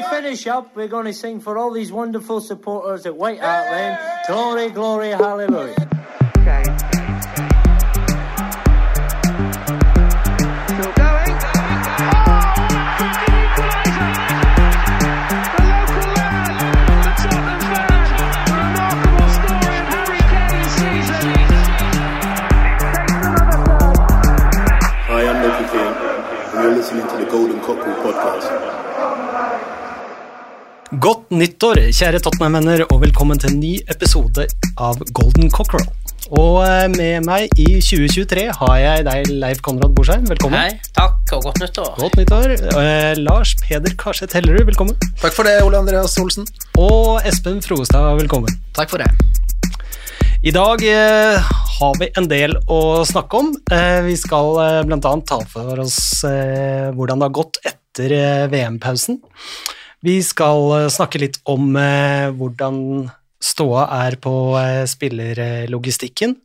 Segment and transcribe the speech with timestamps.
[0.00, 3.70] to finish up, we're going to sing for all these wonderful supporters at White Hart
[3.70, 3.98] Lane.
[4.26, 5.74] Glory, glory, hallelujah.
[6.38, 6.62] Okay.
[10.66, 11.36] Still going.
[15.52, 16.48] The local lad,
[17.02, 18.08] the Tottenham fan,
[18.46, 21.26] the remarkable story Harry Kane's season.
[25.08, 25.92] Hi, I'm Loki King,
[26.54, 28.81] and you're listening to the Golden Cockerel podcast.
[31.00, 34.44] Godt nyttår, kjære Tottenham-venner, og velkommen til en ny episode
[34.76, 35.86] av Golden Cockerel.
[36.36, 40.26] Og eh, med meg i 2023 har jeg deg, Leif Konrad Borsheim.
[40.28, 40.60] Velkommen.
[40.60, 41.88] Hei, takk og godt nyttår.
[41.96, 42.54] Godt nyttår.
[42.82, 45.00] Eh, Lars Peder Karseth Hellerud, velkommen.
[45.22, 46.44] Takk for det, Ole Andreas Olsen.
[46.76, 48.60] Og Espen Frogestad, velkommen.
[48.76, 49.08] Takk for det.
[50.44, 53.54] I dag eh, har vi en del å snakke om.
[53.72, 58.20] Eh, vi skal eh, blant annet ta for oss eh, hvordan det har gått etter
[58.20, 59.22] eh, VM-pausen.
[60.02, 63.06] Vi skal eh, snakke litt om eh, hvordan
[63.42, 66.36] ståa er på eh, spillerlogistikken.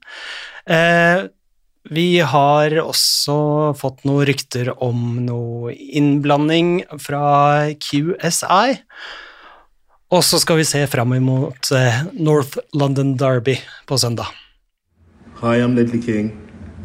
[1.88, 3.38] Vi har også
[3.80, 8.76] fått noen rykter om noe innblanding fra QSI.
[10.12, 11.72] Og så skal vi se fram imot
[12.20, 13.56] North London Derby
[13.88, 14.28] på søndag.
[15.40, 16.36] Hi, I'm Ledley King,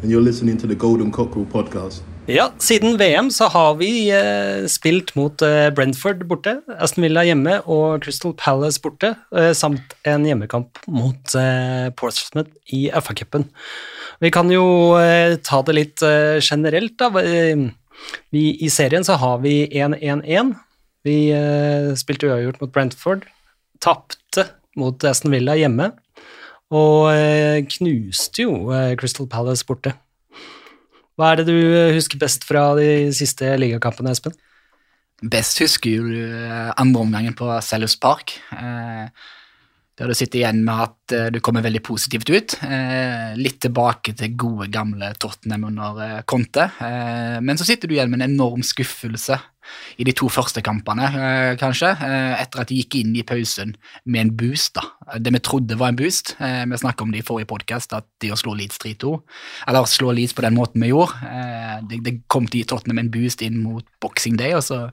[0.01, 2.12] and you're listening to the Golden Cockerel podcast.
[2.23, 7.57] Ja, siden VM så har vi eh, spilt mot eh, Brentford borte, Aston Villa hjemme
[7.67, 13.49] og Crystal Palace borte, eh, samt en hjemmekamp mot eh, Portsmouth i FA-cupen.
[14.23, 14.63] Vi kan jo
[15.01, 17.11] eh, ta det litt eh, generelt, da.
[18.31, 20.55] Vi, I serien så har vi 1-1-1.
[21.03, 21.17] Vi
[21.99, 23.27] spilte uavgjort mot Brentford,
[23.83, 24.47] tapte
[24.79, 25.91] mot Aston Villa hjemme,
[26.71, 28.55] og knuste jo
[28.99, 29.97] Crystal Palace borte.
[31.19, 31.57] Hva er det du
[31.93, 34.33] husker best fra de siste ligakampene, Espen?
[35.23, 38.35] Best husker du eh, andre omgangen på Sellers Park.
[38.51, 39.05] Eh,
[40.03, 42.57] der du sitter igjen med at eh, du kommer veldig positivt ut.
[42.65, 46.67] Eh, litt tilbake til gode, gamle Tottenham under eh, Conte.
[47.43, 49.39] Men så sitter du igjen med en enorm skuffelse
[49.95, 51.07] i de to første kampene,
[51.55, 53.71] kanskje, etter at de gikk inn i pausen
[54.03, 54.75] med en boost.
[54.75, 55.15] da.
[55.23, 56.33] Det vi trodde var en boost.
[56.35, 59.13] Vi snakket om det i forrige podkast, at de å slå Leeds 3-2,
[59.71, 63.13] eller slå Leeds på den måten vi gjorde det, kom til å gi Tottenham en
[63.13, 64.89] boost inn mot Boxing Day, og så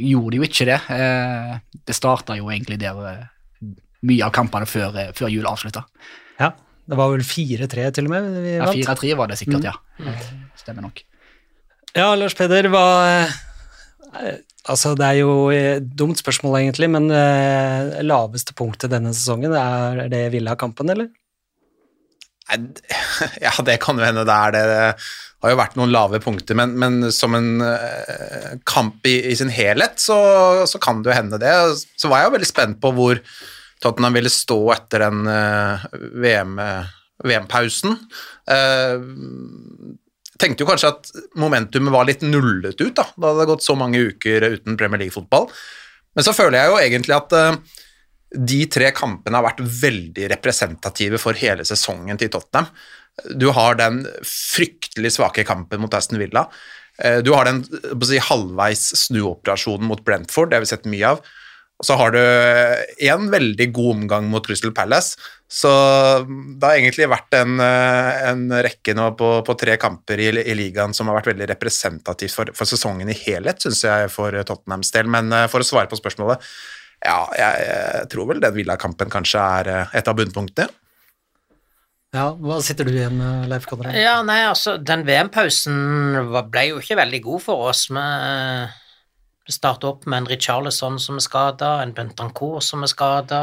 [0.00, 0.80] gjorde de jo ikke det.
[1.84, 3.28] Det starta jo egentlig der
[4.06, 5.84] mye av kampene før, eh, før jul avslutta.
[6.38, 6.52] Ja,
[6.88, 9.74] det var vel 4-3 til og med vi Ja, 4-3 var det sikkert, ja.
[10.00, 10.26] Eh,
[10.58, 11.02] Stemmer nok.
[11.96, 14.34] Ja, Lars Peder, hva eh,
[14.68, 20.10] Altså, det er jo et dumt spørsmål, egentlig, men eh, laveste punktet denne sesongen, er
[20.12, 21.08] det Villa-kampen, eller?
[23.44, 24.62] Ja, det kan jo hende det er det.
[24.68, 29.36] Det har jo vært noen lave punkter, men, men som en eh, kamp i, i
[29.38, 30.18] sin helhet, så,
[30.68, 31.54] så kan det jo hende det.
[31.96, 33.20] Så var jeg jo veldig spent på hvor
[33.82, 35.88] Tottenham ville stå etter den eh,
[36.22, 36.60] VM,
[37.24, 37.94] VM-pausen.
[38.50, 38.94] Eh,
[40.38, 43.76] tenkte jo kanskje at momentumet var litt nullet ut, da, da det hadde gått så
[43.78, 45.48] mange uker uten Premier League-fotball.
[46.18, 47.60] Men så føler jeg jo egentlig at eh,
[48.50, 52.68] de tre kampene har vært veldig representative for hele sesongen til Tottenham.
[53.34, 56.44] Du har den fryktelig svake kampen mot Aston Villa.
[57.24, 57.64] Du har den
[58.06, 61.24] si, halvveis snuoperasjonen mot Brentford, det har vi sett mye av.
[61.78, 65.14] Og så har du en veldig god omgang mot Crystal Palace.
[65.48, 65.70] Så
[66.26, 70.56] det har egentlig vært en, eh, en rekke nå på, på tre kamper i, i
[70.58, 74.90] ligaen som har vært veldig representativt for, for sesongen i helhet, syns jeg, for Tottenhams
[74.96, 75.08] del.
[75.14, 76.42] Men eh, for å svare på spørsmålet,
[77.06, 80.68] ja, jeg, jeg tror vel den Villa-kampen kanskje er eh, et av bunnpunktene.
[82.16, 83.94] Ja, hva sitter du igjen med, Leif Konrad?
[83.94, 86.18] Ja, nei, altså, den VM-pausen
[86.50, 87.86] ble jo ikke veldig god for oss.
[89.48, 93.40] Vi startet opp med en Richarlison som er skada, en Bentancourt som er skada,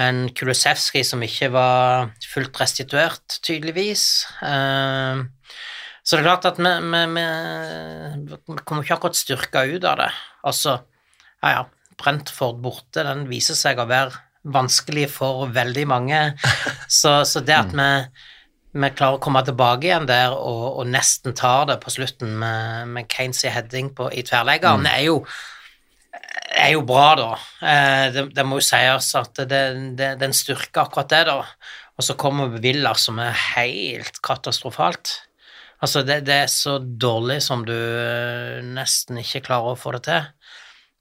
[0.00, 4.24] en Kulusevski som ikke var fullt restituert, tydeligvis.
[4.42, 5.24] Eh,
[6.04, 10.02] Så det er klart at vi, vi, vi, vi kommer ikke akkurat styrka ut av
[10.02, 10.10] det.
[10.44, 10.74] Altså,
[11.40, 11.62] ja ja,
[12.00, 14.12] Brentford borte, den viser seg å være
[14.44, 16.20] vanskelig for veldig mange.
[17.00, 17.86] Så, så det at vi,
[18.74, 22.94] vi klarer å komme tilbake igjen der og, og nesten tar det på slutten med,
[22.96, 25.20] med Kanes heading på, i tverrleggeren, er jo
[26.54, 27.30] er jo bra, da.
[27.66, 29.62] Eh, det, det må jo sies at det,
[29.98, 31.38] det, det styrke, akkurat det, da.
[31.94, 35.14] Og så kommer Villa, som er helt katastrofalt.
[35.82, 40.04] Altså, det, det er så dårlig som du eh, nesten ikke klarer å få det
[40.08, 40.30] til.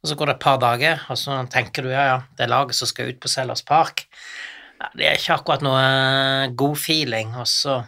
[0.04, 2.52] Og så går det et par dager, og så tenker du ja, ja, det er
[2.52, 4.04] laget som skal ut på Sellers Park.
[4.82, 7.82] Ja, det er ikke akkurat noe eh, god feeling, og så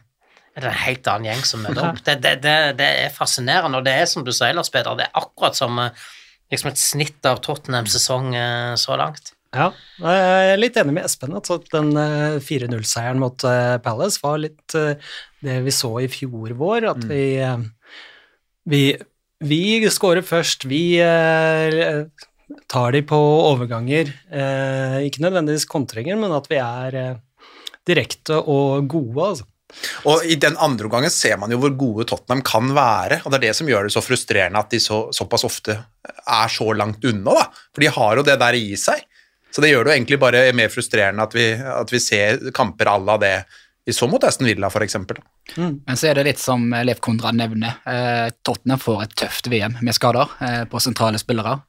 [0.55, 2.03] er det en helt annen gjeng som møter opp.
[2.07, 5.09] Det, det, det, det er fascinerende, og det er som du sier, Lars Peder, det
[5.09, 6.05] er akkurat som eh,
[6.53, 9.33] liksom et snitt av Tottenhams sesong eh, så langt.
[9.55, 9.69] Ja,
[10.03, 13.45] jeg er litt enig med Espen at den eh, 4-0-seieren mot
[13.85, 14.75] Palace var litt
[15.45, 17.57] det vi så i fjor vår, at vi, eh,
[18.71, 18.83] vi,
[19.45, 19.61] vi
[19.93, 20.83] scorer først, vi
[22.71, 27.19] tar de på overganger, eh, ikke nødvendigvis kontringer, men at vi er eh,
[27.87, 29.49] direkte og gode, altså.
[30.05, 33.39] Og i den andre omgangen ser man jo hvor gode Tottenham kan være, og det
[33.39, 35.75] er det som gjør det så frustrerende at de så, såpass ofte
[36.05, 37.47] er så langt unna, da.
[37.73, 39.01] For de har jo det der i seg.
[39.51, 42.91] Så det gjør det jo egentlig bare mer frustrerende at vi, at vi ser kamper
[42.91, 43.35] à la det
[43.85, 44.85] vi så mot Aston Villa, for
[45.47, 45.81] eksempel.
[45.85, 47.77] Men så er det litt som Leif Konrad nevner.
[47.85, 51.59] Eh, Tottenham får et tøft VM med skader eh, på sentrale spillere,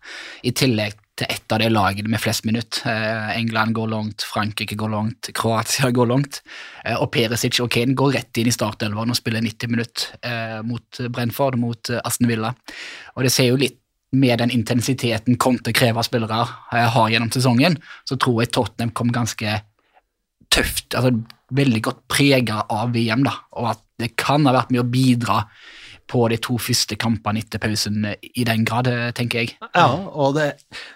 [0.42, 2.82] i tillegg til ett av de lagene med flest minutt.
[2.84, 6.42] Eh, England går langt, Frankrike går langt, Kroatia går langt.
[6.84, 10.60] Eh, og Perisic og Kane går rett inn i startelveren og spiller 90 minutt eh,
[10.66, 12.52] mot Brentford, mot eh, Aston Villa.
[13.16, 13.80] Og det ser jo litt
[14.16, 17.74] med den intensiteten Conte krever av spillere har gjennom sesongen,
[18.06, 19.56] så tror jeg Tottenham kom ganske
[20.52, 21.14] tøft, altså
[21.56, 25.42] veldig godt prega av VM, da, og at det kan ha vært med å bidra
[26.06, 29.56] på de to første kampene etter pausen eh, i den grad, eh, tenker jeg.
[29.74, 30.52] Ja, og det,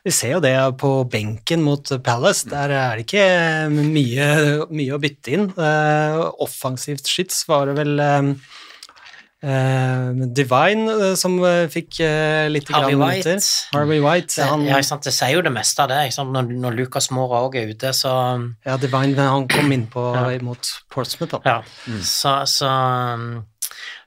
[0.07, 2.47] vi ser jo det på benken mot Palace.
[2.51, 3.27] Der er det ikke
[3.75, 4.29] mye,
[4.71, 5.49] mye å bytte inn.
[5.51, 8.31] Eh, offensivt skyts var det vel eh,
[9.43, 12.01] eh, Divine uh, som uh, fikk
[12.53, 13.37] litt Harvey grann White.
[13.75, 14.35] Harvey White.
[14.37, 15.07] Det, han, ja, ikke sant?
[15.07, 16.01] det sier jo det meste av det.
[16.09, 16.33] Ikke sant?
[16.37, 18.13] Når, når Lucas Mora òg er ute, så
[18.67, 20.27] ja, Divine han kom inn på Ja.
[20.47, 21.37] mot Portsmouth.
[21.37, 21.41] Da.
[21.45, 23.45] Ja, så, så, um,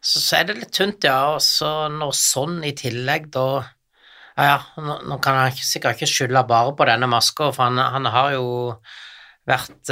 [0.01, 1.35] så, så er det litt tynt, ja.
[1.35, 3.47] Og så når sånn i tillegg, da
[4.33, 7.77] Ja, ja, nå, nå kan jeg sikkert ikke skylde bare på denne maska, for han,
[7.77, 8.45] han har jo
[9.45, 9.91] vært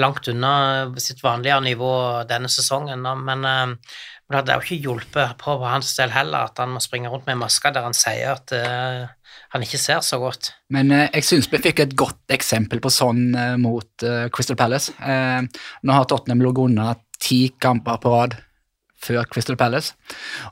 [0.00, 0.52] langt unna
[1.00, 1.92] sitt vanlige nivå
[2.28, 3.74] denne sesongen, men eh,
[4.26, 7.10] men det hadde jo ikke hjulpet på på hans del heller at han må springe
[7.12, 9.04] rundt med maske der han sier at uh,
[9.54, 10.50] han ikke ser så godt.
[10.74, 14.96] Men uh, jeg syns vi fikk et godt eksempel på sånn uh, mot Crystal Palace.
[14.98, 18.34] Nå har Tottenham ligget unna ti kamper på rad
[19.06, 19.94] før Crystal Palace,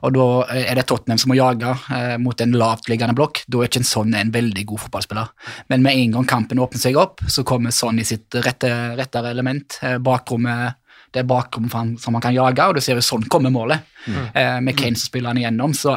[0.01, 3.43] og da eh, er det Tottenham som må jage eh, mot en lavtliggende blokk.
[3.51, 5.51] Da er ikke en sånn en veldig god fotballspiller.
[5.73, 9.35] Men med en gang kampen åpner seg opp, så kommer sånn i sitt rette, rettere
[9.35, 9.79] element.
[9.83, 10.81] Eh, bakrommet
[11.15, 13.85] det er han, som han kan jage, og du ser jo sånn kommer målet.
[14.05, 15.73] Eh, med Kane som spiller han igjennom.
[15.77, 15.95] Så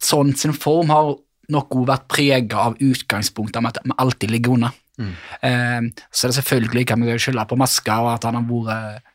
[0.00, 1.10] sånn sin form har
[1.52, 4.72] nok også vært prega av utgangspunktet med at vi alltid ligger unna.
[4.98, 5.80] Eh,
[6.10, 9.07] så det er selvfølgelig kan vi skylde på maska og at han har vært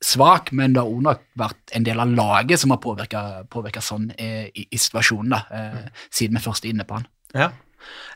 [0.00, 4.08] svak, men det har også nok vært en del av laget som har påvirka sånn
[4.16, 7.08] eh, i, i situasjonen, da, eh, siden vi først er inne på han.
[7.36, 7.50] Ja.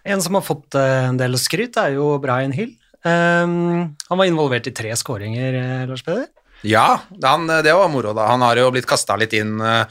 [0.05, 2.75] En som har fått eh, en del skryt, er jo Brian Hill.
[3.05, 6.31] Um, han var involvert i tre skåringer, Lars Peder.
[6.65, 8.31] Ja, han, det var moro, da.
[8.31, 9.85] Han har jo blitt kasta litt inn eh,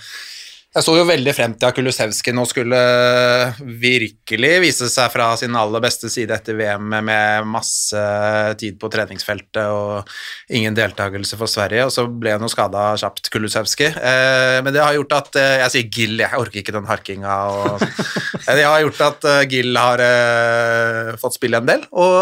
[0.74, 2.78] Jeg så jo veldig frem til at Kulusevski nå skulle
[3.62, 8.00] virkelig vise seg fra sin aller beste side etter VM med masse
[8.58, 10.10] tid på treningsfeltet og
[10.50, 13.92] ingen deltakelse for Sverige, og så ble han jo skada kjapt, Kulusevski.
[13.94, 17.38] Eh, men det har gjort at eh, Jeg sier Gill, jeg orker ikke den harkinga.
[17.54, 17.88] Og,
[18.44, 21.86] Eh, det har gjort at eh, Gill har eh, fått spille en del.
[21.96, 22.18] Og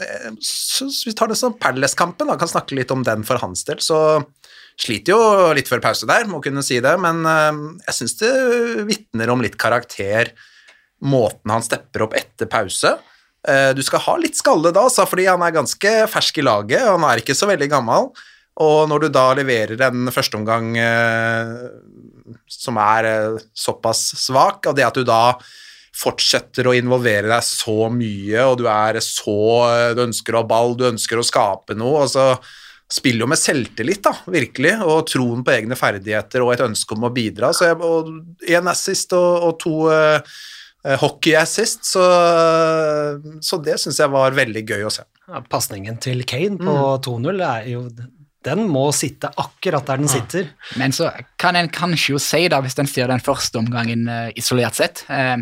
[0.00, 3.66] eh, så, så vi tar det som Palace-kampen, kan snakke litt om den for hans
[3.68, 3.82] del.
[3.84, 3.98] så
[4.78, 8.32] Sliter jo litt før pause der, må kunne si det, men eh, jeg syns det
[8.86, 10.30] vitner om litt karakter,
[11.02, 12.94] måten han stepper opp etter pause.
[13.48, 16.86] Eh, Du skal ha litt skalle da, altså, fordi han er ganske fersk i laget,
[16.86, 18.10] han er ikke så veldig gammel.
[18.58, 21.52] Og når du da leverer en førsteomgang eh,
[22.50, 25.36] som er eh, såpass svak, og det at du da
[25.98, 29.38] fortsetter å involvere deg så mye, og du er så
[29.96, 32.26] Du ønsker å ha ball, du ønsker å skape noe, og så
[32.88, 37.08] spiller jo med selvtillit, da, virkelig, og troen på egne ferdigheter og et ønske om
[37.08, 37.52] å bidra.
[37.56, 38.08] Så jeg, og
[38.48, 40.38] en assist og, og to uh,
[41.02, 42.04] hockey-assist, så,
[43.44, 45.04] så det syns jeg var veldig gøy å se.
[45.28, 47.82] Ja, Pasningen til Kane på 2-0 er jo
[48.48, 50.46] Den må sitte akkurat der den sitter.
[50.80, 54.30] Men så kan en kanskje jo si, da, hvis en ser den første omgangen eh,
[54.40, 55.36] isolert sett eh,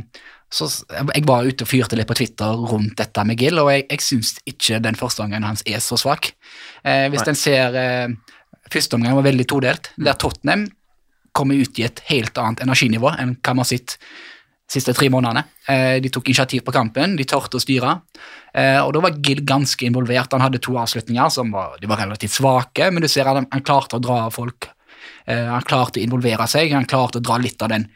[0.52, 3.86] så Jeg var ute og fyrte litt på Twitter rundt dette med Gill, og jeg,
[3.90, 6.30] jeg syns ikke den første omgangen hans er så svak.
[6.86, 7.32] Eh, hvis Nei.
[7.32, 8.16] en ser eh,
[8.66, 10.64] Første omgang var veldig todelt, der Tottenham
[11.30, 13.94] kommer ut i et helt annet energinivå enn hva vi har sett
[14.66, 15.44] siste tre månedene.
[15.70, 17.92] Eh, de tok initiativ på kampen, de tørte å styre.
[18.50, 20.34] Eh, og da var Gill ganske involvert.
[20.34, 23.46] Han hadde to avslutninger som var, de var relativt svake, men du ser at han,
[23.52, 24.68] han klarte å dra av folk.
[25.26, 27.86] Eh, han klarte å involvere seg, han klarte å dra litt av den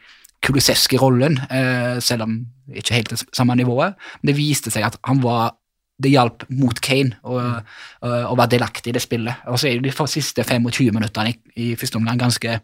[0.41, 2.37] Kulusevski-rollen, eh, selv om
[2.73, 3.97] ikke helt det samme nivået.
[4.21, 5.57] Men det viste seg at han var
[6.01, 9.43] det hjalp mot Kane å, å, å være delaktig i det spillet.
[9.51, 12.57] Og så er jo de siste 25 minuttene i, i første omgang ganske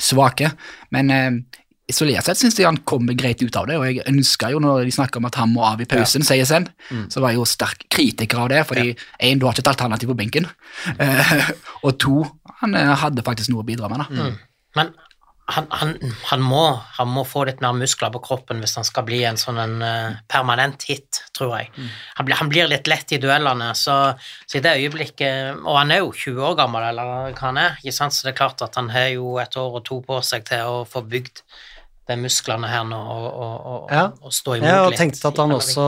[0.00, 0.52] svake,
[0.94, 1.30] men eh,
[1.92, 4.86] isolert sett syns jeg han kommer greit ut av det, og jeg ønsker jo når
[4.86, 6.70] de snakker om at han må av i pausen, sier Send,
[7.12, 10.12] så var jeg jo sterk kritiker av det, fordi én, du har ikke et alternativ
[10.12, 11.42] på benken, mm.
[11.86, 12.22] og to,
[12.62, 14.04] han eh, hadde faktisk noe å bidra med.
[14.04, 14.28] da.
[14.78, 14.94] Men
[15.44, 15.96] han, han,
[16.30, 16.62] han, må,
[16.96, 19.74] han må få litt mer muskler på kroppen hvis han skal bli en sånn en
[19.82, 21.72] uh, permanent hit, tror jeg.
[22.16, 23.96] Han, blir, han blir litt lett i duellene, så,
[24.46, 27.76] så i det øyeblikket Og han er jo 20 år gammel, eller hva han er,
[27.82, 28.14] ikke sant?
[28.14, 30.62] så det er klart at han har jo et år og to på seg til
[30.70, 31.42] å få bygd
[32.10, 34.08] de musklene her nå og, og, og, Ja.
[34.22, 35.86] og stå imot Jeg har og tenkt at han også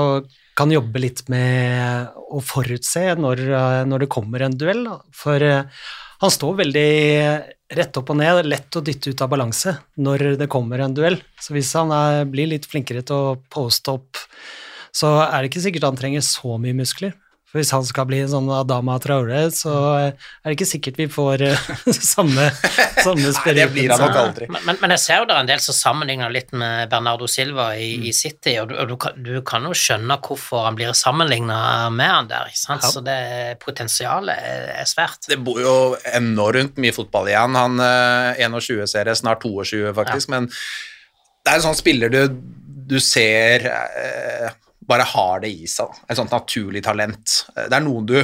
[0.59, 5.01] kan jobbe litt med å forutse når, eh, når det kommer en duell, da.
[5.15, 5.67] For eh,
[6.23, 6.91] han står veldig
[7.73, 11.17] rett opp og ned, lett å dytte ut av balanse når det kommer en duell.
[11.41, 14.21] Så hvis han er, blir litt flinkere til å poste opp,
[14.95, 17.17] så er det ikke sikkert han trenger så mye muskler.
[17.55, 20.09] For hvis han skal bli en sånn Adama Traore, så eh,
[20.43, 22.49] er det ikke sikkert vi får eh, samme,
[22.99, 24.49] samme Nei, det blir han nok aldri.
[24.51, 27.29] Men, men, men jeg ser jo det er en del som sammenligner litt med Bernardo
[27.31, 28.09] Silva i, Mm.
[28.11, 31.61] i City, og, du, og du, kan, du kan jo skjønne hvorfor han blir sammenligna
[31.95, 32.83] med han der, ikke sant?
[32.83, 32.91] Ja.
[32.91, 33.21] så det
[33.63, 35.29] potensialet er, er svært.
[35.31, 35.77] Det bor jo
[36.11, 37.55] enormt mye fotball igjen.
[37.55, 42.21] Han eh, 21-serie, snart 22 faktisk, men det er en sånn spiller du,
[42.91, 44.51] du ser eh,
[44.89, 45.93] bare har det i seg.
[46.09, 47.41] Et sånt naturlig talent.
[47.57, 48.19] Eh, Det er noen du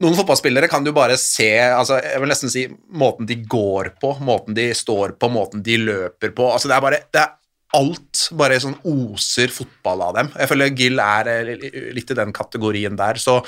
[0.00, 2.62] noen fotballspillere kan du bare se altså jeg vil nesten si
[2.96, 6.46] måten de går på, måten de står på, måten de løper på.
[6.48, 7.34] altså Det er bare det er
[7.76, 10.32] alt bare sånn oser fotball av dem.
[10.40, 13.20] Jeg føler Gill er eh, litt i den kategorien der.
[13.20, 13.42] så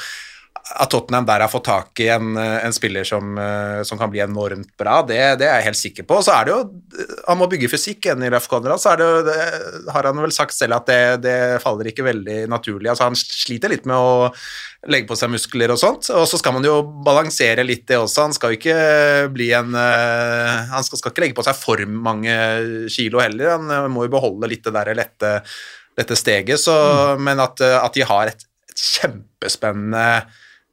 [0.63, 4.23] at Tottenham der har fått tak i en, en spiller som, eh, som kan bli
[4.23, 6.21] enormt bra, det, det er jeg helt sikker på.
[6.25, 6.61] Så er det jo
[7.27, 9.39] Han må bygge fysikk, igjen i Ref Conrad, så det jo det,
[9.95, 12.93] har han vel sagt selv at det, det faller ikke veldig naturlig.
[12.93, 14.31] Altså Han sliter litt med å
[14.91, 18.29] legge på seg muskler og sånt, og så skal man jo balansere litt det også.
[18.29, 18.79] Han skal jo ikke
[19.35, 22.39] bli en eh, Han skal, skal ikke legge på seg for mange
[22.93, 25.35] kilo heller, han eh, må jo beholde litt det der lette,
[25.99, 26.75] lette steget, så,
[27.19, 30.07] men at, eh, at de har et, et kjempespennende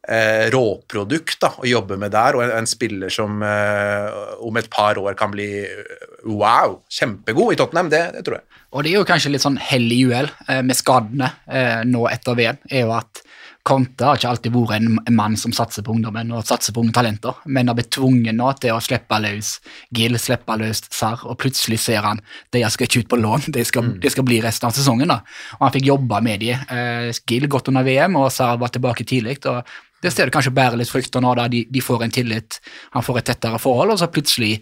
[0.08, 4.10] eh, råprodukt da, å jobbe med der, og en, en spiller som eh,
[4.46, 8.48] om et par år kan bli eh, wow, kjempegod i Tottenham, det, det tror jeg.
[8.70, 10.30] Og det er jo kanskje litt sånn hell i uhell
[10.62, 13.24] med skadene eh, nå etter VM, er jo at
[13.70, 16.84] Conte har ikke alltid vært en en mann som satser på ungdommen og satser på
[16.84, 19.58] unge talenter, men har blitt tvunget nå til å slippe løs
[19.96, 22.22] Gill, slippe løs Sarr, og plutselig ser han
[22.54, 25.10] de skal ikke ut på lån, det skal, det skal bli resten av sesongen.
[25.10, 25.22] da.
[25.60, 26.54] Og han fikk jobbe med de.
[26.56, 29.40] Eh, Gill godt under VM, og Sarr var tilbake tidlig.
[29.46, 29.64] og
[30.02, 32.60] det ser du kanskje bærer litt frukter nå, da de, de får en tillit,
[32.94, 34.62] han får et tettere forhold, og så plutselig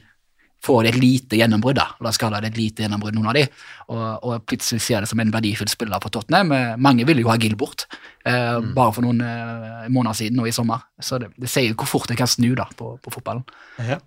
[0.68, 1.88] får de et lite gjennombrudd, da.
[1.98, 3.46] og da skal det et lite gjennombrudd, noen av de,
[3.88, 6.52] og, og plutselig ser det som en verdifull spiller for Tottenham.
[6.56, 7.88] Eh, Mange ville jo ha Gill bort,
[8.28, 10.84] eh, bare for noen eh, måneder siden og i sommer.
[11.00, 13.48] Så det, det sier hvor fort det kan snu da på, på fotballen.
[13.88, 14.00] Ja.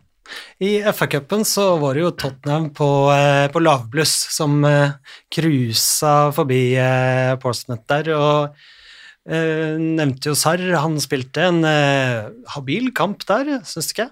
[0.62, 4.92] I FA-cupen så var det jo Tottenham på, eh, på lavbluss som eh,
[5.32, 8.60] cruisa forbi eh, Portsmouth der, og
[9.26, 14.10] eh, nevnte jo Sarr, han spilte en eh, habil kamp der, syns ikke?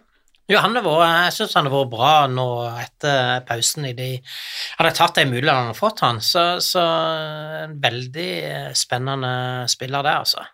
[0.49, 2.47] Jo, han vært, jeg syns han har vært bra nå
[2.81, 4.15] etter pausen i de
[4.79, 6.85] Hadde tatt de mulighetene han har fått, han, så, så
[7.67, 9.33] en veldig eh, spennende
[9.69, 10.47] spiller det, altså.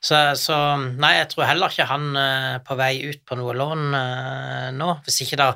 [0.00, 3.96] Så, så nei, jeg tror heller ikke han er på vei ut på noe lån
[3.96, 4.90] eh, nå.
[5.06, 5.48] Hvis ikke det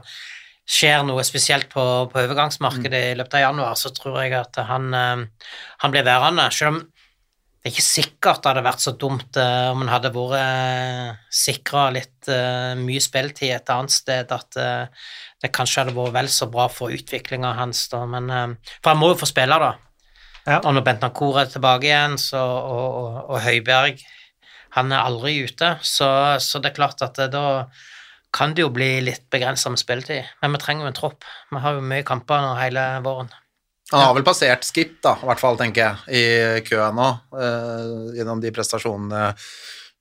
[0.64, 4.88] skjer noe spesielt på, på overgangsmarkedet i løpet av januar, så tror jeg at han,
[4.97, 5.53] eh,
[5.85, 6.49] han blir værende.
[6.57, 6.81] Selv om
[7.64, 11.23] det er ikke sikkert det hadde vært så dumt eh, om han hadde vært uh,
[11.33, 15.06] sikra litt eh, mye spilletid et annet sted, at eh,
[15.40, 19.00] det kanskje hadde vært vel så bra for utviklinga hans, da, men eh, For han
[19.00, 19.71] må jo få spille, da.
[20.44, 20.59] Ja.
[20.59, 24.02] Og når Bentancour er tilbake igjen, så, og, og, og Høiberg
[24.76, 26.11] Han er aldri ute, så,
[26.44, 27.64] så det er klart at det, da
[28.35, 30.28] kan det jo bli litt begrensa med spilletid.
[30.42, 31.25] Men vi trenger jo en tropp.
[31.49, 33.30] Vi har jo mye kamper nå hele våren.
[33.95, 38.13] Han har vel passert Skip, da, i hvert fall, tenker jeg, i køen nå, uh,
[38.17, 39.29] gjennom de prestasjonene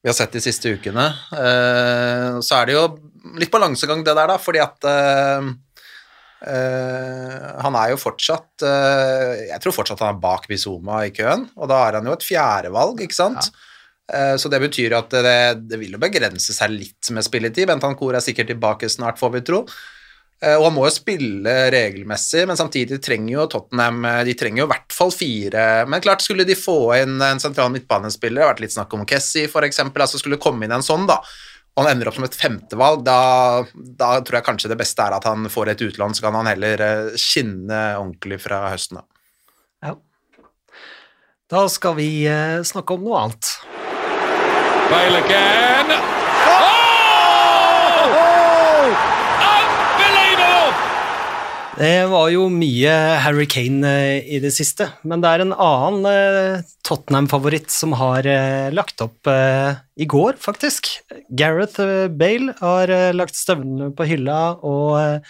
[0.03, 1.05] vi har sett de siste ukene.
[1.31, 2.87] Uh, så er det jo
[3.39, 5.51] litt balansegang, det der, da, fordi at uh,
[7.63, 8.65] han er jo fortsatt
[9.47, 12.25] Jeg tror fortsatt han er bak Bizuma i køen, og da er han jo et
[12.27, 13.47] fjerdevalg, ikke sant?
[14.11, 17.67] Eh, Så det betyr at det, det vil jo begrense seg litt med spilletid.
[17.69, 19.63] Bentancour er sikkert tilbake snart, får vi tro.
[20.43, 24.63] Eh, Og han må jo spille regelmessig, men samtidig trenger jo Tottenham eh, De trenger
[24.63, 28.45] jo i hvert fall fire Men klart, skulle de få inn en sentral midtbanespiller, det
[28.47, 31.21] har vært litt snakk om Kessie f.eks., altså skulle komme inn en sånn, da,
[31.73, 35.15] og han ender opp som et femtevalg, da, da tror jeg kanskje det beste er
[35.15, 39.07] at han får et utlån, så kan han heller eh, skinne ordentlig fra høsten av.
[39.83, 39.95] Ja.
[41.49, 42.09] Da skal vi
[42.65, 43.49] snakke om noe annet.
[44.91, 45.95] Bale again.
[48.03, 48.85] Oh!
[49.49, 50.73] Unbelievable!
[51.73, 52.91] Det var jo mye
[53.23, 58.27] Harry Kane eh, i det siste, men det er en annen eh, Tottenham-favoritt som har
[58.29, 60.91] eh, lagt opp i går, faktisk.
[61.33, 61.81] Gareth
[62.13, 65.25] Bale har lagt støvlene på hylla og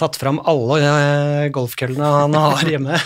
[0.00, 3.00] tatt fram alle golfkøllene han har hjemme,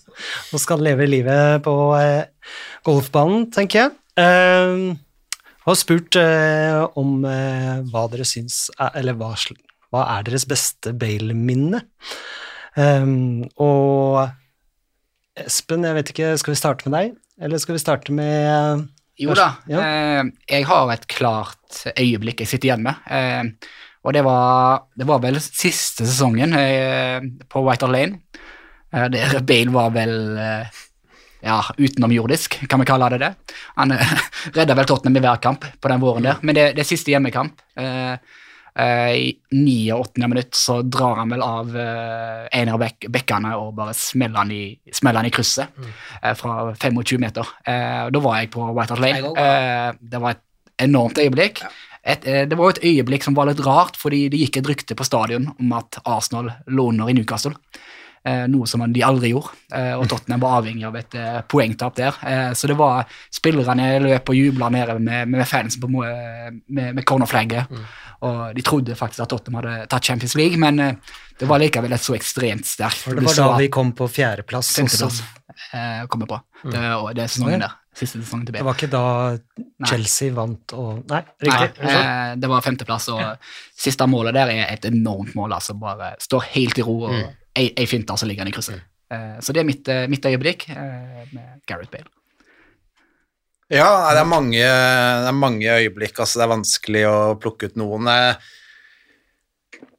[0.52, 1.74] og skal leve livet på
[2.86, 3.94] golfbanen, tenker jeg.
[5.64, 6.18] Og har spurt
[7.00, 9.56] om hva dere syns er, Eller hva, sl-
[9.94, 11.84] hva er deres beste Bale-minne?
[12.74, 14.24] Um, og
[15.38, 18.84] Espen, jeg vet ikke, skal vi starte med deg, eller skal vi starte med
[19.18, 19.80] Jo da, Ja.
[19.80, 22.94] eh, jeg har et klart øyeblikk jeg sitter igjen med.
[23.10, 23.70] Eh,
[24.04, 27.20] og det var, det var vel siste sesongen eh,
[27.50, 28.20] på White Hart Lane.
[28.92, 30.80] Eh, der Bale var vel eh,
[31.44, 33.32] ja, utenomjordisk, kan vi kalle det det.
[33.78, 33.94] Han
[34.58, 37.14] redda vel Tottenham i hver kamp på den våren der, men det, det er siste
[37.14, 37.58] hjemmekamp.
[37.78, 38.14] Eh,
[38.74, 39.36] I
[39.92, 40.26] 89.
[40.26, 44.50] minutt så drar han vel av eh, en av bek bekkene og bare smeller han
[44.50, 45.78] i, smeller han i krysset
[46.22, 47.54] eh, fra 25 meter.
[47.62, 49.30] Eh, da var jeg på White Hart Lane.
[49.38, 50.42] Eh, det var et
[50.88, 51.62] enormt øyeblikk.
[52.02, 54.98] Et, eh, det var et øyeblikk som var litt rart, fordi det gikk et rykte
[54.98, 57.54] på stadion om at Arsenal lå under i Newcastle.
[58.24, 61.94] Eh, noe som de aldri gjorde, eh, og Tottenham var avhengig av et eh, poengtap
[61.98, 62.14] der.
[62.24, 66.94] Eh, så det var spillerne løp og jubla nede med, med fansen på, eh, med,
[66.96, 67.68] med cornerflagget.
[68.24, 71.92] Og de trodde faktisk at Tottenham hadde tatt Champions League, men eh, det var likevel
[71.92, 73.04] et så ekstremt sterkt.
[73.10, 74.70] Det var da vi kom på fjerdeplass.
[74.78, 75.18] Femteplass
[75.74, 76.38] eh, kommer på.
[76.64, 77.74] Det, og det er sesongen der.
[77.94, 79.02] Siste sesongen til Det var ikke da
[79.86, 81.84] Chelsea vant og Nei, riktig.
[81.84, 83.22] Nei, eh, det var femteplass, og
[83.84, 85.58] siste målet der er et enormt mål.
[85.60, 88.82] altså Bare står helt i ro, og ei, ei finte, så ligger han i krysset.
[89.12, 92.08] Eh, så det er mitt, mitt øyeblikk med Gareth Bale.
[93.72, 97.76] Ja, det er mange, det er mange øyeblikk, altså det er vanskelig å plukke ut
[97.80, 98.08] noen.
[98.12, 98.34] Eh,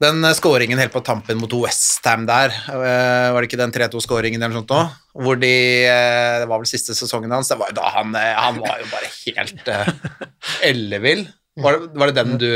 [0.02, 4.54] Den skåringen helt på tampen mot Westham der, eh, var det ikke den 3-2-skåringen eller
[4.54, 4.82] noe sånt nå?
[5.24, 5.52] Hvor de,
[5.88, 8.90] eh, det var vel siste sesongen hans, det var jo da han, han var jo
[8.92, 9.72] bare helt
[10.70, 11.26] ellevill.
[11.58, 12.50] Var, det- var det den du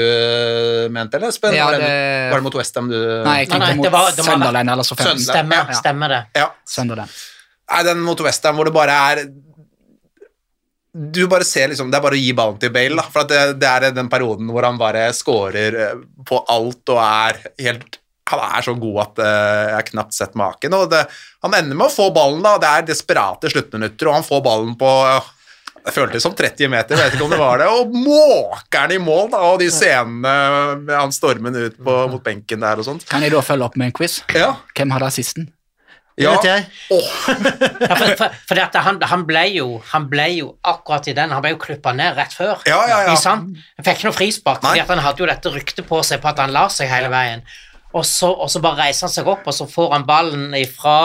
[0.92, 1.56] mente, eller Espen?
[1.56, 3.84] Ja, var, det, det- var det mot Westham du Nei, jeg Nei, tenkte nei, mot
[3.88, 5.22] det var- det var- Sunderland eller så Sunderland.
[5.30, 5.80] Stemmer, Ja.
[5.80, 6.22] stemmer det.
[6.36, 6.48] Ja.
[6.68, 7.10] Sunderland.
[7.72, 9.26] Nei, den mot Westham hvor det bare er
[10.94, 13.06] Du bare ser liksom Det er bare å gi ballen til Bale, da.
[13.06, 17.02] For at det, det er den perioden hvor han bare scorer eh, på alt og
[17.04, 18.00] er helt
[18.32, 20.74] Han er så god at eh, jeg har knapt sett maken.
[20.78, 21.04] Og det,
[21.46, 22.58] han ender med å få ballen, da.
[22.62, 25.36] Det er desperate sluttminutter, og han får ballen på eh,
[25.80, 29.00] det føltes som 30 meter, vet ikke om det var det, og måker han i
[29.02, 30.34] mål, da, og de scenene
[30.84, 33.08] med han stormen ut på, mot benken der og sånt.
[33.10, 34.20] Kan jeg da følge opp med en quiz?
[34.36, 35.48] Ja, Hvem hadde assisten?
[36.20, 36.34] Det ja.
[36.36, 36.64] vet jeg.
[36.92, 37.06] Oh.
[37.80, 41.32] Ja, for, for, for at han, han, ble jo, han ble jo akkurat i den,
[41.32, 42.60] han ble jo klippa ned rett før.
[42.68, 43.16] Ja, ja, ja.
[43.20, 43.56] Sant?
[43.80, 44.74] Han fikk ikke noe frispark, Nei.
[44.74, 47.08] fordi at han hadde jo dette ryktet på seg på at han la seg hele
[47.14, 47.46] veien.
[47.96, 50.98] Og så, og så bare reiser han seg opp, og så får han ballen ifra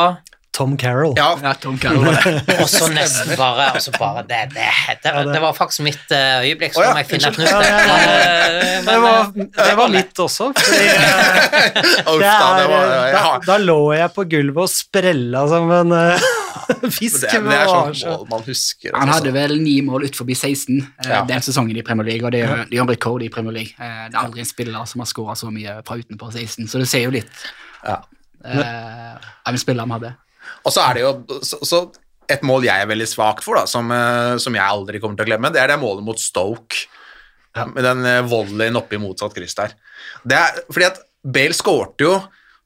[0.54, 1.14] Tom Carroll.
[1.18, 2.14] ja, Ja, Tom Carroll.
[2.62, 4.68] Og så nesten bare, altså bare det, det,
[5.02, 7.50] det, det var faktisk mitt eh, øyeblikk, så oh, ja, må jeg finne et nytt.
[7.50, 10.52] Eh, Det var, eh, det var mitt også.
[10.54, 16.28] Fordi eh, er, da, da lå jeg på gulvet og sprella som en eh,
[16.98, 17.26] fisk.
[17.26, 18.94] Det, det er sånn mål man husker.
[18.94, 19.18] Han altså.
[19.18, 21.22] hadde vel ni mål ut forbi 16 eh, Ja.
[21.28, 23.58] den sesongen i Premier League, og det er det er jo en rekord i Premier
[23.58, 23.74] League.
[23.78, 26.78] Eh, det er aldri en spiller som har skåra så mye fra utenfor 16, så
[26.82, 27.46] det ser jo litt
[27.84, 28.00] Ja.
[28.44, 29.14] Uh,
[29.48, 30.08] av en spiller vi hadde.
[30.64, 31.84] Og så er det jo så, så
[32.32, 35.26] et mål jeg er veldig svak for, da, som, eh, som jeg aldri kommer til
[35.26, 36.86] å glemme, det er det målet mot Stoke.
[37.54, 39.76] Med den eh, volleyen oppe i motsatt kryss der.
[40.26, 42.16] Det er, fordi at Bale skårte jo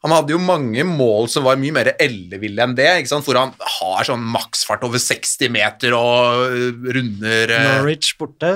[0.03, 3.27] Han hadde jo mange mål som var mye mer elleville enn det, ikke sant?
[3.27, 8.53] hvor han har sånn maksfart over 60 meter og eh, runder Norwich borte.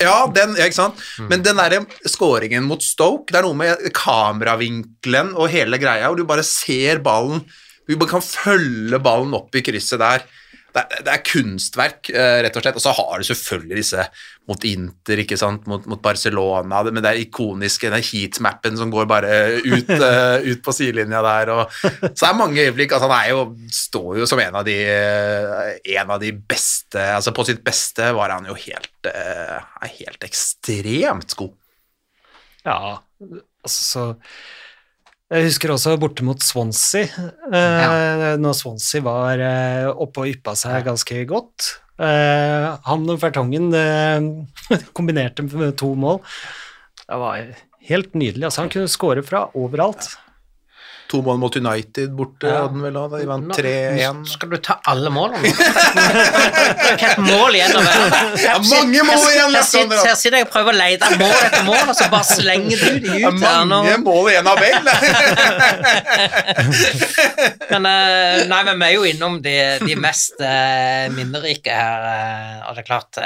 [0.00, 1.04] Ja, den, ja, ikke sant?
[1.28, 6.16] Men den der skåringen mot Stoke, det er noe med kameravinkelen og hele greia, hvor
[6.16, 7.44] du bare ser ballen,
[7.86, 10.26] du kan følge ballen opp i krysset der.
[10.76, 12.76] Det er, det er kunstverk, eh, rett og slett.
[12.76, 14.02] Og så har du selvfølgelig disse
[14.50, 19.30] mot Inter, ikke sant, mot, mot Barcelona, det- er ikoniske, den heatmappen som går bare
[19.64, 21.52] ut, eh, ut på sidelinja der.
[21.54, 22.92] Og, så det er mange øyeblikk.
[22.92, 27.32] altså Han jo, står jo som en av de, eh, en av de beste altså
[27.32, 31.56] På sitt beste var han jo helt, helt ekstremt god.
[32.66, 32.98] Ja,
[33.64, 34.04] altså så
[35.26, 37.08] Jeg husker også borte mot Swansea,
[37.50, 41.72] eh, når Swansea var eh, oppe og yppa seg ganske godt.
[41.98, 43.72] Eh, han og Fertongen
[44.96, 46.20] kombinerte med to mål.
[47.02, 47.42] Det var
[47.90, 48.46] helt nydelig.
[48.46, 50.12] Altså, han kunne skåre fra overalt.
[51.06, 52.62] To mål mot United borte, Ja.
[52.64, 52.96] hadde han vel.
[53.12, 54.24] De vant tre 3-1.
[54.32, 58.06] Skal du ta alle målene Hvilket mål igjen å være.
[58.42, 61.96] Ja, mange mål igjen, Jeg sitter, jeg og prøver å lete mål etter mål, og
[61.98, 64.92] så bare slenger du de ut her mange mål igjen av Bale.
[67.70, 72.06] Men, eh, nei, men vi er jo innom de, de mest eh, minnerike her.
[72.10, 73.18] eh, og det er klart,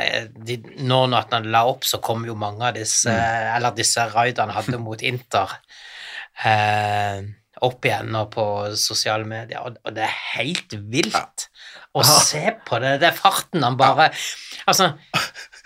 [0.49, 3.57] de, nå når han la opp, så kom jo mange av disse mm.
[3.57, 5.49] Eller disse raidene hadde mot Inter
[6.45, 7.21] eh,
[7.67, 8.45] opp igjen nå på
[8.81, 11.47] sosiale medier, og, og det er helt vilt
[11.97, 12.97] å se på det.
[13.03, 14.11] Det er farten han bare
[14.69, 14.91] Altså,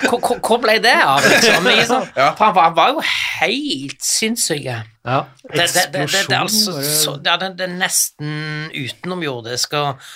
[0.09, 1.67] hvor, ble det av, liksom?
[1.69, 2.29] Liksom, Ja.
[2.39, 4.65] For han var, han var jo helt sinnssyk.
[4.65, 10.07] Ja, Det, det, det, det, det, er altså, så, det, det er nesten utenomjordisk, og,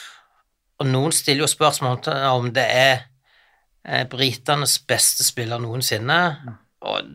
[0.79, 2.95] og noen stiller jo spørsmål om det er
[3.85, 6.21] eh, britenes beste spiller noensinne,
[6.87, 7.11] og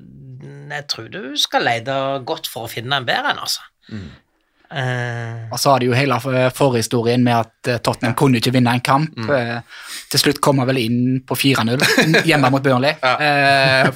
[0.73, 1.95] jeg tror du skal lete
[2.27, 3.65] godt for å finne en bedre en, altså.
[3.91, 4.19] Eh,
[5.53, 6.17] Og så har de jo hele
[6.55, 9.17] forhistorien med at eh, Tottenham kunne ikke vinne en kamp.
[9.29, 9.59] Eh,
[10.13, 11.83] Til slutt kom han vel inn på 4-0
[12.29, 12.95] hjemme mot Burnley.
[13.03, 13.89] Eh,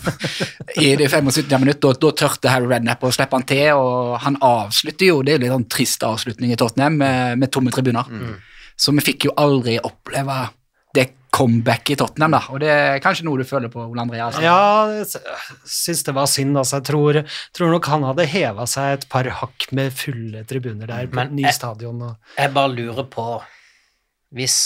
[0.83, 1.57] I det 75.
[1.61, 5.33] minutt, da, da tørte Harry Redknapp å slippe han til, og han avslutter jo, det
[5.35, 8.05] er jo litt sånn trist avslutning i Tottenham, med, med tomme tribuner.
[8.77, 10.35] Så vi fikk jo aldri oppleve
[10.97, 11.05] det
[11.37, 14.17] comeback i Tottenham, da, og det er kanskje noe du føler på, Ole André?
[14.25, 14.41] Altså.
[14.41, 15.05] Ja, jeg
[15.69, 16.57] syns det var synd.
[16.57, 16.79] Altså.
[16.79, 17.19] Jeg tror,
[17.53, 21.35] tror nok han hadde heva seg et par hakk med fulle tribuner der på Men
[21.37, 22.01] ny jeg- stadion.
[22.07, 23.27] Og, jeg bare lurer på,
[24.33, 24.57] hvis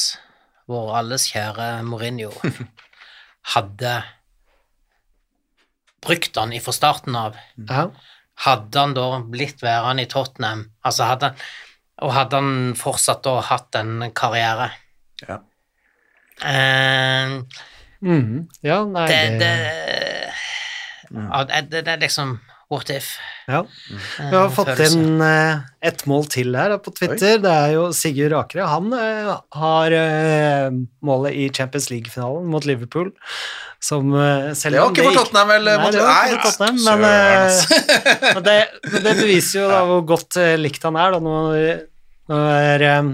[0.72, 2.32] vår alles kjære Mourinho
[3.56, 3.98] hadde
[6.02, 7.36] brukt han fra starten av,
[7.70, 7.88] ja.
[8.46, 11.34] hadde han da blitt værende i Tottenham, altså hadde
[12.02, 14.72] og hadde han fortsatt da hatt en karriere?
[15.28, 15.36] Ja.
[16.46, 17.36] Eh,
[18.02, 18.48] mm.
[18.66, 20.32] ja, nei, det, det, det,
[21.12, 22.40] ja, det, det, det er liksom
[22.72, 23.10] what if?
[23.52, 23.60] ja.
[23.62, 24.96] eh, Vi har fått følelse.
[25.00, 27.36] inn eh, ett mål til her på Twitter.
[27.44, 28.64] Det er jo Sigurd Akre.
[28.70, 30.70] Han eh, har eh,
[31.04, 33.12] målet i Champions League-finalen mot Liverpool.
[33.82, 35.68] Som eh, selv Det var ikke for Tottenham, vel?
[35.68, 38.58] Nei, mot- det var ikke Nei, for Tottenham, men, eh, men det,
[39.02, 41.86] det beviser jo da hvor godt eh, likt han er, da, når,
[42.32, 43.12] når eh,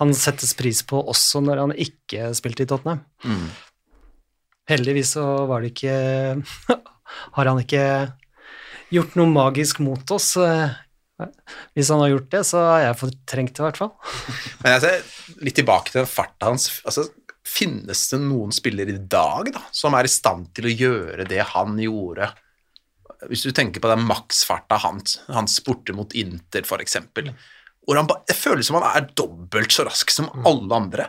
[0.00, 3.02] han settes pris på også når han ikke spilte i Tottenham.
[3.24, 3.48] Mm.
[4.70, 5.96] Heldigvis så var det ikke
[7.36, 7.84] Har han ikke
[8.94, 10.32] gjort noe magisk mot oss.
[11.74, 13.90] Hvis han har gjort det, så har jeg fortrengt i hvert fall.
[14.62, 16.68] Men jeg ser litt tilbake til den farta hans.
[16.86, 17.08] Altså,
[17.46, 21.42] finnes det noen spillere i dag da, som er i stand til å gjøre det
[21.52, 22.30] han gjorde?
[23.28, 27.34] Hvis du tenker på den maksfarta hans, hans borte mot Inter, for eksempel.
[27.86, 31.08] Hvor han det føles som han er dobbelt så rask som alle andre.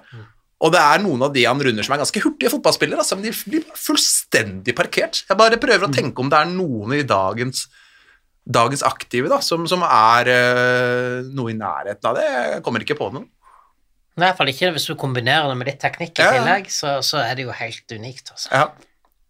[0.62, 3.28] Og det er noen av de han runder som er ganske hurtige fotballspillere, altså, men
[3.28, 5.24] de blir fullstendig parkert.
[5.28, 7.66] Jeg bare prøver å tenke om det er noen i dagens
[8.42, 12.26] dagens aktive da, som, som er øh, noe i nærheten av det.
[12.26, 13.28] Jeg kommer ikke på noen.
[14.18, 16.32] I hvert fall ikke hvis du kombinerer det med litt teknikk i ja.
[16.36, 18.34] tillegg, så, så er det jo helt unikt.
[18.34, 18.50] Altså.
[18.52, 18.66] Ja.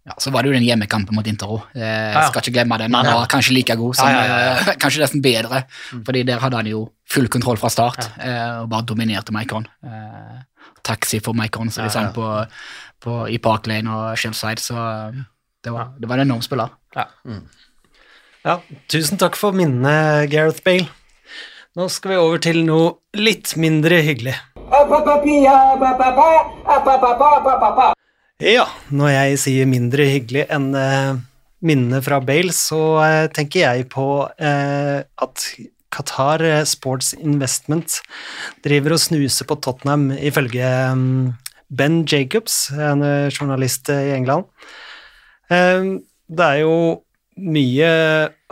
[0.02, 1.66] Ja, så var det jo den hjemmekampen mot Inter òg.
[1.78, 2.24] Ja.
[2.32, 2.96] Skal ikke glemme den.
[2.98, 5.66] Han var kanskje like god som Ja, ja, ja, eh, Kanskje nesten bedre,
[6.08, 9.68] fordi der hadde han jo full kontroll fra start eh, og bare dominerte Maikon.
[9.86, 10.40] Eh,
[10.82, 12.16] taxi for Maikon, som de sang ja.
[12.16, 12.26] på,
[13.04, 15.22] på, i Park Lane og Shellside, så eh,
[15.62, 16.74] det var, det var en enorm spiller.
[18.42, 18.58] Ja,
[18.90, 20.90] tusen takk for minnet, Gareth Bale.
[21.78, 24.34] Nå skal vi over til noe litt mindre hyggelig.
[28.42, 31.12] Ja, når jeg sier mindre hyggelig enn eh,
[31.68, 34.06] minnene fra Bale, så eh, tenker jeg på
[34.42, 35.46] eh, at
[35.92, 38.00] Qatar Sports Investment
[38.66, 41.34] driver og snuser på Tottenham, ifølge mm,
[41.70, 44.48] Ben Jacobs, en journalist i England.
[45.52, 46.74] Det er jo
[47.42, 47.88] mye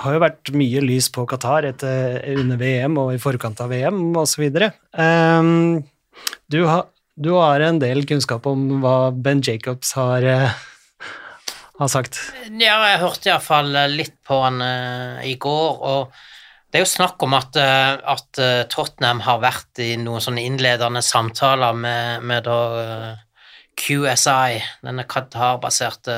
[0.03, 3.99] har jo vært mye lys på Qatar etter, under VM og i forkant av VM
[4.19, 4.45] osv.
[6.51, 6.87] Du, har-
[7.19, 10.53] du har en del kunnskap om hva Ben Jacobs har, eh,
[11.79, 12.19] har sagt.
[12.47, 16.13] Ja, jeg hørte iallfall litt på han uh, i går, og
[16.71, 18.39] det er jo snakk om at, uh, at
[18.71, 23.11] Tottenham har vært i noen sånne innledende samtaler med, med da uh,
[23.79, 26.15] QSI, denne Qatar-baserte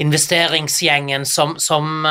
[0.00, 2.02] investeringsgjengen som, som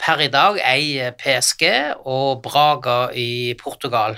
[0.00, 1.66] per i dag eier PSG
[2.08, 4.16] og Braga i Portugal.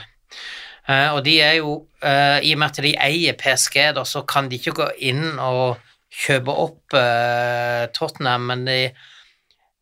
[0.89, 4.25] Eh, og de er jo, eh, i og med at de eier PSG, da, så
[4.29, 5.77] kan de ikke gå inn og
[6.09, 8.81] kjøpe opp eh, Tottenham, men de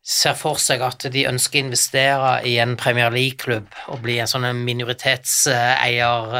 [0.07, 4.29] ser for seg at de ønsker å investere i en Premier League-klubb og bli en
[4.29, 6.37] sånn minoritetseier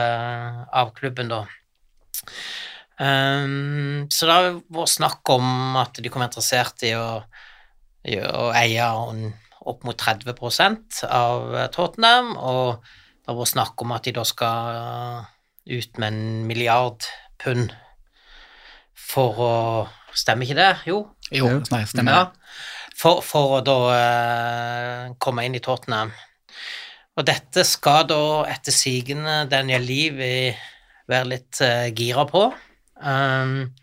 [0.72, 1.42] av klubben, da.
[2.98, 7.20] Um, så det har vært snakk om at de kom interessert i å,
[8.08, 8.88] i å eie
[9.68, 12.88] opp mot 30 av Tottenham, og
[13.28, 15.26] det har vært snakk om at de da skal
[15.68, 17.04] ut med en milliard
[17.44, 17.74] pund
[18.96, 19.56] for å
[20.18, 20.70] Stemmer ikke det?
[20.88, 20.96] Jo.
[21.30, 22.22] Jo, nei, stemmer Ja.
[22.24, 22.54] det.
[22.98, 26.10] For, for å da uh, komme inn i Tottenham.
[27.20, 32.48] Og dette skal da etter sigende Daniel liv være litt uh, gira på.
[32.98, 33.76] Um,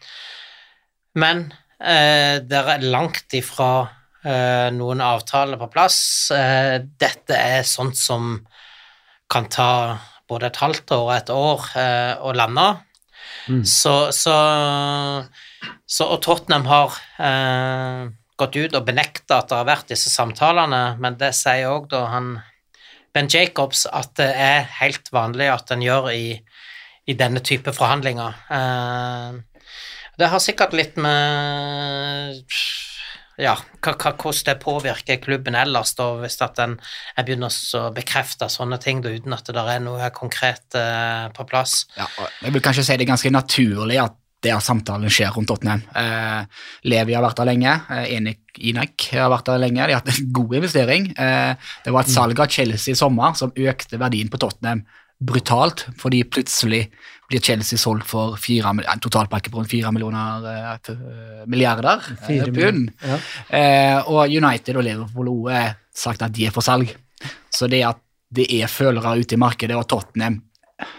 [1.15, 1.45] men
[1.79, 3.71] uh, det er langt ifra
[4.25, 5.99] eh, noen avtale på plass.
[6.35, 8.39] Eh, dette er sånt som
[9.35, 9.71] kan ta
[10.31, 12.69] både et halvt år og et år eh, å lande.
[13.69, 14.35] Så, så,
[15.85, 18.07] så Og Tottenham har eh,
[18.41, 22.07] gått ut og benekta at det har vært disse samtalene, men det sier òg da
[22.15, 22.35] han
[23.15, 26.39] Ben Jacobs at det er helt vanlig at en gjør i,
[27.07, 28.41] i denne type forhandlinger.
[28.57, 29.69] Eh,
[30.19, 32.43] det har sikkert litt med
[33.41, 36.77] ja, hva, hva, hvordan det påvirker klubben ellers, da, hvis at en
[37.19, 41.47] begynner å bekrefte sånne ting da, uten at det der er noe konkret eh, på
[41.51, 41.85] plass.
[41.99, 42.09] Ja,
[42.45, 45.83] jeg vil kanskje si det er ganske naturlig at det at samtalen skjer rundt Tottenham.
[45.97, 48.35] Eh, Levi har vært der lenge, eh,
[48.69, 51.09] Inek har vært der lenge, de har hatt en god investering.
[51.17, 54.85] Eh, det var et salg av Chelsea i sommer som økte verdien på Tottenham
[55.25, 56.89] brutalt, fordi plutselig
[57.35, 62.53] blir Chelsea solgt for fire, en totalpakke på rundt fire millioner eh, milliarder eh, Fire
[62.53, 62.91] pund.
[63.03, 63.19] Ja.
[63.59, 66.95] Eh, og United og Liverpool har sagt at de er for salg.
[67.51, 68.01] Så det at
[68.35, 70.41] det er følere ute i markedet, og Tottenham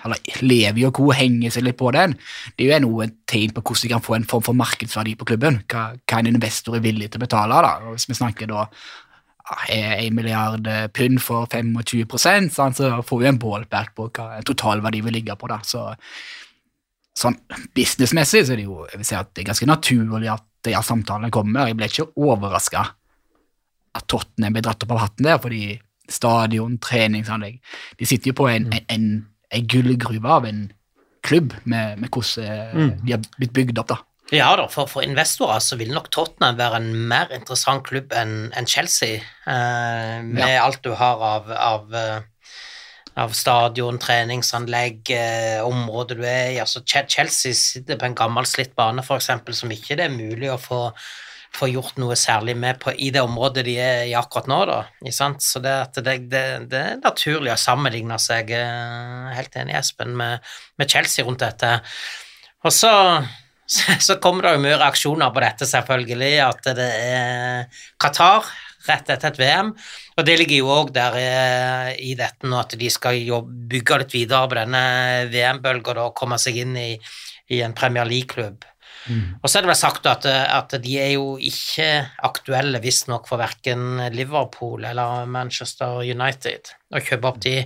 [0.05, 1.09] eller Levi og co.
[1.11, 2.13] henger seg litt på den,
[2.55, 5.27] det er jo noe tegn på hvordan de kan få en form for markedsverdi på
[5.27, 5.59] klubben.
[5.71, 7.59] Hva, hva en investor er villig til å betale.
[7.65, 8.65] da, Hvis vi snakker da
[9.45, 14.41] ja, en milliard eh, pund for 25 sant, så får vi en ballpark på hva
[14.45, 15.49] totalverdi vil ligge på.
[15.51, 15.91] da, så
[17.15, 17.37] sånn
[17.75, 20.73] businessmessig så er det jo jeg vil si at det er ganske naturlig at de
[20.75, 21.69] her samtalene kommer.
[21.69, 22.83] Jeg ble ikke overraska
[23.95, 25.77] at Tottenham ble dratt opp av hatten der, fordi
[26.11, 27.55] stadion, treningsanlegg
[27.97, 29.05] De sitter jo på en, en, en,
[29.55, 30.67] en gullgruve av en
[31.25, 32.91] klubb med, med hvordan mm.
[33.05, 33.93] de har blitt bygd opp.
[33.93, 33.97] da.
[34.33, 38.47] Ja da, for, for investorer så vil nok Tottenham være en mer interessant klubb enn
[38.57, 42.55] en Chelsea, eh, med alt du har av, av, eh,
[43.21, 46.57] av stadion, treningsanlegg, eh, området du er i.
[46.63, 50.49] Altså, Chelsea sitter på en gammel slitt bane, for eksempel, som ikke det er mulig
[50.49, 50.81] å få,
[51.53, 54.59] få gjort noe særlig med på, i det området de er i akkurat nå.
[54.73, 54.81] Da,
[55.13, 55.45] sant?
[55.45, 60.53] Så det, det, det, det er naturlig å sammenligne seg, eh, helt enig Espen, med,
[60.81, 61.75] med Chelsea rundt dette.
[62.65, 62.89] Og så
[63.73, 68.47] så, så kommer det jo mye reaksjoner på dette, selvfølgelig, at det er Qatar
[68.85, 69.71] rett etter et VM.
[70.15, 73.99] Og det ligger jo òg der eh, i dette nå at de skal jobbe, bygge
[74.03, 74.85] litt videre på denne
[75.33, 76.91] VM-bølga og komme seg inn i,
[77.53, 78.65] i en Premier League-klubb.
[79.05, 81.87] Og så er det vel sagt at, at de er jo ikke
[82.25, 87.59] aktuelle visstnok for verken Liverpool eller Manchester United å kjøpe opp de,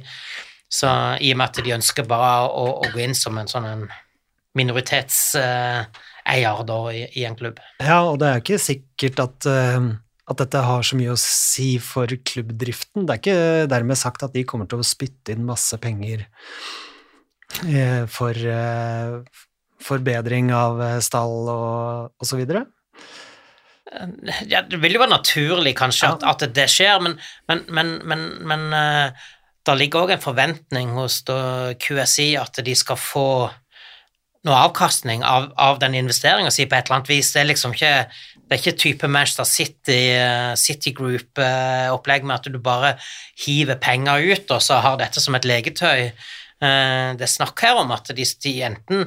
[0.67, 3.69] så i og med at de ønsker bare å, å gå inn som en sånn
[3.69, 3.85] en
[4.57, 7.59] minoritetseier da i, i en klubb.
[7.81, 9.79] Ja, og det er ikke sikkert at, eh,
[10.29, 13.05] at dette har så mye å si for klubbdriften.
[13.05, 16.19] Det er ikke dermed sagt at de kommer til å spytte inn masse penger
[17.67, 19.09] eh, for eh,
[19.83, 20.73] forbedring av
[21.05, 22.39] stall og, osv.
[24.45, 27.13] Ja, det vil jo være naturlig kanskje at, at det skjer, men,
[27.49, 28.61] men, men, men, men
[29.65, 33.49] det ligger òg en forventning hos QSI at de skal få
[34.47, 37.31] noe avkastning av, av den investeringa si på et eller annet vis.
[37.33, 37.93] Det er liksom ikke
[38.49, 42.95] det er ikke type Manchester City, eh, City Group-opplegg med at du bare
[43.43, 46.09] hiver penger ut og så har dette som et legetøy.
[46.09, 49.05] Eh, Det er snakk her om at de, de enten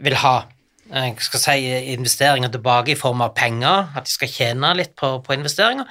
[0.00, 0.46] vil ha
[0.88, 1.58] eh, jeg skal si,
[1.92, 5.84] investeringer tilbake i form av penger, at de skal tjene litt på, på investeringer,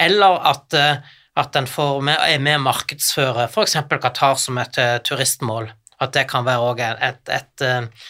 [0.00, 1.04] eller at, eh,
[1.36, 3.76] at en får med, er med og markedsfører f.eks.
[3.92, 5.68] Qatar som et eh, turistmål.
[6.02, 8.06] At det kan være også et, et, et, eh,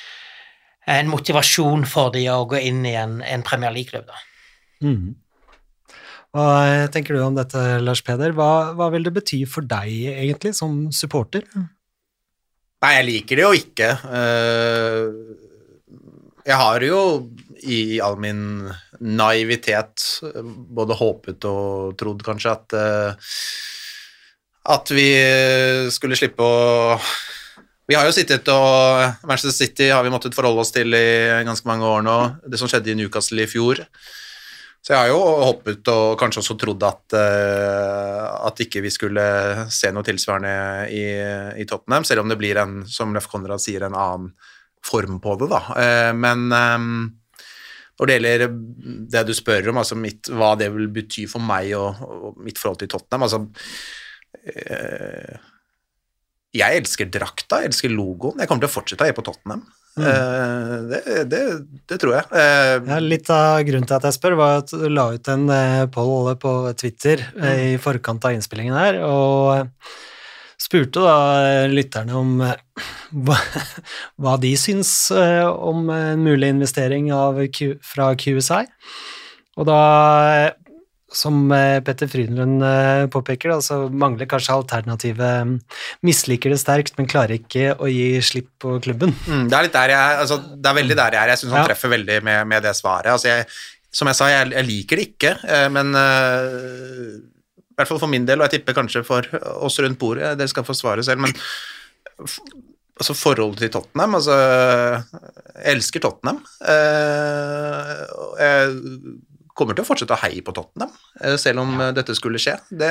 [0.97, 4.09] en motivasjon for de å gå inn i en, en Premier League-klubb.
[4.09, 4.23] da.
[4.89, 5.11] Mhm.
[6.33, 8.33] Hva tenker du om dette, Lars Peder?
[8.33, 11.45] Hva, hva vil det bety for deg, egentlig, som supporter?
[11.53, 13.91] Nei, jeg liker det jo ikke.
[14.17, 15.03] Eh,
[16.49, 17.03] Jeg har jo
[17.63, 18.41] i all min
[18.99, 20.03] naivitet
[20.75, 23.29] både håpet og trodd kanskje at eh,
[24.73, 25.05] at vi
[25.95, 26.97] skulle slippe å
[27.93, 31.67] Vi har jo sittet og Manchester City har vi måttet forholde oss til i ganske
[31.69, 32.15] mange år nå.
[32.49, 33.83] Det som skjedde i Newcastle i fjor.
[34.81, 39.27] Så jeg har jo hoppet og kanskje også trodd at, eh, at ikke vi skulle
[39.69, 40.55] se noe tilsvarende
[40.89, 41.05] i,
[41.61, 44.33] i Tottenham, selv om det blir en, som Leff Konrad sier, en annen
[44.89, 45.63] form på det, da.
[45.85, 46.89] Eh, men eh,
[48.01, 48.49] når det gjelder
[49.13, 52.57] det du spør om, altså mitt, hva det vil bety for meg og, og mitt
[52.57, 53.45] forhold til Tottenham altså,
[56.53, 58.41] Jeg elsker drakta, jeg elsker logoen.
[58.43, 59.65] Jeg kommer til å fortsette å heie på Tottenham.
[60.01, 61.41] Eh, det, det,
[61.89, 62.29] det tror jeg.
[62.33, 65.45] Uh, Ja, litt av grunnen til at jeg spør, var at du la ut en
[65.53, 67.47] eh, poll på Twitter mm.
[67.53, 69.69] i forkant av innspillingen her, og
[70.61, 72.35] spurte da lytterne om
[73.27, 73.39] hva,
[74.21, 77.41] hva de syns om en mulig investering av
[77.85, 78.65] fra QSI.
[79.61, 79.81] Og da,
[81.17, 87.11] som eh, Petter Frydenlund eh, påpeker, så mangler kanskje alternativet eh, misliker det sterkt, men
[87.11, 89.15] klarer ikke å gi slipp på klubben.
[89.27, 91.35] Mm, det er litt der jeg altså, Det er veldig der jeg er.
[91.35, 91.69] Jeg syns han Ja.
[91.71, 93.13] treffer veldig med, med det svaret.
[93.13, 93.47] Altså, jeg,
[93.93, 97.13] som jeg sa, jeg, jeg liker det ikke, eh, men uh,
[97.73, 99.27] i hvert fall for min del, og jeg tipper kanskje for
[99.65, 101.33] oss rundt bordet, dere skal få svaret selv, men
[103.01, 106.43] altså forholdet til Tottenham altså, Jeg elsker Tottenham.
[106.61, 108.05] Uh,
[108.39, 108.77] jeg
[109.59, 111.93] kommer til å fortsette å heie på Tottenham, eh, selv om ja.
[111.97, 112.57] dette skulle skje.
[112.71, 112.91] Det,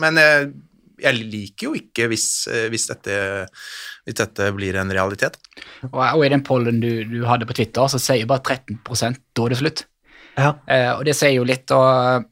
[0.00, 0.52] men jeg,
[1.02, 3.18] jeg liker jo ikke hvis, eh, hvis, dette,
[4.06, 5.38] hvis dette blir en realitet.
[5.90, 9.46] Og, og i den pollen du, du hadde på Twitter, så sier bare 13 da
[9.46, 9.84] er det slutt.
[10.36, 10.54] Ja.
[10.68, 12.26] Eh, og det sier jo litt, og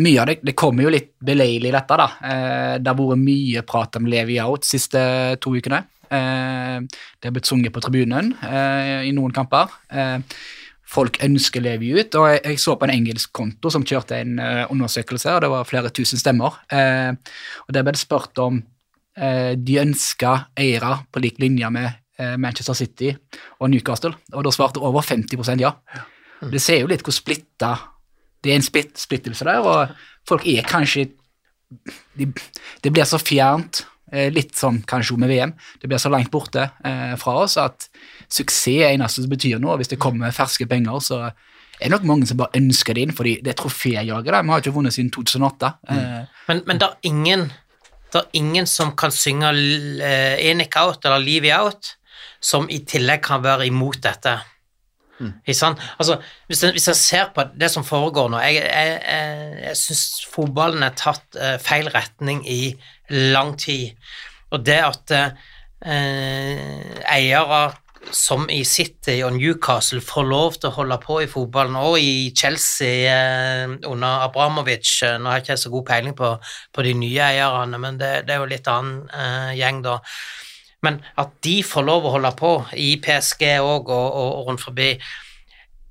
[0.00, 2.10] mye av det, det kommer jo litt beleilig i dette, da.
[2.24, 5.02] Eh, det har vært mye prat om Levi Out de siste
[5.42, 5.82] to ukene.
[6.10, 6.78] Eh,
[7.20, 9.70] det har blitt sunget på tribunen eh, i noen kamper.
[9.92, 10.18] Eh,
[10.90, 14.40] folk ønsker Levi ut, og jeg, jeg så på en engelsk konto som kjørte en
[14.42, 16.58] uh, undersøkelse, og det var flere tusen stemmer.
[16.72, 17.14] Uh,
[17.66, 21.96] og der ble det spurt om uh, de ønska eiere på lik linje med
[22.36, 23.14] Manchester City
[23.64, 25.70] og Newcastle, og da svarte over 50% ja.
[26.52, 27.70] Det ser jo litt hvor splitta
[28.44, 29.94] Det er en splitt, splittelse der, og
[30.28, 31.06] folk er kanskje
[32.20, 32.26] de,
[32.84, 33.86] Det blir så fjernt,
[34.32, 35.54] litt som kanskje med VM.
[35.80, 37.88] Det blir så langt borte eh, fra oss at
[38.30, 39.78] suksess er eneste som betyr noe.
[39.80, 41.22] Hvis det kommer ferske penger, så
[41.80, 44.36] er det nok mange som bare ønsker det inn, fordi det er troféjager.
[44.36, 45.72] Vi har ikke vunnet siden 2008.
[45.88, 47.50] Eh, Men, men det er ingen
[48.10, 51.92] det er ingen som kan synge uh, Enic Out eller Leave Out,
[52.42, 54.32] som i tillegg kan være imot dette.
[55.20, 55.34] Mm.
[55.46, 56.16] Altså,
[56.48, 60.04] hvis, jeg, hvis jeg ser på det som foregår nå Jeg, jeg, jeg, jeg syns
[60.32, 62.72] fotballen er tatt eh, feil retning i
[63.10, 63.94] lang tid.
[64.50, 67.62] Og det at eh, eiere
[68.16, 72.32] som i City og Newcastle får lov til å holde på i fotballen, og i
[72.36, 76.32] Chelsea eh, under Abramovic eh, Nå har jeg ikke så god peiling på,
[76.72, 79.98] på de nye eierne, men det, det er jo litt annen eh, gjeng, da.
[80.86, 84.64] Men at de får lov å holde på i PSG òg og, og, og rundt
[84.64, 84.94] forbi,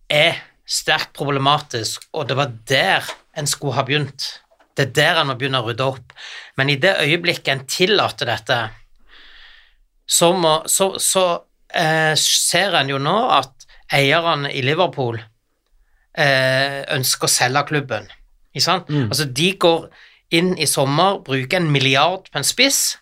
[0.10, 4.32] er sterkt problematisk, og det var der en skulle ha begynt.
[4.80, 6.14] Det er der en må begynne å rydde opp.
[6.56, 8.60] Men i det øyeblikket en tillater dette,
[10.08, 11.26] så, må, så, så
[11.76, 18.08] eh, ser en jo nå at eierne i Liverpool eh, ønsker å selge klubben.
[18.56, 18.88] Ikke sant?
[19.12, 19.90] Altså, de går
[20.40, 22.96] inn i sommer, bruker en milliard på en spiss,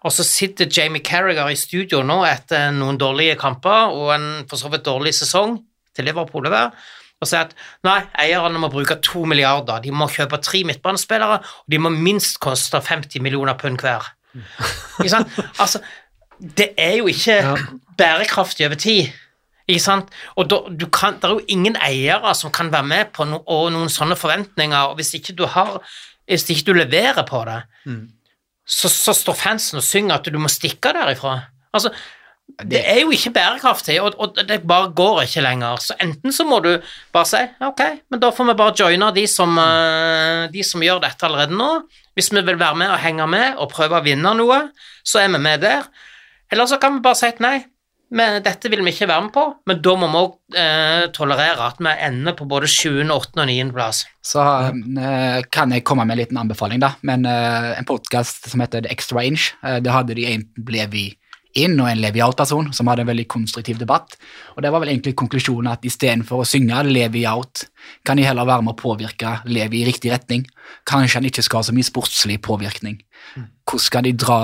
[0.00, 4.60] og så sitter Jamie Carragher i studio nå etter noen dårlige kamper og en for
[4.60, 5.58] så vidt dårlig sesong
[5.96, 6.70] til Liverpool være,
[7.20, 7.54] og sier at
[7.84, 12.40] nei, eierne må bruke to milliarder, de må kjøpe tre midtbanespillere, og de må minst
[12.40, 14.06] koste 50 millioner pund hver.
[15.00, 15.40] Ikke sant?
[15.58, 15.82] Altså,
[16.40, 17.42] det er jo ikke
[17.98, 19.10] bærekraftig over tid.
[19.68, 20.08] Ikke sant?
[20.40, 23.42] Og da, du kan, det er jo ingen eiere som kan være med på no,
[23.44, 25.76] noen sånne forventninger, og hvis ikke du har
[26.30, 27.58] hvis ikke du leverer på det,
[28.62, 31.40] så, så står fansen og synger at du må stikke derifra.
[31.74, 31.90] Altså,
[32.66, 35.80] det er jo ikke bærekraftig, og, og det bare går ikke lenger.
[35.82, 36.72] Så enten så må du
[37.14, 41.02] bare si ok, men da får vi bare joine de som, eh, de som gjør
[41.04, 41.72] dette allerede nå.
[42.18, 44.62] Hvis vi vil være med og henge med og prøve å vinne noe,
[45.06, 45.86] så er vi med der.
[46.50, 47.60] Eller så kan vi bare si at nei,
[48.10, 51.68] men dette vil vi ikke være med på, men da må vi òg eh, tolerere
[51.70, 53.38] at vi ender på både 7., 8.
[53.38, 53.68] og 9.
[53.76, 54.02] plass.
[54.26, 56.96] Så eh, kan jeg komme med en liten anbefaling, da.
[57.06, 61.06] Men eh, en podkast som heter The Extra Inch, eh, det hadde de en Levi
[61.58, 64.14] inn og en Levi out-person som hadde en veldig konstruktiv debatt.
[64.54, 67.64] Og det var vel egentlig konklusjonen at istedenfor å synge Levi out,
[68.06, 70.44] kan de heller være med å påvirke Levi i riktig retning.
[70.88, 73.00] Kanskje han ikke skal ha så mye sportslig påvirkning.
[73.66, 74.40] Hvordan skal de dra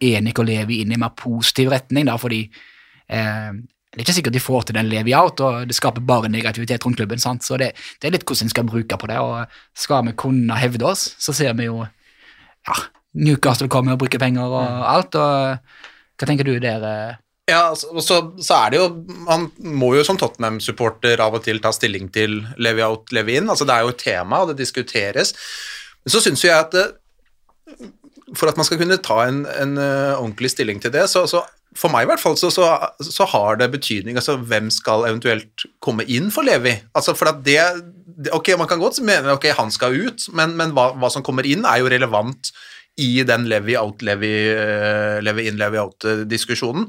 [0.00, 3.50] Enik og Levi inn i en mer positiv retning, da, fordi eh,
[3.90, 6.84] det er ikke sikkert de får til den Levi out, og det skaper bare negativitet
[6.86, 7.18] rundt klubben.
[7.18, 7.44] sant?
[7.44, 10.56] Så det, det er litt hvordan en skal bruke på det, og skal vi kunne
[10.56, 12.76] hevde oss, så ser vi jo ja,
[13.18, 15.89] Newcastle kommer og bruker penger og alt, og
[16.20, 16.84] hva tenker du der?
[16.84, 17.18] eh?
[17.50, 18.88] Ja, altså, så, så er det jo
[19.26, 23.50] Man må jo som Tottenham-supporter av og til ta stilling til Levi out, Levi in.
[23.50, 25.32] Altså, det er jo et tema, og det diskuteres.
[26.04, 26.86] Men så syns jo jeg at det,
[28.36, 31.42] for at man skal kunne ta en, en uh, ordentlig stilling til det, så, så
[31.78, 32.66] for meg i hvert fall, så, så,
[33.02, 36.74] så har det betydning altså hvem skal eventuelt komme inn for Levi.
[36.98, 37.60] Altså for at det,
[38.06, 41.24] det Ok, man kan godt mene ok, han skal ut, men, men hva, hva som
[41.26, 42.52] kommer inn, er jo relevant
[43.00, 44.34] i den levy out, levy,
[45.24, 46.88] levy in, levy out-diskusjonen.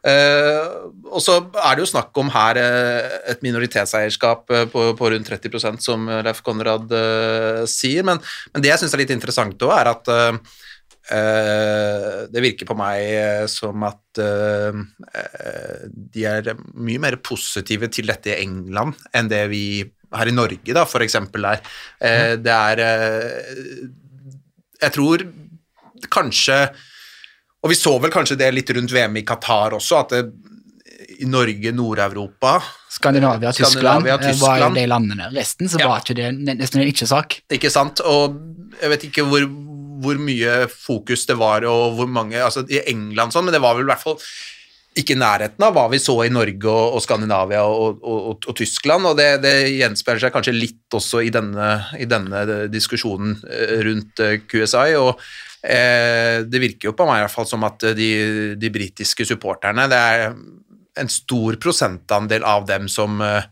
[0.00, 5.10] Uh, og så er det jo snakk om her uh, et minoritetseierskap uh, på, på
[5.12, 8.16] rundt 30% som Leif Konrad eh, sier, men,
[8.54, 10.38] men det jeg syns er litt interessant òg, er at eh,
[11.16, 14.80] eh, det virker på meg eh, som at eh,
[15.20, 19.64] eh, de er mye mer positive til dette i England enn det vi
[20.10, 21.60] her i Norge, da, for eksempel, er.
[22.02, 22.40] Mm.
[22.42, 23.84] det er eh,
[24.80, 25.22] Jeg tror
[26.08, 26.70] kanskje
[27.62, 30.20] Og vi så vel kanskje det litt rundt VM i Qatar også, at det,
[31.20, 32.54] i Norge, Nord-Europa
[32.88, 33.74] Skandinavia, Tyskland,
[34.06, 35.26] Skandinavia, Tyskland var jo de landene.
[35.34, 35.88] Resten så Ja.
[35.88, 37.42] var ikke det ne- nesten en ikke-sak.
[37.52, 38.00] Ikke sant?
[38.00, 38.40] Og
[38.80, 39.44] jeg vet ikke hvor,
[40.00, 43.74] hvor mye fokus det var, og hvor mange Altså i England sånn, men det var
[43.76, 44.18] vel i hvert fall
[44.96, 48.56] ikke i nærheten av hva vi så i Norge og, og Skandinavia og, og, og,
[48.56, 51.68] Tyskland, og det, det gjenspeiler seg kanskje litt også i denne,
[52.00, 57.24] i denne diskusjonen eh, rundt eh, QSI, og eh, det virker jo på meg i
[57.26, 58.10] hvert fall som at de,
[58.56, 60.30] de britiske supporterne, det er
[61.00, 63.44] en stor prosentandel av dem som eh,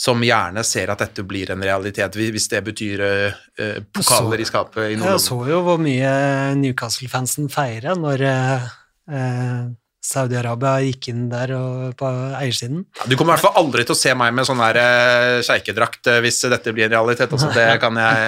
[0.00, 4.46] som gjerne ser at dette blir en realitet, hvis det betyr eh, eh, pokaler i
[4.48, 5.24] skapet i Jeg Nord-London.
[5.26, 6.12] så jo hvor mye
[6.60, 8.68] Newcastle-fansen feira når eh,
[9.10, 9.64] eh,
[10.10, 12.08] Saudi-Arabia gikk inn der og på
[12.40, 12.80] eiersiden.
[13.06, 16.10] Du kommer i hvert fall aldri til å se meg med sånn der eh, sjeikedrakt
[16.10, 17.30] eh, hvis dette blir en realitet.
[17.36, 18.26] Altså, det kan jeg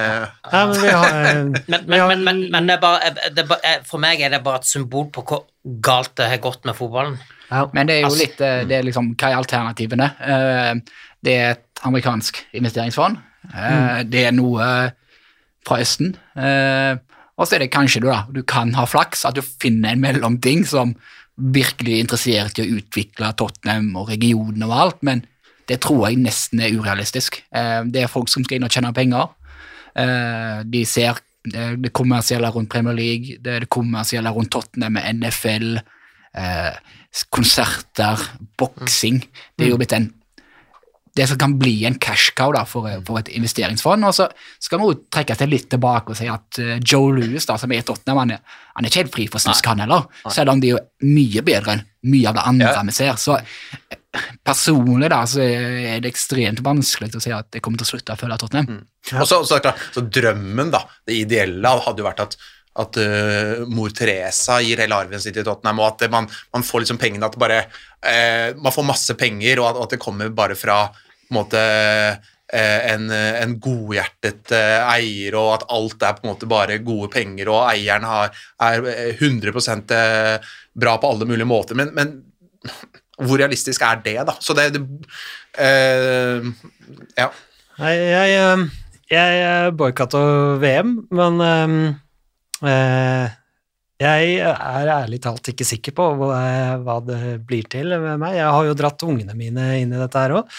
[0.52, 4.02] ja, men vi har, eh, Men, men, men, men, men det bare, det bare, for
[4.02, 5.44] meg er det bare et symbol på hvor
[5.84, 7.18] galt det har gått med fotballen.
[7.50, 7.66] ja.
[7.74, 10.10] Men det er jo Altså- litt eh, det er liksom, Hva er alternativene?
[10.20, 10.74] Eh,
[11.22, 13.18] Det er et amerikansk investeringsfond.
[13.54, 14.68] Eh, Det er noe
[15.66, 16.14] fra Østen.
[16.36, 16.96] Eh,
[17.38, 20.02] Og så er det kanskje du, da, du kan ha flaks, at du finner en
[20.02, 20.92] mellomting som
[21.42, 25.24] virkelig er interessert i å utvikle Tottenham og regionen og alt, men
[25.70, 27.42] det tror jeg nesten er urealistisk.
[27.54, 29.28] Eh, Det er folk som skal inn og tjene penger.
[29.96, 31.18] Eh, De ser
[31.54, 35.78] eh, det kommersielle rundt Premier League, det det kommersielle rundt Tottenham med NFL,
[37.28, 38.16] konserter,
[38.56, 39.18] boksing.
[39.58, 40.06] Det er jo blitt en
[41.16, 44.06] det som kan bli en cash cow da, for, for et investeringsfond.
[44.08, 44.28] Og så
[44.62, 47.82] skal vi trekke seg litt tilbake og si at eh, Joe Louis, da, som er
[47.82, 50.06] i Tottenham, han er, han er ikke helt fri for snusk, han heller.
[50.32, 52.82] Selv om de er mye bedre enn mye av det andre Ja.
[52.88, 53.12] vi ser.
[53.20, 53.98] Så eh,
[54.44, 58.16] personlig da, så er det ekstremt vanskelig å si at jeg kommer til å slutte
[58.16, 58.80] å følge Tottenham.
[59.12, 59.60] Og så, så,
[59.92, 62.36] så drømmen, da, det ideelle, hadde jo vært at
[62.80, 66.64] at uh, mor Teresa gir hele arven sin til Tottenham, og at det, man, man
[66.64, 70.02] får liksom pengene at bare uh, Man får masse penger, og at, og at det
[70.02, 71.60] kommer bare fra på en måte
[72.52, 77.08] eh, en, en godhjertet eh, eier, og at alt er på en måte bare gode
[77.14, 79.54] penger, og eieren har, er eh, 100
[79.96, 81.78] eh, bra på alle mulige måter.
[81.78, 82.18] Men, men
[83.16, 84.36] hvor realistisk er det, da?
[84.40, 84.82] Så det, det
[85.56, 86.52] uh,
[87.18, 87.30] Ja.
[87.82, 88.64] Jeg, eh,
[89.10, 90.20] jeg boikotta
[90.62, 92.01] VM, men eh, eh,
[94.02, 98.36] jeg er ærlig talt ikke sikker på hva, det blir til med meg.
[98.38, 100.54] Jeg har jo dratt ungene mine inn i dette her òg.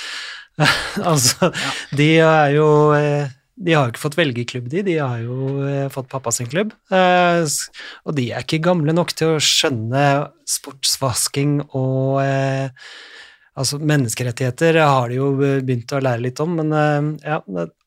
[1.11, 1.49] altså,
[1.97, 4.83] de er jo eh, De har jo ikke fått velge klubb, de.
[4.85, 6.75] De har jo eh, fått pappa sin klubb.
[6.93, 7.41] Eh,
[8.05, 10.05] og de er ikke gamle nok til å skjønne
[10.57, 12.69] sportsvasking og eh,
[13.53, 17.35] Altså, menneskerettigheter har de jo begynt å lære litt om, men eh, ja,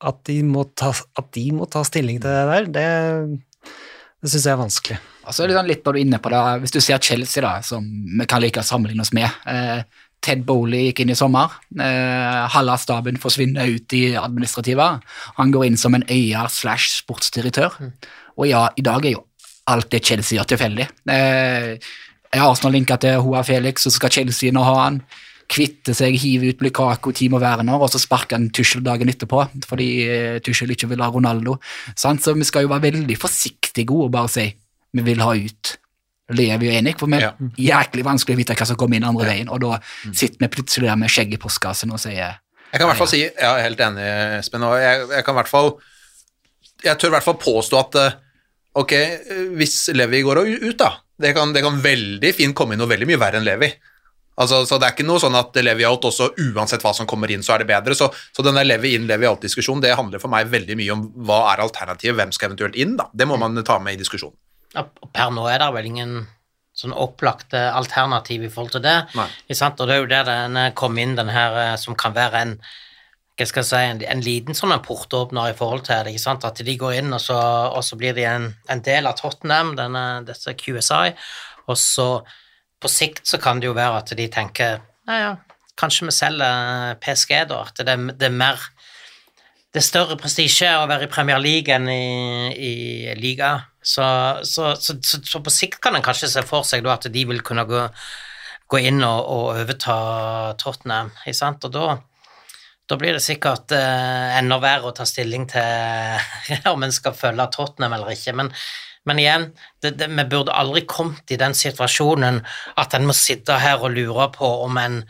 [0.07, 0.37] at de
[0.79, 2.85] ta, at de må ta stilling til det der, det,
[4.27, 4.97] det syns jeg er vanskelig.
[5.27, 7.43] Og så det sånn litt når du er inne på det, Hvis du ser Chelsea,
[7.45, 9.85] da, som vi kan like å sammenligne oss med eh,
[10.27, 11.55] Ted Bowley gikk inn i sommer.
[11.79, 14.89] Eh, halve staben forsvinner ut i administrativa.
[15.39, 17.79] Han går inn som en øyer slash sportsdirektør.
[18.37, 19.22] Og ja, i dag er jo
[19.70, 20.89] alt det Chelsea gjør, tilfeldig.
[21.14, 21.95] Eh,
[22.37, 25.01] også Arsenal linka til Hoa Felix, så skal Chelsea nå ha han.
[25.49, 29.88] Kvitte seg, hive ut Lukaku, Timo Werner, og så sparke han Tuchel dagen etterpå, fordi
[30.11, 31.59] eh, Tuchel ikke vil ha Ronaldo.
[31.94, 32.24] Sant?
[32.24, 34.47] Så vi skal jo være veldig forsiktige og bare si
[34.97, 35.76] vi vil ha ut
[36.34, 37.32] Levi og Enik, for vi er Ja.
[37.57, 39.78] jæklig vanskelig å vite hva som kommer inn andre veien, og da
[40.11, 42.40] sitter vi plutselig der med skjegget i postkassen og sier
[42.72, 44.07] Jeg kan i hvert fall si, jeg er helt enig,
[44.40, 45.68] Espen, og jeg, jeg kan i hvert fall
[46.82, 48.16] Jeg tør i hvert fall påstå at eh,
[48.82, 52.82] ok, eh, hvis Levi går ut, da det kan, det kan veldig fint komme inn
[52.82, 53.70] noe veldig mye verre enn Levi.
[54.37, 57.30] Altså, så Det er ikke noe sånn at Levi out også, uansett hva som kommer
[57.32, 57.97] inn, så er det bedre.
[57.97, 61.41] Så, så denne Levi inn, Levi out-diskusjonen, det handler for meg veldig mye om hva
[61.55, 63.09] er alternativet, hvem skal eventuelt inn, da.
[63.16, 64.37] Det må man ta med i diskusjonen.
[64.76, 66.16] Ja, Per nå er det vel ingen
[66.76, 68.97] sånn opplagte alternativ i forhold til det.
[69.16, 69.28] Nei.
[69.49, 72.43] Og det er jo der den eh, kom inn, den her eh, som kan være
[72.45, 72.59] en
[73.37, 76.14] hva skal jeg si, en, en liten sånn en portåpner i forhold til det.
[76.14, 76.45] ikke sant?
[76.49, 77.37] At de går inn, og så,
[77.68, 81.12] og så blir de en, en del av Tottenham, denne, dette QSI,
[81.68, 82.07] og så
[82.87, 85.32] på sikt så kan det jo være at de tenker ja, ja,
[85.78, 87.62] kanskje vi selger PSG, da.
[87.66, 88.62] At det, det er mer
[89.74, 93.51] Det er større prestisje å være i Premier League enn i, i liga.
[93.84, 94.07] Så,
[94.49, 97.43] så, så, så på sikt kan en kanskje se for seg da at de vil
[97.45, 97.82] kunne gå,
[98.72, 99.99] gå inn og, og overta
[100.62, 101.68] Tottenham, ikke sant?
[101.68, 101.99] Og da
[102.87, 107.49] da blir det sikkert eh, enda verre å ta stilling til om en skal følge
[107.51, 108.34] Tottenham eller ikke.
[108.39, 108.53] Men,
[109.07, 109.47] men igjen,
[109.83, 112.43] det, det, vi burde aldri kommet i den situasjonen
[112.77, 115.01] at en må sitte her og lure på om en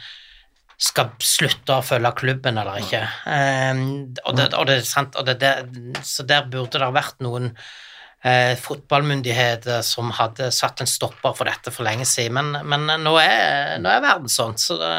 [0.76, 3.00] skal slutte å følge klubben eller ikke.
[3.24, 5.52] Um, og det, og det, er sant, og det,
[6.04, 7.48] så der burde det ha vært noen
[8.26, 13.14] eh, fotballmyndigheter som hadde satt en stopper for dette for lenge siden, men, men nå,
[13.22, 14.92] er, nå er verden sånn, så det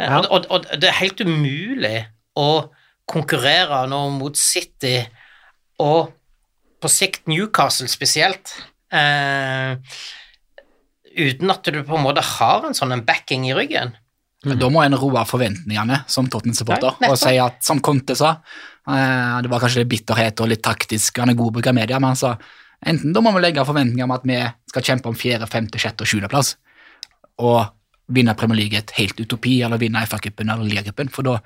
[0.00, 0.16] Ja.
[0.18, 1.98] og, og, og det er helt umulig
[2.34, 2.72] å
[3.06, 4.96] konkurrere nå mot City
[5.84, 6.10] og
[6.82, 8.52] på sikt Newcastle spesielt,
[8.92, 9.80] Uh,
[11.16, 13.94] uten at du på en måte har en sånn en backing i ryggen.
[14.44, 19.38] Men Da må en roe forventningene som Tottenham-supporter og si at, som Conte sa uh,
[19.38, 22.00] Det var kanskje litt bitterhet og litt taktisk, han er god på å bruke media,
[22.02, 22.34] men han sa
[22.82, 24.40] enten da må vi legge forventninger om at vi
[24.72, 26.56] skal kjempe om fjerde, femte, sjette og sjuendeplass,
[27.46, 27.60] og
[28.12, 31.38] vinne Premier League et helt utopi, eller vinne FA-cupen eller Ligacupen, for da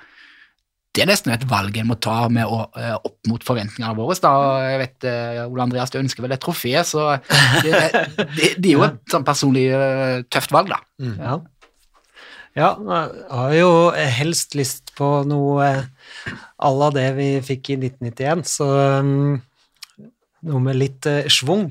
[0.97, 4.17] det er nesten et valg en må ta med å, eh, opp mot forventningene våre.
[4.23, 4.33] Da,
[4.65, 7.19] jeg vet, eh, Ole Andreas, du ønsker vel et trofé, så
[7.65, 7.83] det,
[8.39, 10.81] det, det er jo et sånn personlig eh, tøft valg, da.
[11.05, 11.35] Ja.
[12.57, 13.71] ja, jeg har jo
[14.17, 15.69] helst lyst på noe
[16.57, 18.71] à la det vi fikk i 1991, så
[19.05, 19.37] um,
[20.49, 21.69] noe med litt uh, schwung.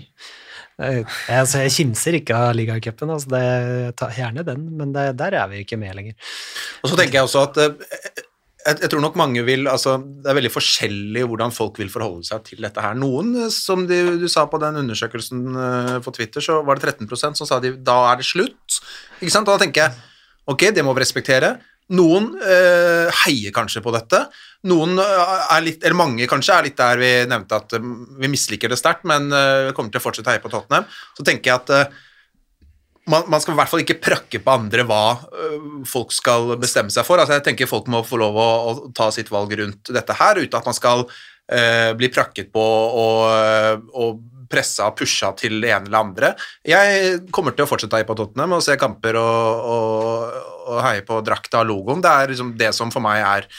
[0.75, 5.49] Jeg, altså, jeg kimser ikke av ligacupen, altså, det gjerne den, men det, der er
[5.49, 6.17] vi ikke med lenger.
[6.83, 8.24] Og så tenker jeg også at
[8.65, 12.25] jeg, jeg tror nok mange vil altså, Det er veldig forskjellig hvordan folk vil forholde
[12.27, 12.97] seg til dette her.
[12.97, 16.95] Noen, eh, som de, du sa på den undersøkelsen eh, på Twitter, så var det
[16.95, 18.81] 13% som sa de, da er det slutt.
[19.21, 19.47] Ikke sant?
[19.47, 19.95] Og da tenker jeg
[20.51, 21.55] ok, det må vi respektere.
[21.93, 24.23] Noen eh, heier kanskje på dette.
[24.65, 27.91] Noen er litt, eller mange kanskje, er litt der vi nevnte at eh,
[28.21, 30.87] vi misliker det sterkt, men eh, kommer til å fortsette å heie på Tottenham.
[31.17, 32.01] Så tenker jeg at eh,
[33.11, 36.93] man, man skal i hvert fall ikke prakke på andre hva øh, folk skal bestemme
[36.93, 37.21] seg for.
[37.21, 40.41] Altså, jeg tenker Folk må få lov å, å ta sitt valg rundt dette her,
[40.41, 45.57] uten at man skal uh, bli prakket på og, øh, og pressa og pusha til
[45.63, 46.31] det ene eller andre.
[46.65, 50.37] Jeg kommer til å fortsette å heie på Tottenham og se kamper og, og,
[50.69, 52.03] og heie på drakta og logoen.
[52.05, 53.49] Det er liksom det som for meg er,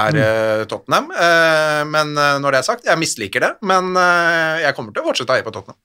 [0.00, 1.12] er øh, Tottenham.
[1.12, 5.08] Uh, men når det er sagt, jeg misliker det, men uh, jeg kommer til å
[5.08, 5.80] fortsette å heie på Tottenham.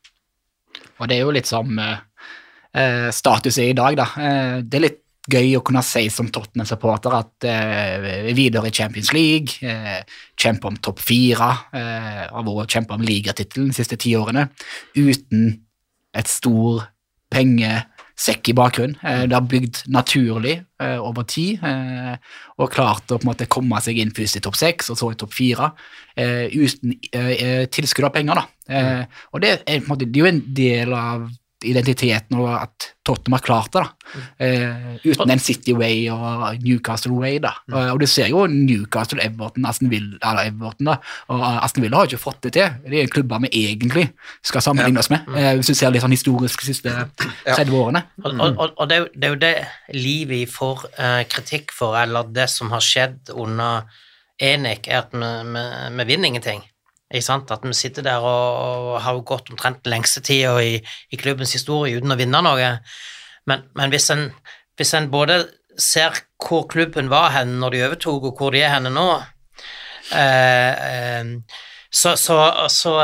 [0.96, 1.76] Og det er jo litt som
[2.76, 4.08] eh, status er i dag, da.
[4.20, 5.02] Eh, det er litt
[5.32, 10.04] gøy å kunne si som Tottenham-supporter at eh, vi er videre i Champions League, eh,
[10.38, 14.50] kjemper om topp fire, eh, har vært kjempe om ligatittelen de siste ti årene,
[14.94, 15.48] uten
[16.16, 16.86] et stor
[17.34, 19.00] pengesekk i bakgrunnen.
[19.02, 22.14] Eh, det har bygd naturlig eh, over tid, eh,
[22.62, 25.10] og klart å på en måte komme seg inn først i topp seks, og så
[25.12, 25.72] i topp fire,
[26.16, 26.94] uten
[27.74, 28.40] tilskudd av penger.
[28.40, 28.46] da.
[28.70, 31.26] Eh, og det er, måte, det er jo en del av
[31.66, 33.84] identiteten og at Tottenham har klart det.
[33.84, 34.22] da.
[34.42, 37.40] Eh, uten en City Way og Newcastle Way.
[37.44, 37.52] da.
[37.72, 40.98] Og, og du ser jo Newcastle, Everton, Aston Villa, eller Everton da,
[41.34, 42.80] og Aston Villa har ikke fått det til.
[42.86, 44.08] Det er klubber vi egentlig
[44.46, 46.96] skal sammenligne oss med, eh, hvis du ser litt sånn historisk de siste
[47.46, 48.06] 30 årene.
[48.24, 49.54] Og, og, og, og det, er jo, det
[49.94, 53.86] livet får eh, kritikk for, eller det som har skjedd under
[54.42, 56.66] Enik, er at vi, vi, vi vinner ingenting.
[57.14, 57.52] Ikke sant?
[57.54, 58.62] At vi sitter der og,
[58.96, 60.80] og har gått omtrent lengste tida i,
[61.14, 62.72] i klubbens historie uten å vinne noe.
[63.46, 64.28] Men, men hvis, en,
[64.80, 65.44] hvis en både
[65.78, 69.06] ser hvor klubben var hen når de overtok, og hvor de er henne nå,
[70.18, 71.62] eh, eh,
[71.96, 72.38] så, så,
[72.68, 72.96] så,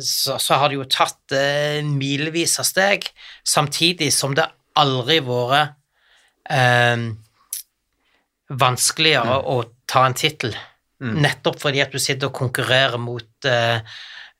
[0.00, 3.10] så, har de jo tatt eh, milevis av steg,
[3.44, 4.46] samtidig som det
[4.80, 5.74] aldri vært
[6.48, 7.10] eh,
[8.48, 9.58] vanskeligere å
[9.90, 10.56] ta en tittel.
[11.24, 13.80] Nettopp fordi at du sitter og konkurrerer mot eh,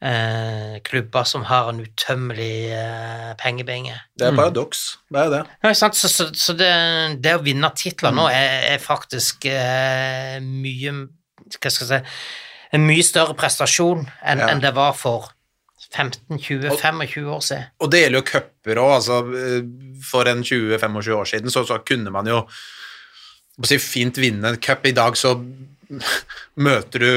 [0.05, 3.97] eh, klubber som har en utømmelig eh, pengebinge.
[4.17, 4.85] Det er paradoks.
[5.12, 5.43] Det er det.
[5.65, 5.97] Ja, sant?
[5.99, 6.71] Så, så, så det,
[7.25, 10.97] det å vinne titler nå er, er faktisk eh, mye
[11.45, 12.19] Hva skal jeg si
[12.75, 14.49] En mye større prestasjon enn Ja.
[14.51, 15.29] en det var for
[15.95, 17.67] 15-20-25 år siden.
[17.81, 18.95] Og det gjelder jo cuper òg.
[18.97, 19.61] Altså, eh,
[20.03, 22.41] for en 20-25 år siden så, så kunne man jo
[23.62, 24.87] si, fint vinne en cup.
[24.87, 25.37] I dag så
[26.57, 27.11] møter du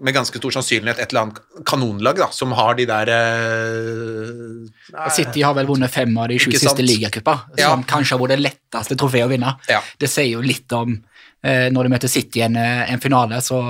[0.00, 5.44] med ganske stor sannsynlighet et eller annet kanonlag da, som har de der eh, City
[5.46, 7.70] har vel vunnet fem av de sju siste ligacuper, Ja.
[7.72, 9.56] som kanskje har vært det letteste trofeet å vinne.
[9.70, 9.82] Ja.
[9.98, 10.96] Det sier jo litt om
[11.42, 13.60] eh, når du møter City i en, eh, en finale, så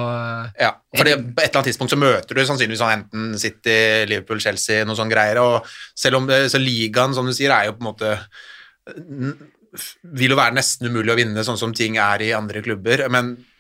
[0.61, 4.07] Ja, for det, på et eller annet tidspunkt så møter du sannsynligvis sånn enten City,
[4.09, 7.69] Liverpool, Chelsea, noe sånn greier, og selv om det, så ligaen, som du sier, er
[7.71, 8.17] jo på en måte
[10.17, 13.03] vil jo være nesten umulig å vinne, sånn som ting er i andre klubber.
[13.13, 13.53] Men eh,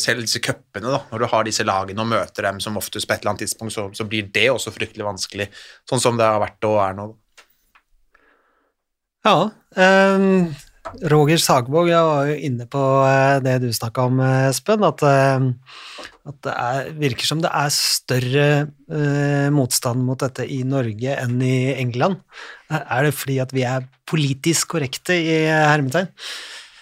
[0.00, 3.12] selv disse cupene, da, når du har disse lagene og møter dem som oftest på
[3.12, 5.50] et eller annet tidspunkt, så, så blir det også fryktelig vanskelig,
[5.88, 7.06] sånn som det har vært og er nå.
[9.26, 9.36] Ja.
[9.76, 10.48] Um,
[11.12, 15.02] Roger Sagvåg, jeg var jo inne på eh, det du snakka om, eh, Espen, at,
[15.04, 18.46] eh, at det er, virker som det er større
[18.88, 22.16] uh, motstand mot dette i Norge enn i England.
[22.72, 26.08] Eh, Er det fordi at vi er politisk korrekte i hermetegn?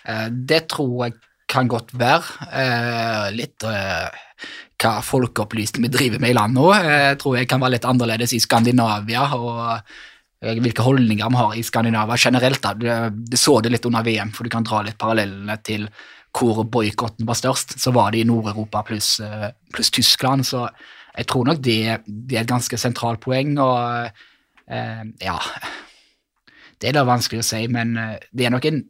[0.06, 1.18] Eh, Det tror jeg
[1.48, 2.48] kan godt være.
[2.52, 4.18] Eh, Litt eh,
[4.78, 8.36] hva folkeopplysning vi driver med i landet nå, eh, tror jeg kan være litt annerledes
[8.36, 9.64] i Skandinavia, og
[10.44, 12.62] eh, hvilke holdninger vi har i Skandinavia generelt.
[12.62, 12.74] Da.
[12.78, 12.86] Du,
[13.32, 15.88] du så det litt under VM, for du kan dra litt parallellene til
[16.38, 17.78] hvor boikotten var størst.
[17.80, 19.16] Så var det i Nord-Europa pluss
[19.72, 20.68] plus Tyskland, så
[21.18, 24.10] jeg tror nok det, det er et ganske sentralt poeng, og
[24.70, 25.38] eh, ja
[26.78, 28.86] Det er da vanskelig å si, men eh, det er nok en eh,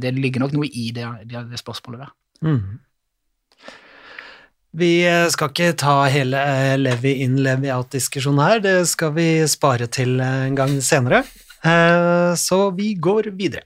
[0.00, 2.12] Det ligger nok noe i det, det, det spørsmålet der.
[2.46, 2.78] Mm.
[4.72, 9.24] Vi eh, skal ikke ta hele eh, Levi in, Levi out-diskusjonen her, det skal vi
[9.50, 11.24] spare til eh, en gang senere.
[11.64, 13.62] Eh, Så vi går videre.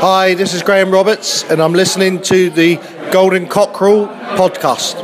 [0.00, 2.78] Hi, this is Graham Roberts, and I'm listening to the
[3.12, 4.96] Golden Cockerel podcast.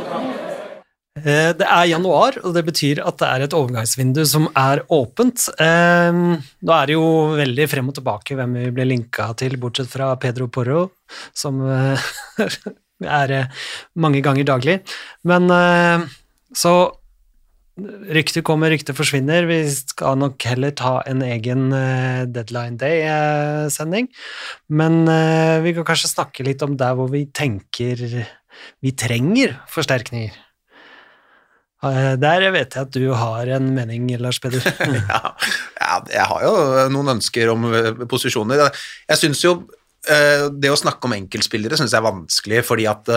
[1.19, 5.45] Eh, Det er januar, og det betyr at det er et overgangsvindu som er åpent.
[5.59, 7.05] Da Nå er det jo
[7.37, 10.89] veldig frem og tilbake hvem vi blir linka til, bortsett fra Pedro Porro,
[11.33, 12.09] som eh,
[13.21, 13.63] er eh,
[13.95, 14.81] mange ganger daglig.
[15.23, 16.09] Men eh,
[16.53, 16.75] så
[17.73, 19.47] Rykte kommer, rykte forsvinner.
[19.49, 24.11] Vi skal nok heller ta en egen eh, Deadline Day-sending.
[24.69, 27.97] Men eh, vi kan kanskje snakke litt om der hvor vi tenker
[28.85, 30.37] vi trenger forsterkninger.
[31.83, 34.63] Eh, Der vet jeg at du har en mening, Lars Peder.
[35.83, 36.53] Ja, jeg har jo
[36.93, 38.69] noen ønsker om eh, posisjoner.
[39.09, 39.51] Jeg syns jo
[40.07, 43.11] eh, det å snakke om enkeltspillere synes jeg er vanskelig, fordi at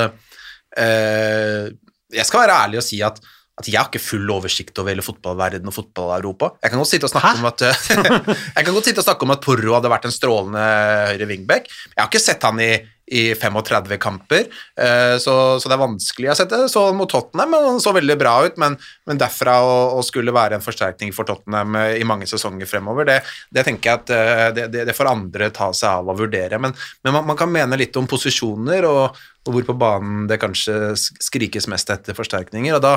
[0.76, 3.16] Jeg skal være ærlig og si at,
[3.56, 6.50] at jeg har ikke full oversikt over hele fotballverden og fotball-Europa.
[6.62, 7.38] Jeg kan godt sitte og snakke Hæ?
[7.40, 7.64] om at
[8.58, 10.66] Jeg kan godt sitte og snakke om at Porro hadde vært en strålende
[11.14, 11.70] høyre wingback.
[11.94, 12.70] Jeg har ikke sett han i,
[13.06, 14.46] i 35 kamper,
[14.80, 16.30] eh, så, så det er vanskelig.
[16.32, 18.74] å sette så mot Tottenham, Men han så veldig bra ut, men,
[19.06, 23.06] men derfra å, å skulle være en forsterkning for Tottenham eh, i mange sesonger fremover,
[23.06, 23.20] det,
[23.54, 26.58] det tenker jeg at eh, det, det, får andre ta seg av og vurdere.
[26.62, 26.74] Men,
[27.06, 30.96] men man, man kan mene litt om posisjoner, og, og hvor på banen det kanskje
[30.98, 32.96] skrikes mest etter forsterkninger, og da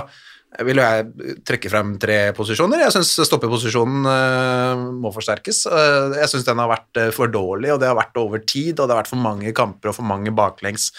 [0.65, 2.81] vil jeg trekke frem tre posisjoner.
[2.81, 5.61] Jeg syns stoppeposisjonen uh, må forsterkes.
[5.69, 8.73] Uh, jeg syns den har vært uh, for dårlig, og det har vært over tid,
[8.79, 10.89] og det har vært for mange kamper og for mange baklengs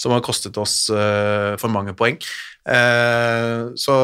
[0.00, 2.16] som har kostet oss eh, for mange poeng.
[2.70, 3.94] Eh, så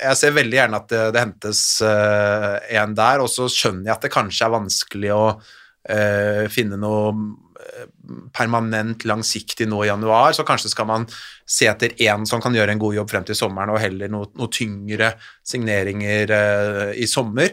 [0.00, 3.96] jeg ser veldig gjerne at det, det hentes eh, en der, og så skjønner jeg
[3.96, 7.14] at det kanskje er vanskelig å eh, finne noe
[7.62, 7.88] eh,
[8.36, 11.08] permanent langsiktig nå i januar, så kanskje skal man
[11.46, 14.30] se etter én som kan gjøre en god jobb frem til sommeren, og heller noe,
[14.38, 15.14] noe tyngre
[15.46, 17.52] signeringer eh, i sommer.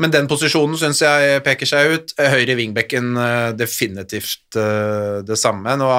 [0.00, 2.14] Men den posisjonen syns jeg peker seg ut.
[2.16, 5.76] Høyre wingbacken eh, definitivt eh, det samme.
[5.76, 5.90] Nå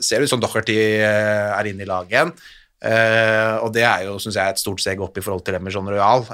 [0.00, 2.34] ser det ut som Docherty eh, er inne i laget igjen.
[2.82, 6.24] Og det er jo, synes jeg, et stort steg opp i forhold til Emerson Royal.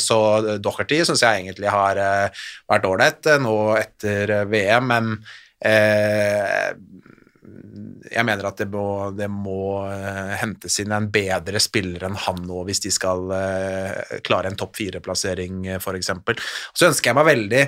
[0.00, 0.16] Så
[0.64, 2.00] Docherty syns jeg egentlig har
[2.64, 5.10] vært ålreit nå etter VM, men
[5.66, 6.70] eh,
[8.10, 8.84] jeg mener at det må,
[9.14, 14.18] det må eh, hentes inn en bedre spiller enn han nå, hvis de skal eh,
[14.26, 16.12] klare en topp fire-plassering, f.eks.
[16.74, 17.64] Så ønsker jeg meg veldig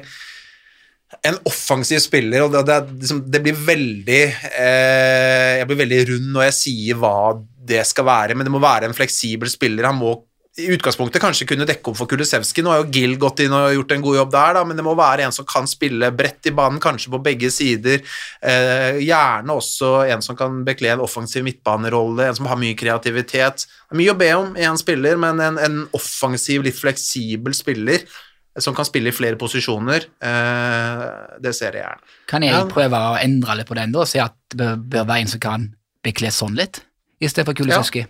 [1.28, 6.30] en offensiv spiller, og det, det, liksom, det blir veldig eh, Jeg blir veldig rund
[6.32, 7.16] når jeg sier hva
[7.62, 9.86] det skal være, men det må være en fleksibel spiller.
[9.86, 10.16] Han må
[10.61, 12.61] i utgangspunktet kanskje kunne dekke opp for Kulisevski.
[12.61, 14.84] Nå har jo Gill gått inn og gjort en god jobb der, da, men det
[14.84, 18.03] må være en som kan spille bredt i banen, kanskje på begge sider.
[18.44, 23.64] Eh, gjerne også en som kan bekle en offensiv midtbanerolle, en som har mye kreativitet.
[23.96, 28.05] Mye å be om i en spiller, men en, en offensiv, litt fleksibel spiller
[28.61, 31.05] som kan spille i flere posisjoner, eh,
[31.40, 32.16] det ser jeg gjerne.
[32.28, 35.24] Kan jeg prøve å endre litt på den da, og si at det bør, være
[35.24, 35.70] en som kan
[36.05, 36.82] bekle sånn litt,
[37.24, 38.05] i stedet for Kulisevski?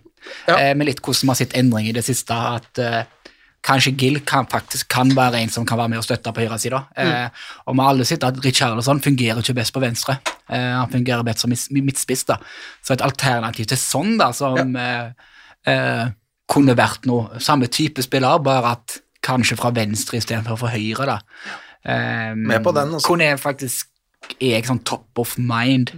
[0.48, 0.56] Ja.
[0.58, 3.02] Eh, med litt hvordan vi har sett endring i det siste, at eh,
[3.62, 6.82] kanskje Gill kan faktisk kan være en som kan være med og støtte på høyresida.
[6.98, 10.18] Eh, og vi har alle sett at Richarlison fungerer ikke best på venstre.
[10.48, 12.40] Eh, han fungerer best som midtspiss, da.
[12.82, 15.30] Så et alternativ til sånn, da, som eh,
[15.70, 16.04] eh,
[16.52, 21.20] kunne vært noe samme type spiller, bare at kanskje fra venstre istedenfor fra høyre, da.
[21.86, 23.06] Eh, Med på den, også.
[23.12, 23.91] Kunne jeg faktisk
[24.38, 25.90] er jeg sånn top of mind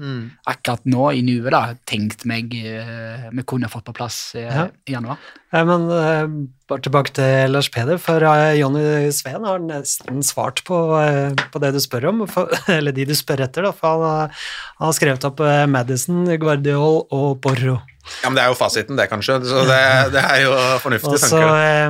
[0.49, 1.75] akkurat nå i nuet, da.
[1.89, 4.64] Tenkt meg uh, vi kunne fått på plass uh, Ja.
[4.89, 5.20] i januar.
[5.55, 6.27] Ja, men uh,
[6.68, 11.61] bare tilbake til Lars Peder, for eh, Jonny Sveen har nesten svart på, eh, på
[11.62, 14.47] det du spør om, for, eller de du spør etter, da, for han, har-
[14.81, 17.77] har skrevet opp eh, Madison, Guardiol og Porro.
[18.20, 19.39] Ja, men det er jo fasiten, det, kanskje.
[19.49, 19.79] Så det,
[20.12, 21.12] det er jo fornuftig.
[21.20, 21.87] også, eh,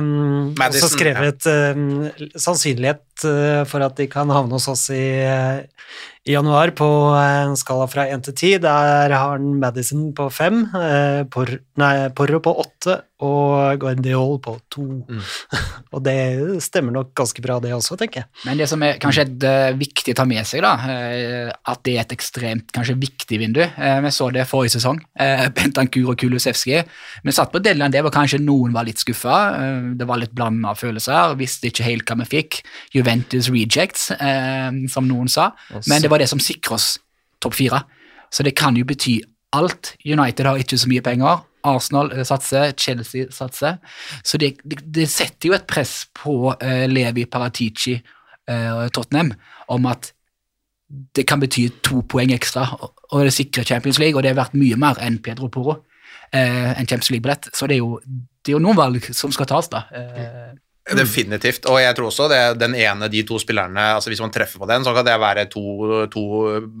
[0.59, 5.63] Madison, også skrevet eh, sannsynlighet eh, for at de kan havne hos oss i, eh,
[6.25, 8.61] i januar på en skala fra 1 til 10.
[8.63, 14.55] Der har han Madison på 5, eh, Por, nei, Porro på 8 og Guardiol på
[14.75, 14.85] 2.
[15.07, 15.19] Mm.
[15.95, 16.17] og det
[16.65, 18.29] stemmer nok ganske bra, det også, tenker jeg.
[18.43, 21.83] Men det som er kanskje et, uh, viktig å ta med seg, da, uh, at
[21.87, 23.61] det er et ekstremt kanskje viktig vindu.
[23.77, 24.99] Uh, vi så det forrige sesong.
[25.55, 26.81] Bentankur og Kulusevski.
[27.23, 29.37] Vi satt på deadline der hvor kanskje noen var litt skuffa.
[29.95, 31.37] Det var litt blanda følelser.
[31.39, 32.59] Visste ikke helt hva vi fikk.
[32.95, 34.09] Juventus rejects,
[34.91, 35.51] som noen sa.
[35.87, 36.95] Men det var det som sikrer oss
[37.43, 37.83] topp fire.
[38.33, 39.19] Så det kan jo bety
[39.55, 39.93] alt.
[40.05, 41.43] United har ikke så mye penger.
[41.65, 43.77] Arsenal eh, satser, Chelsea satser.
[44.23, 48.11] Så det, det, det setter jo et press på uh, Levi Paratici og
[48.45, 49.31] og Tottenham
[49.73, 50.11] om at
[51.17, 54.53] det kan bety to poeng ekstra, og det sikrer Champions League, og det er verdt
[54.53, 55.79] mye mer enn Pedro Poro.
[56.29, 57.49] Uh, en Champions League-billett.
[57.57, 59.81] Så det er, jo, det er jo noen valg som skal tas, da.
[60.85, 61.65] Eh, Definitivt.
[61.71, 64.69] Og jeg tror også det, den ene, de to spillerne altså Hvis man treffer på
[64.69, 66.25] den, så kan det være to, to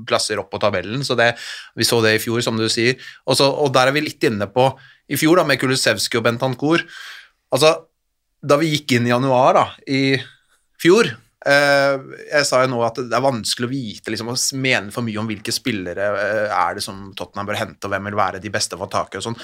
[0.05, 1.03] plasser opp på tabellen.
[1.03, 1.33] så det,
[1.75, 2.99] Vi så det i fjor, som du sier.
[3.25, 4.69] Også, og der er vi litt inne på
[5.09, 6.85] i fjor, da, med Kulusevski og Bentancour.
[7.53, 7.75] Altså,
[8.45, 10.17] da vi gikk inn i januar da, i
[10.81, 11.95] fjor eh,
[12.29, 15.21] Jeg sa jo nå at det er vanskelig å vite liksom, å mene for mye
[15.21, 18.53] om hvilke spillere eh, er det som Tottenham bør hente, og hvem vil være de
[18.53, 19.37] beste å få tak i og sånn.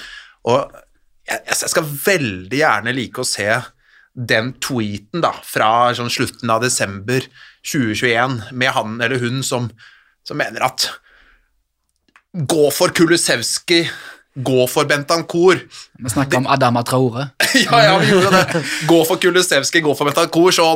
[0.50, 0.76] Og
[1.26, 3.48] jeg, jeg skal veldig gjerne like å se
[4.12, 7.24] den tweeten da, fra sånn slutten av desember
[7.64, 9.70] 2021 med han eller hun som,
[10.26, 10.88] som mener at
[12.32, 13.82] gå for Kulusevski,
[14.34, 15.60] gå for Bentancour.
[15.98, 17.28] vi snakker om Adama Traore.
[17.66, 18.64] ja, ja, vi gjorde det.
[18.88, 20.68] Gå for Kulusevski, gå for Bentancour, så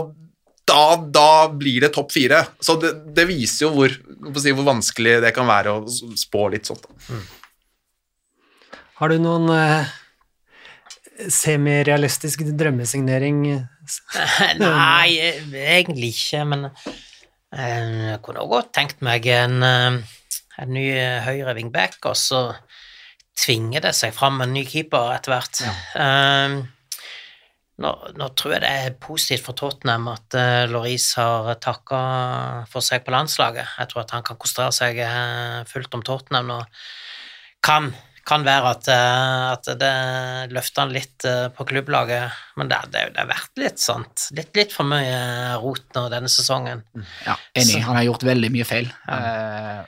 [0.66, 2.43] da, da blir det topp fire.
[2.61, 3.93] Så det, det viser jo hvor,
[4.41, 6.89] si, hvor vanskelig det kan være å spå litt sånt.
[7.09, 7.24] Mm.
[8.97, 9.95] Har du noen eh,
[11.32, 13.42] semirealistisk drømmesignering?
[14.62, 15.16] Nei,
[15.62, 19.98] egentlig ikke, men eh, jeg kunne også godt tenkt meg en, eh,
[20.62, 20.86] en ny
[21.26, 22.46] høyre wingback, og så
[23.36, 25.62] tvinger det seg fram en ny keeper etter hvert.
[26.00, 26.56] Eh,
[27.82, 31.98] nå, nå tror jeg det er positivt for Tottenham at uh, Loris har takka
[32.72, 33.68] for seg på landslaget.
[33.76, 36.58] Jeg tror at han kan konsentrere seg uh, fullt om Tottenham nå.
[37.66, 37.90] Kan,
[38.26, 39.92] kan være at, eh, at det
[40.54, 44.28] løfter han litt eh, på klubblaget, men det, det, det har vært litt sånt.
[44.36, 46.82] Litt, litt for mye rot nå denne sesongen.
[47.26, 47.84] Ja, enig.
[47.86, 48.90] Han har gjort veldig mye feil.
[49.06, 49.86] Ja.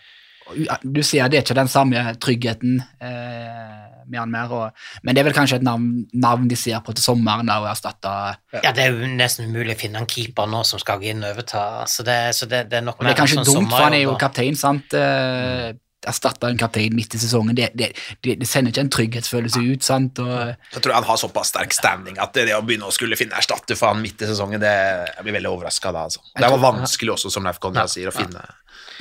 [0.81, 5.21] du sier det er ikke den samme tryggheten eh, med han mer, og, men det
[5.21, 8.87] er vel kanskje et navn, navn de ser på til sommeren og erstatter Ja, det
[8.87, 11.85] er jo nesten umulig å finne en keeper nå som skal gå inn og overta,
[11.91, 13.99] så det, så det, det er nok Og det er kanskje sånn dumt, for han
[13.99, 14.97] er jo kaptein, sant?
[14.97, 15.75] Eh,
[16.07, 17.89] Erstatte en kaptein midt i sesongen, det, det,
[18.23, 20.21] det, sender ikke en trygghetsfølelse ut, sant?
[20.23, 23.19] Og, Jeg tror han har såpass sterk standing at det, det å begynne å skulle
[23.19, 24.77] finne erstatter for han midt i sesongen, det,
[25.17, 26.07] jeg blir veldig overraska da.
[26.07, 26.23] Altså.
[26.39, 28.47] Det var vanskelig også, som Leif Konrad sier, å finne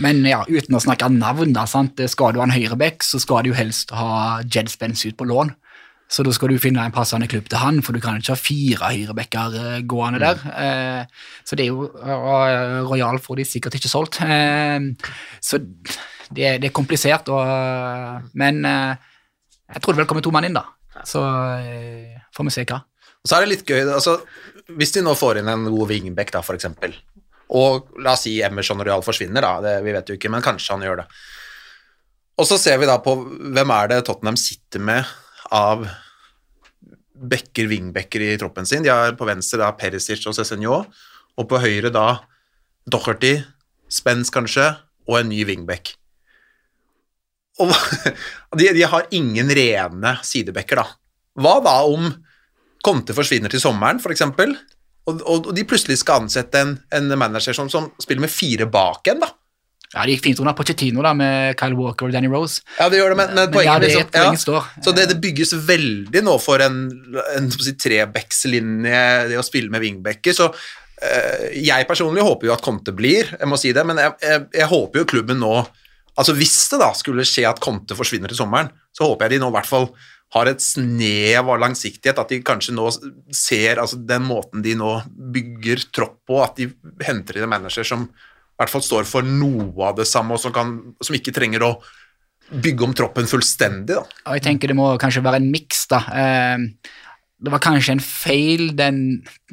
[0.02, 1.98] men ja, uten å snakke navn, da, sant?
[2.12, 5.26] Skal du ha en høyreback, så skal du jo helst ha Jed Spence ut på
[5.26, 5.56] lån.
[6.08, 8.40] Så da skal du finne en passende klubb til han, for du kan ikke ha
[8.40, 10.44] fire høyrebacker eh, gående der.
[10.54, 14.22] Eh, så det er jo og Royal får de sikkert ikke solgt.
[14.24, 14.80] Eh,
[15.44, 15.60] så
[16.32, 18.96] det, er- det er komplisert, og, men eh,
[19.74, 20.66] jeg tror det vel kommer to mann inn, da.
[21.06, 21.22] Så
[21.62, 22.82] eh, får vi se hva.
[23.24, 24.18] Og så er det litt gøy, altså,
[24.78, 26.94] hvis de nå får inn en god wingback, da, eksempel,
[27.58, 30.76] og la oss si Emerson Royal forsvinner, da, det, vi vet jo ikke, men kanskje
[30.76, 31.08] han gjør det.
[32.38, 33.16] Og så ser vi da på
[33.56, 35.08] hvem er det Tottenham sitter med
[35.56, 35.88] av
[37.18, 38.84] backer, wingbacker i troppen sin.
[38.86, 40.84] De har på venstre da Perisic og Cézinho,
[41.38, 42.20] og på høyre da
[42.90, 43.40] Docherty,
[43.90, 44.68] Spence kanskje,
[45.08, 45.96] og en ny wingback.
[47.66, 50.88] Og de, de har ingen rene sidebacker, da.
[51.42, 52.10] Hva da om
[52.86, 54.24] Conte forsvinner til sommeren, f.eks.,
[55.08, 58.68] og, og, og de plutselig skal ansette en, en manager som, som spiller med fire
[58.70, 59.30] bak en, da?
[59.94, 62.60] Ja, Det gikk fint under Pochettino da, med Kyle Walker og Danny Rose.
[62.76, 64.66] Ja, det gjør det, men, men Men poenget ja, det liksom- ja, står.
[64.84, 66.82] Så det, det bygges veldig nå for en,
[67.38, 72.66] en si, trebackslinje, det å spille med wingbacker, så eh, jeg personlig håper jo at
[72.66, 75.54] Conte blir, jeg må si det, men jeg, jeg, jeg håper jo klubben nå
[76.18, 79.44] Altså Hvis det da skulle skje at Conte forsvinner til sommeren, så håper jeg de
[79.44, 79.92] nå i hvert fall
[80.36, 82.90] har et snev av langsiktighet, at de kanskje nå
[83.36, 86.68] ser altså den måten de nå bygger tropp på, at de
[87.06, 90.42] henter inn en manager som i hvert fall står for noe av det samme, og
[90.42, 91.72] som, kan, som ikke trenger å
[92.48, 93.96] bygge om troppen fullstendig.
[93.96, 94.04] da.
[94.28, 96.02] Og jeg tenker det må kanskje være en miks, da.
[96.12, 96.66] Eh,
[97.38, 99.02] det var kanskje en feil den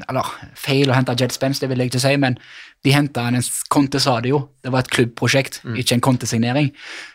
[0.08, 2.38] Eller feil å hente Jet Spence, det vil jeg ikke si, men
[2.84, 6.66] de henta en Conte sa det jo, det var et klubbprosjekt, ikke en Conte-signering.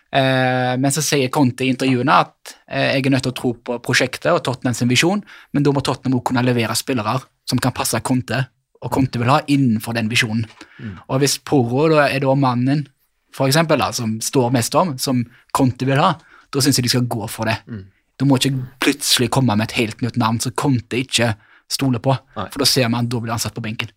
[0.10, 3.52] Eh, men så sier Conte i intervjuene at eh, jeg er nødt til å tro
[3.54, 5.22] på prosjektet og Tottenham sin visjon,
[5.54, 8.42] men da må Tottenham også kunne levere spillere som kan passe Conte,
[8.82, 10.48] og Conte vil ha innenfor den visjonen.
[11.10, 12.88] Og hvis Poro da er da mannen
[13.36, 15.22] for eksempel, da, som står mest om, som
[15.54, 16.16] Conte vil ha,
[16.50, 17.60] da syns jeg de skal gå for det.
[18.20, 18.52] Du må ikke
[18.84, 21.32] plutselig komme med et helt nytt navn som Conte ikke
[21.72, 23.92] stoler på, for da ser man at da blir han satt på benken.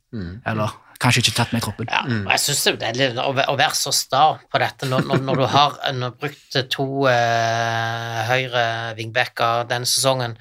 [0.47, 0.71] Eller
[1.03, 1.89] kanskje ikke tatt med i troppen.
[1.91, 4.21] Ja, og jeg synes det er litt å, væ- å være så sta
[4.53, 8.63] på dette når, når, når du har når brukt to eh, høyre
[9.01, 10.37] wingbacker denne sesongen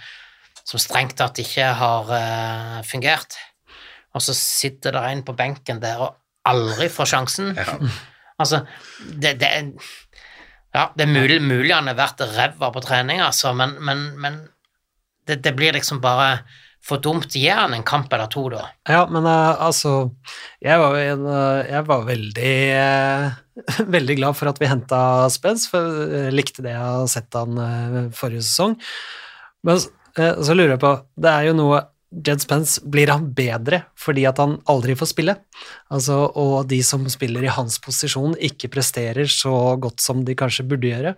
[0.62, 3.40] som strengt tatt ikke har eh, fungert,
[4.14, 6.14] og så sitter det en på benken der og
[6.52, 7.56] aldri får sjansen.
[8.42, 8.62] Altså,
[9.22, 9.72] det, det er
[10.72, 14.42] Ja, det er mulig, mulig han har vært ræva på trening, altså, men, men, men
[15.28, 16.42] det, det blir liksom bare
[16.82, 17.36] for dumt.
[17.36, 18.66] Gi han en kamp eller to, da.
[18.90, 20.12] Ja, men uh, altså
[20.64, 25.02] Jeg var, en, uh, jeg var veldig uh, Veldig glad for at vi henta
[25.34, 28.78] Spence, for jeg likte det jeg har sett han forrige sesong.
[29.68, 34.26] Men så lurer jeg på Det er jo noe Jed Spence Blir han bedre fordi
[34.28, 35.38] at han aldri får spille?
[35.94, 40.68] Altså, og de som spiller i hans posisjon, ikke presterer så godt som de kanskje
[40.68, 41.16] burde gjøre?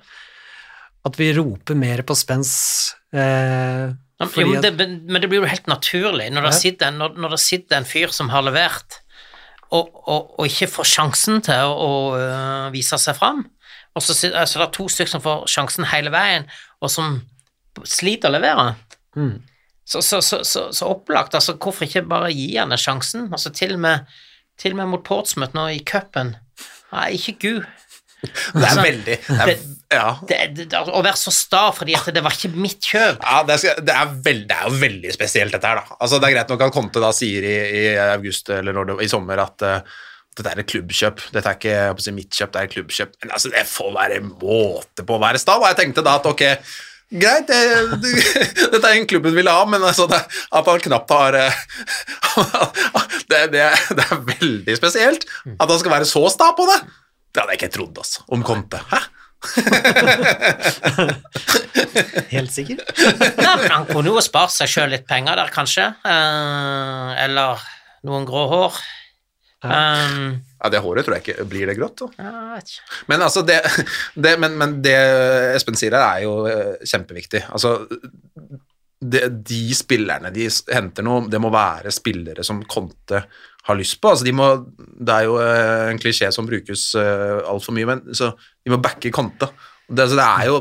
[1.03, 3.91] At vi roper mer på Spence eh,
[4.23, 7.35] fordi jo, men, det, men det blir jo helt naturlig når det, sitter, når, når
[7.35, 8.99] det sitter en fyr som har levert,
[9.73, 13.41] og, og, og ikke får sjansen til å, å øh, vise seg fram.
[13.97, 16.45] Og så altså, det er to stykker som får sjansen hele veien,
[16.81, 17.17] og som
[17.89, 18.67] sliter å levere.
[19.17, 19.41] Mm.
[19.85, 23.27] Så, så, så, så, så opplagt, altså hvorfor ikke bare gi han sjansen?
[23.31, 24.11] Altså til og med,
[24.61, 26.35] til og med mot Portsmouth nå i cupen.
[26.93, 27.63] Nei, ikke gud.
[28.23, 29.55] Det er Altså, veldig det
[29.91, 30.05] ja.
[30.23, 33.19] Det, det, å være så sta fordi at det var ikke mitt kjøp.
[33.19, 35.81] Ja, det, er, det, er veld, det er jo veldig spesielt, dette her.
[35.81, 35.97] da.
[35.99, 38.95] Altså, Det er greit nok at Conte da sier i, i august eller når det,
[39.05, 39.99] i sommer at uh,
[40.37, 41.21] dette er et klubbkjøp.
[41.35, 43.13] Dette er ikke jeg å si, mitt kjøp, det er et klubbkjøp.
[43.21, 45.59] Men altså, det får være måte på å være sta.
[45.59, 46.45] Og jeg tenkte da at ok,
[47.21, 47.59] greit, det,
[48.03, 48.13] det,
[48.73, 51.63] dette er en klubb hun ville ha, men altså, det, at han knapt har eh,
[53.31, 53.65] det, det,
[53.97, 56.79] det er veldig spesielt at han skal være så sta på det.
[57.33, 58.79] Det hadde jeg ikke trodd, altså, om Conte.
[58.91, 59.01] Hæ?
[62.33, 62.79] Helt sikker?
[63.41, 65.89] Nei, han kunne jo spart seg sjøl litt penger der, kanskje.
[66.07, 67.63] Eh, eller
[68.07, 68.77] noen grå hår.
[69.63, 71.99] Um, Ja, det håret tror jeg ikke blir det grått.
[71.99, 72.09] da.
[72.23, 72.91] Ja, vet ikke.
[73.11, 73.59] Men altså, det,
[74.25, 74.95] det, men, men det
[75.57, 77.43] Espen sier her, er jo eh, kjempeviktig.
[77.51, 77.81] Altså,
[79.03, 83.25] det, de spillerne de henter nå, det må være spillere som Conte
[83.67, 84.13] har lyst på.
[84.13, 88.03] Altså, de må, det er jo eh, en klisjé som brukes uh, altfor mye, men
[88.15, 89.51] så de må backe Conte.
[89.87, 90.57] Det, altså, det, er jo,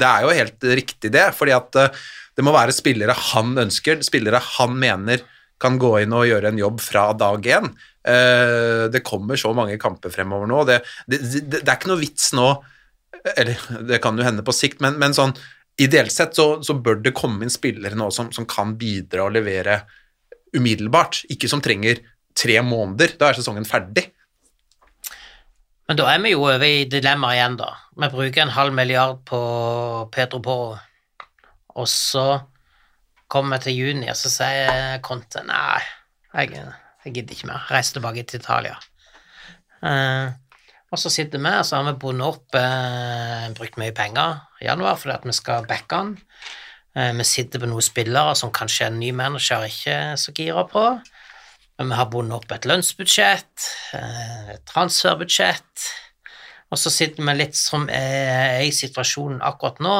[0.00, 2.04] det er jo helt riktig, det, fordi at eh,
[2.36, 5.24] det må være spillere han ønsker, spillere han mener
[5.62, 7.70] kan gå inn og gjøre en jobb fra dag én.
[8.06, 10.62] Eh, det kommer så mange kamper fremover nå.
[10.68, 10.80] Det,
[11.10, 12.48] det, det, det er ikke noe vits nå
[13.34, 15.34] Eller det kan jo hende på sikt, men, men sånn
[15.82, 19.34] ideelt sett så, så bør det komme inn spillere nå som, som kan bidra og
[19.34, 19.80] levere
[20.56, 21.24] umiddelbart.
[21.34, 22.00] Ikke som trenger
[22.36, 23.16] tre måneder.
[23.18, 24.06] Da er sesongen ferdig.
[25.86, 27.68] Men da er vi jo over i dilemmaet igjen, da.
[27.98, 29.40] Vi bruker en halv milliard på
[30.14, 30.78] Pedro Poro,
[31.76, 32.26] og så
[33.30, 35.84] kommer vi til juni, og så sier Conte nei,
[36.34, 36.64] jeg,
[37.06, 37.64] jeg gidder ikke mer.
[37.70, 38.76] Reise tilbake til Italia.
[39.86, 40.34] Eh,
[40.92, 44.68] og så sitter vi, og så har vi bundet opp eh, Brukt mye penger i
[44.68, 46.14] januar fordi at vi skal backe han.
[46.96, 50.66] Eh, vi sitter på noen spillere som kanskje en ny manager ikke er så gira
[50.70, 50.86] på.
[51.76, 55.90] Vi har bundet opp et lønnsbudsjett, eh, et transferbudsjett,
[56.72, 59.98] og så sitter vi litt som er i situasjonen akkurat nå,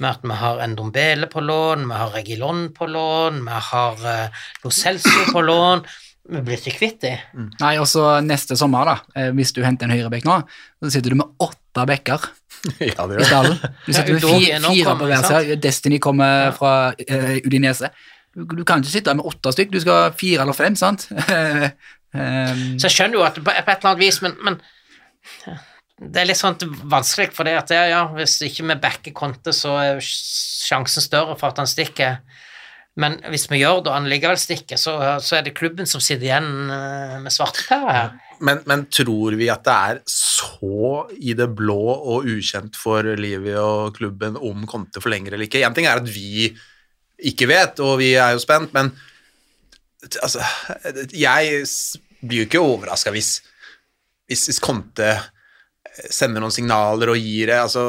[0.00, 4.00] med at vi har en Dombele på lån, vi har Regilon på lån, vi har
[4.04, 5.84] uh, Lo Celso på lån.
[6.26, 7.12] Vi blir ikke kvitt de.
[7.60, 10.40] Nei, og så neste sommer, da, eh, hvis du henter en høyrebekk nå,
[10.82, 12.24] så sitter du med åtte bekker
[12.88, 13.60] ja, det i stallen.
[13.86, 15.58] Du sitter med fire, fire på hver side.
[15.62, 17.92] Destiny kommer fra uh, Udinese.
[18.34, 21.06] Du, du kan ikke sitte med åtte stykk, du skal ha fire eller fem, sant?
[21.12, 21.68] um,
[22.80, 24.58] Så jeg skjønner jo at på, på et eller annet vis, men, men
[25.96, 26.58] det er litt sånn
[26.90, 31.38] vanskelig, for det at ja, ja, hvis ikke vi backer Conte, så er sjansen større
[31.38, 32.18] for at han stikker.
[32.96, 36.00] Men hvis vi gjør det, og han likevel stikker, så, så er det klubben som
[36.00, 38.14] sitter igjen eh, med svarteper her.
[38.46, 43.54] Men, men tror vi at det er så i det blå og ukjent for Livi
[43.60, 45.64] og klubben om Conte forlenger eller ikke?
[45.64, 46.48] En ting er at vi
[47.16, 48.90] ikke vet, og vi er jo spent, men
[50.20, 50.44] altså,
[51.16, 51.62] jeg
[52.20, 53.38] blir jo ikke overraska hvis
[54.26, 55.10] hvis, hvis Conte
[56.12, 57.84] sender noen signaler og gir det altså,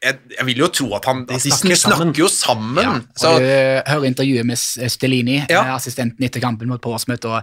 [0.00, 2.14] jeg, jeg vil jo tro at han De snakker snakker, sammen.
[2.16, 2.84] jo sammen.
[2.84, 3.48] Ja, så, du
[3.90, 5.64] hører intervjuet med Stellini, Ja.
[5.64, 7.42] eh, assistenten etter kampen mot Portsmouth, og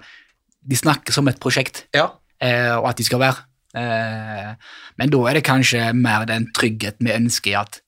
[0.68, 2.10] de snakker som et prosjekt, ja.
[2.44, 3.46] eh, og at de skal være.
[3.78, 4.54] Eh,
[4.98, 7.82] men da er det kanskje mer den tryggheten vi ønsker i at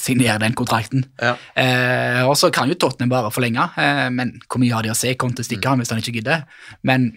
[0.00, 1.04] signer den kontrakten.
[1.22, 1.36] Ja.
[1.54, 4.96] Eh, og så kan jo Tottenham bare forlenge, eh, men hvor mye har de å
[4.98, 5.18] se si?
[5.20, 5.84] Conte stikker mm.
[5.84, 6.44] hvis han ikke gidder.
[6.82, 7.12] Men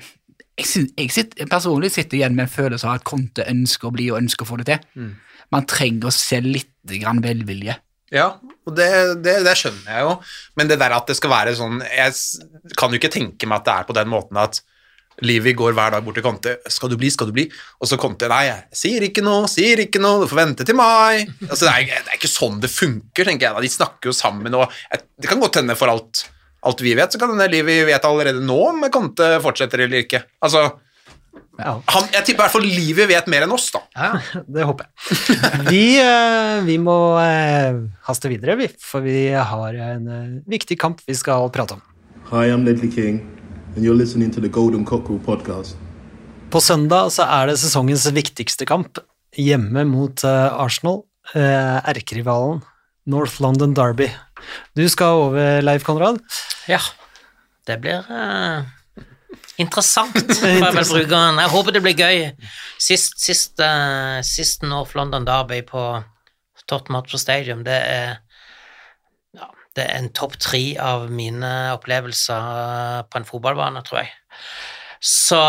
[0.57, 3.93] jeg, synes, jeg sitter, personlig sitter igjen med en følelse av at Conte ønsker å
[3.93, 5.11] bli og ønsker å få det til.
[5.53, 7.77] Man trenger å se litt grann velvilje.
[8.13, 8.31] Ja,
[8.67, 8.87] og det,
[9.23, 10.15] det, det skjønner jeg jo,
[10.55, 12.13] men det der at det skal være sånn Jeg
[12.79, 14.61] kan jo ikke tenke meg at det er på den måten at
[15.27, 17.47] livet går hver dag bort til Conte 'Skal du bli, skal du bli?'
[17.81, 20.77] Og så Conte 'Nei, jeg sier ikke noe, sier ikke noe, du får vente til
[20.77, 21.25] mai'.
[21.49, 23.55] Altså, det, er, det er ikke sånn det funker, tenker jeg.
[23.55, 23.63] da.
[23.65, 26.27] De snakker jo sammen, og det kan godt hende for alt,
[26.67, 30.23] alt vi vet, så kan hende vi vet allerede nå om Conte fortsetter eller ikke.
[30.43, 30.67] Altså,
[31.57, 31.71] Ja.
[31.89, 33.79] han, jeg tipper i hvert fall livet vet mer enn oss, da.
[33.97, 34.91] Ja, Det håper jeg.
[35.71, 41.01] Vi, eh, vi må eh, haste videre, vi, for vi har en eh, viktig kamp
[41.07, 41.81] vi skal prate om.
[42.29, 43.21] Hi, I'm Ledley King,
[43.75, 45.77] and you're listening to the Golden Cockerel podcast.
[46.53, 49.01] På søndag så er det sesongens viktigste kamp,
[49.35, 51.01] hjemme mot Arsenal,
[51.33, 52.61] erkerivalen
[53.07, 54.09] North London Derby.
[54.77, 56.19] Du skal over, Leif Konrad.
[56.69, 56.81] Ja,
[57.67, 58.67] det blir uh,
[59.61, 60.17] interessant.
[60.39, 61.41] får Jeg, vel bruke den.
[61.43, 62.29] jeg håper det blir gøy.
[62.81, 65.89] Sist, sist, uh, sist North London Derby på
[66.67, 68.17] Tottenham Hotspur Stadium, det er
[69.37, 74.11] ja, det er en topp tre av mine opplevelser eh, på en fotballbane, tror jeg.
[74.97, 75.39] Så,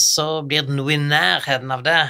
[0.00, 2.00] så blir det noe i nærheten av det.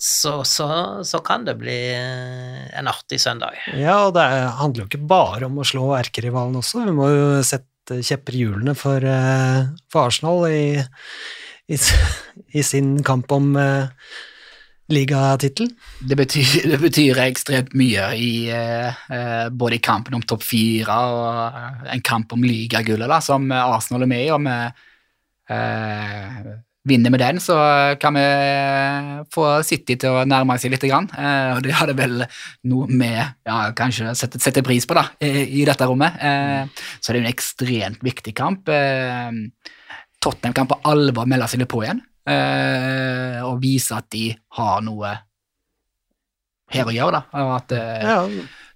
[0.00, 0.66] Så, så,
[1.04, 3.58] så kan det bli eh, en artig søndag.
[3.76, 6.86] Ja, og det er- handler jo ikke bare om å slå erkerivalen også.
[6.86, 10.80] Vi må jo sette kjepper i hjulene for, eh, for Arsenal i,
[11.68, 11.76] i,
[12.58, 13.92] i sin kamp om uh,
[14.90, 15.74] ligatittelen.
[16.08, 20.96] Det betyr, det betyr ekstremt mye i eh, eh, både i kampen om topp fire
[21.12, 24.32] og en kamp om ligagullet, som Arsenal er med i.
[24.32, 24.80] og med
[25.52, 26.56] eh,
[26.90, 27.56] vinner med den, så
[28.02, 28.24] kan vi
[29.34, 30.84] få City til å nærme seg litt.
[30.90, 31.06] Grann.
[31.14, 32.24] Eh, og det hadde vel
[32.70, 36.16] noe med ja, kanskje sette, sette pris på da, i, i dette rommet.
[36.18, 38.70] Eh, så det er en ekstremt viktig kamp.
[38.72, 39.30] Eh,
[40.20, 44.82] Tottenham kan på alvor melde seg litt på igjen eh, og vise at de har
[44.84, 45.14] noe
[46.70, 47.20] her å gjøre.
[47.20, 47.44] da.
[47.56, 48.18] At, eh, Ja,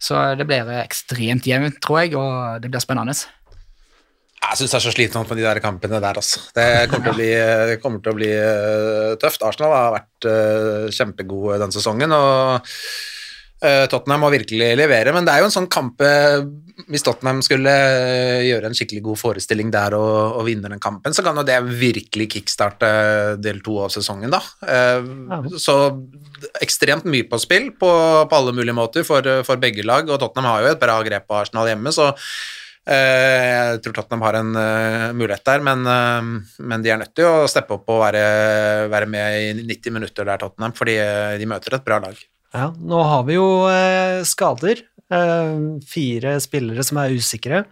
[0.04, 3.14] Så det blir ekstremt jevnt, tror jeg, og det blir spennende.
[4.44, 6.42] Jeg syns det er så slitsomt med de der kampene der, altså.
[6.54, 7.30] Det kommer til å bli,
[7.82, 9.42] kommer til å bli eh, tøft.
[9.46, 15.14] Arsenal har vært uh, kjempegode den sesongen, og uh, Tottenham må virkelig levere.
[15.16, 16.42] Men det er jo en sånn kamp eh,
[16.90, 21.14] Hvis Tottenham skulle eh, gjøre en skikkelig god forestilling der og, og vinne den kampen,
[21.16, 22.90] så kan jo det virkelig kickstarte
[23.42, 24.42] del to av sesongen, da.
[24.66, 25.54] Uh.
[25.58, 25.78] Så
[26.62, 27.94] ekstremt mye på spill på,
[28.28, 31.30] på alle mulige måter for, for begge lag, og Tottenham har jo et bra grep
[31.30, 36.58] på Arsenal hjemme, så Eh, Jeg tror Tottenham har en eh, mulighet der, men, eh,
[36.68, 38.24] men de er nødt til å steppe opp og være,
[38.92, 42.18] være med i 90 minutter der, Tottenham, fordi eh, de møter et bra lag.
[42.54, 44.84] Ja, nå har vi jo eh, skader.
[45.10, 45.54] Eh,
[45.88, 47.64] fire spillere som er usikre.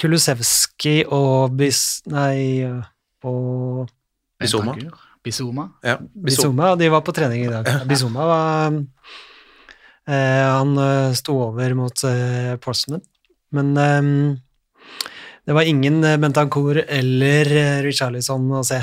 [0.00, 2.00] Kulusevski og Bis...
[2.08, 2.64] Nei
[3.26, 3.90] og
[4.40, 4.76] Bizoma.
[5.24, 5.66] Bizoma.
[5.84, 6.74] Ja, Bizoma.
[6.80, 7.68] De var på trening i dag.
[7.88, 8.78] Bizoma var
[10.08, 13.04] eh, Han eh, sto over mot eh, Portsmouth,
[13.56, 14.36] men eh,
[15.46, 18.80] det var ingen eh, Bentancour eller eh, Richarlison å se.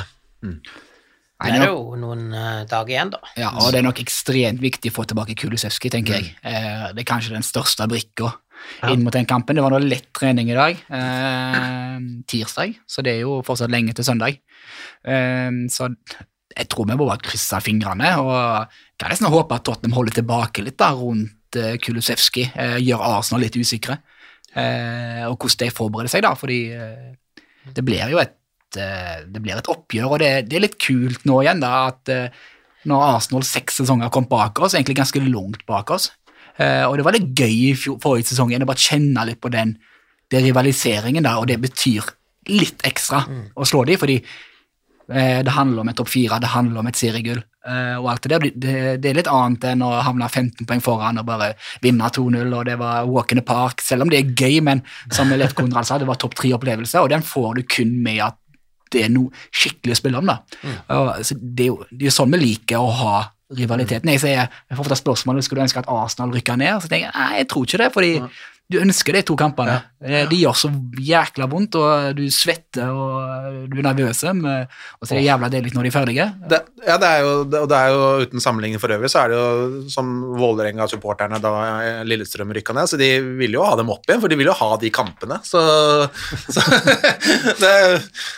[1.37, 3.19] Nei, Det er nok, jo noen eh, dager igjen, da.
[3.37, 6.31] ja, og det er nok ekstremt viktig å få tilbake Kulusevski, tenker jeg.
[6.41, 8.31] Eh, det er kanskje den største brikka
[8.81, 8.89] Ja.
[8.89, 9.53] inn mot den kampen.
[9.53, 13.93] Det var noe lett trening i dag, eh, tirsdag, så det er jo fortsatt lenge
[13.93, 14.39] til søndag.
[15.05, 15.91] Eh, så
[16.57, 18.65] jeg tror vi må bare krysse fingrene, og
[18.97, 23.45] kan nesten håpe at Tottenham holder tilbake litt da, rundt eh, Kulusevski, eh, gjør Arsenal
[23.45, 23.99] litt usikre,
[25.27, 27.41] og hvordan de forbereder seg da, fordi eh,
[27.75, 28.35] det blir jo et
[28.79, 32.13] eh, det blir et oppgjør, og det, det er litt kult nå igjen da, at
[32.13, 32.45] eh,
[32.87, 36.11] når Arsenal seks sesonger kom bak oss, egentlig ganske langt bak oss,
[36.57, 39.75] eh, og det var litt gøy i forrige sesong å bare kjenne litt på den,
[40.31, 42.07] den rivaliseringen da, og det betyr
[42.47, 43.25] litt ekstra
[43.55, 44.29] å slå de, fordi eh,
[45.07, 48.31] det handler om et topp fire, det handler om et seriegull, eh, og alt det
[48.33, 48.47] der,
[48.99, 51.53] det, er litt annet enn å havne 15 poeng foran og bare
[51.83, 54.83] vinne 2-0, og det var walk in the park, selv om det er gøy, men
[55.15, 58.41] som Leif Konrad sa, det var topp tre-opplevelse, og den får du kun med at
[58.91, 60.29] det er noe skikkelig å spille om.
[60.29, 60.37] da.
[60.95, 63.15] Og, så det, er jo, det er jo sånn vi liker å ha
[63.57, 64.11] rivaliteten.
[64.11, 66.81] Jeg, sier, jeg får ofte spørsmålet skulle du ønske at Arsenal rykka ned.
[66.83, 68.13] Så tenker jeg nei, jeg tror ikke det, fordi
[68.67, 69.77] du ønsker de to kampene.
[70.03, 70.25] Ja.
[70.29, 70.69] De gjør så
[71.01, 75.71] jækla vondt, og du svetter og du er nervøs, og så er det jævla deilig
[75.73, 76.27] når de er ferdige.
[76.51, 79.23] Det, ja, det er, jo, det, og det er jo uten sammenligning for øvrig, så
[79.23, 81.53] er det jo som Vålerenga-supporterne da
[82.05, 83.09] Lillestrøm rykka ned, så de
[83.39, 85.63] ville jo ha dem opp igjen, for de vil jo ha de kampene, så,
[86.57, 86.65] så
[87.63, 87.73] det,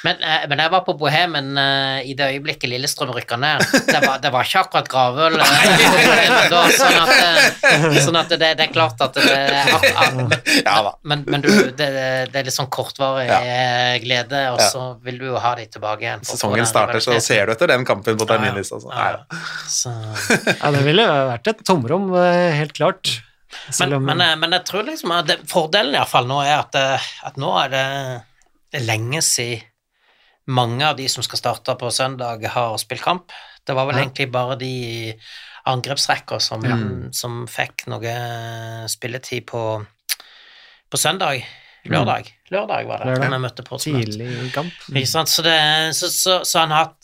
[0.05, 3.65] Men, eh, men jeg var på Bohemen eh, i det øyeblikket Lillestrøm rykka ned.
[3.89, 5.39] Det var, det var ikke akkurat gravøl.
[5.41, 10.18] eh, sånn at, sånn at det, det er klart at ak,
[10.67, 10.91] Ja da.
[11.03, 11.87] Men, men du, det,
[12.33, 13.39] det er litt sånn kortvarig ja.
[14.03, 14.67] glede, og Ja.
[14.73, 16.23] så vil du jo ha de tilbake igjen.
[16.27, 18.79] Sesongen starter, så ser du etter den kampen på terminlista.
[18.83, 20.55] så- Ja, Nei ja.
[20.59, 23.21] Ja, det ville vært et tomrom, eh, helt klart.
[23.49, 26.27] Men, Selv om men, eh, men jeg tror liksom at det, fordelen i hvert fall
[26.29, 27.85] nå er at, eh, at nå er det,
[28.71, 29.63] det er lenge siden
[30.49, 33.31] mange av de som skal starte på søndag, har spilt kamp.
[33.65, 34.03] Det var vel Ja.
[34.05, 35.13] egentlig bare de i
[35.69, 36.63] angrepsrekka som,
[37.13, 39.85] som fikk noe spilletid på,
[40.91, 41.43] på søndag.
[41.89, 42.27] Lørdag.
[42.51, 43.13] Lørdag var det, Mm.
[43.13, 43.29] Lørdag.
[43.29, 44.05] da vi møtte Portsmouth.
[44.05, 44.73] tidlig kamp.
[44.91, 45.29] Ikke sant?
[45.31, 45.55] Så, det,
[45.95, 46.95] så, så, så han har hatt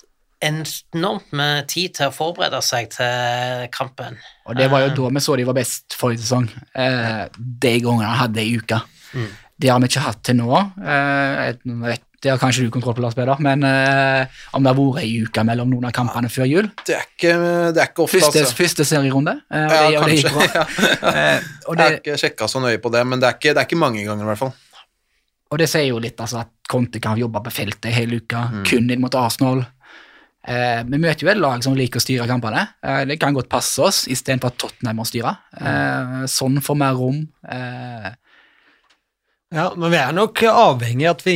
[0.45, 4.17] enormt med tid til å forberede seg til kampen.
[4.45, 6.49] Og det var jo da vi så de var best forrige sesong.
[6.75, 8.81] Eh, de gangene han hadde ei uke.
[9.15, 9.29] Mm.
[9.57, 10.51] Det har vi ikke hatt til nå.
[10.83, 14.25] Eh, jeg vet, det har kanskje du kontroll på, Lars Peder, men eh,
[14.57, 17.33] om det har vært ei uke mellom noen av kampene før jul Det er ikke,
[17.75, 18.57] det er ikke ofte, Første, altså.
[18.57, 20.33] første serierunde, eh, og, Ja, det, kanskje.
[20.33, 20.65] det ja.
[21.11, 23.61] Eh, og, Jeg har ikke sjekka så nøye på det, men det er ikke, det
[23.61, 24.53] er ikke mange ganger, i hvert fall.
[25.53, 28.65] og det sier jo litt altså, at Conte kan jobbe på feltet hele uka, Mm.
[28.65, 29.61] kun inn mot Arsenal.
[30.47, 32.63] Eh, vi møter jo et lag som liker å styre kampene.
[32.83, 35.31] Eh, det kan godt passe oss, istedenfor at Tottenham må styre.
[35.61, 37.27] Eh, sånn får mer rom.
[37.49, 38.11] Eh,
[39.55, 41.35] Ja, men vi er nok avhengig av at vi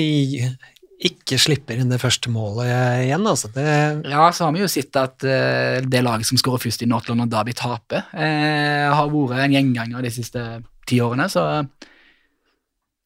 [1.00, 2.68] ikke slipper inn det første målet
[3.06, 3.48] igjen, altså.
[3.56, 3.66] Det,
[4.12, 7.08] Ja, så har vi jo sett at uh, det laget som skårer først i North
[7.08, 8.10] London Derby, taper.
[8.12, 10.44] Uh, har vært en gjenganger de siste
[10.90, 11.46] ti årene, så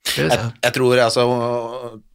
[0.03, 1.35] Jeg, jeg tror altså å,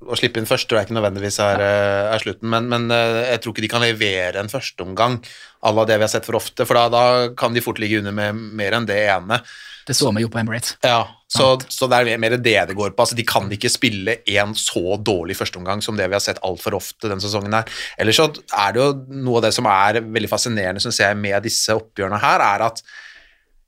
[0.04, 3.40] å slippe inn først tror jeg ikke nødvendigvis er, eh, er slutten, men, men jeg
[3.40, 5.16] tror ikke de kan levere en førsteomgang
[5.64, 8.02] à la det vi har sett for ofte, for da, da kan de fort ligge
[8.02, 9.40] under med mer enn det ene.
[9.88, 10.76] det så vi jo på Emirates.
[10.84, 13.04] Ja, så, så det er mer det det går på.
[13.04, 16.78] Altså, de kan ikke spille en så dårlig førsteomgang som det vi har sett altfor
[16.78, 17.68] ofte denne sesongen her.
[18.00, 21.44] Ellers så er det jo noe av det som er veldig fascinerende, synes jeg, med
[21.44, 22.80] disse oppgjørene her, er at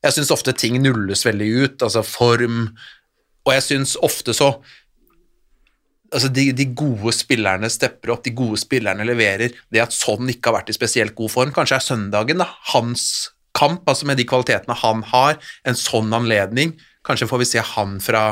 [0.01, 2.63] jeg syns ofte ting nulles veldig ut, altså form,
[3.45, 4.55] og jeg syns ofte så
[6.11, 9.53] Altså de, de gode spillerne stepper opp, de gode spillerne leverer.
[9.71, 13.05] Det at sånn ikke har vært i spesielt god form, kanskje er søndagen da, hans
[13.55, 16.75] kamp, altså med de kvalitetene han har, en sånn anledning.
[17.07, 18.25] Kanskje får vi se han fra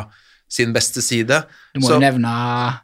[0.48, 1.42] sin beste side.
[1.74, 2.30] Du må Så- jo nevne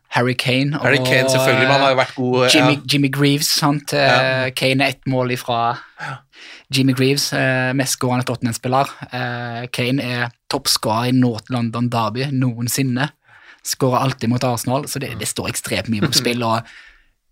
[0.09, 2.51] Harry Kane og Harry Kane, selvfølgelig, han har jo vært god.
[2.53, 2.81] Jimmy, ja.
[2.93, 3.47] Jimmy Greaves.
[3.49, 3.93] Sant?
[3.93, 4.51] Ja.
[4.51, 5.79] Kane er ett mål ifra
[6.71, 8.89] Jimmy Greaves, mest mestskårende Tottenham-spiller.
[9.13, 13.11] Eh, Kane er toppskårer i North London Derby noensinne.
[13.65, 16.43] Skårer alltid mot Arsenal, så det, det står ekstremt mye på spill.
[16.43, 16.63] og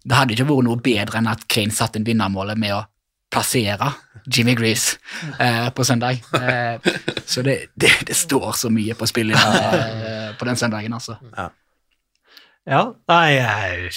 [0.07, 2.87] Det hadde ikke vært noe bedre enn at Kane satte inn vinnermålet med å
[3.33, 3.93] plassere
[4.27, 4.99] Jimmy Grease
[5.39, 6.21] eh, på søndag.
[6.37, 6.93] Eh,
[7.27, 11.17] så det, det, det står så mye på spill eh, på den søndagen, altså.
[12.69, 13.89] ja, nei, jeg,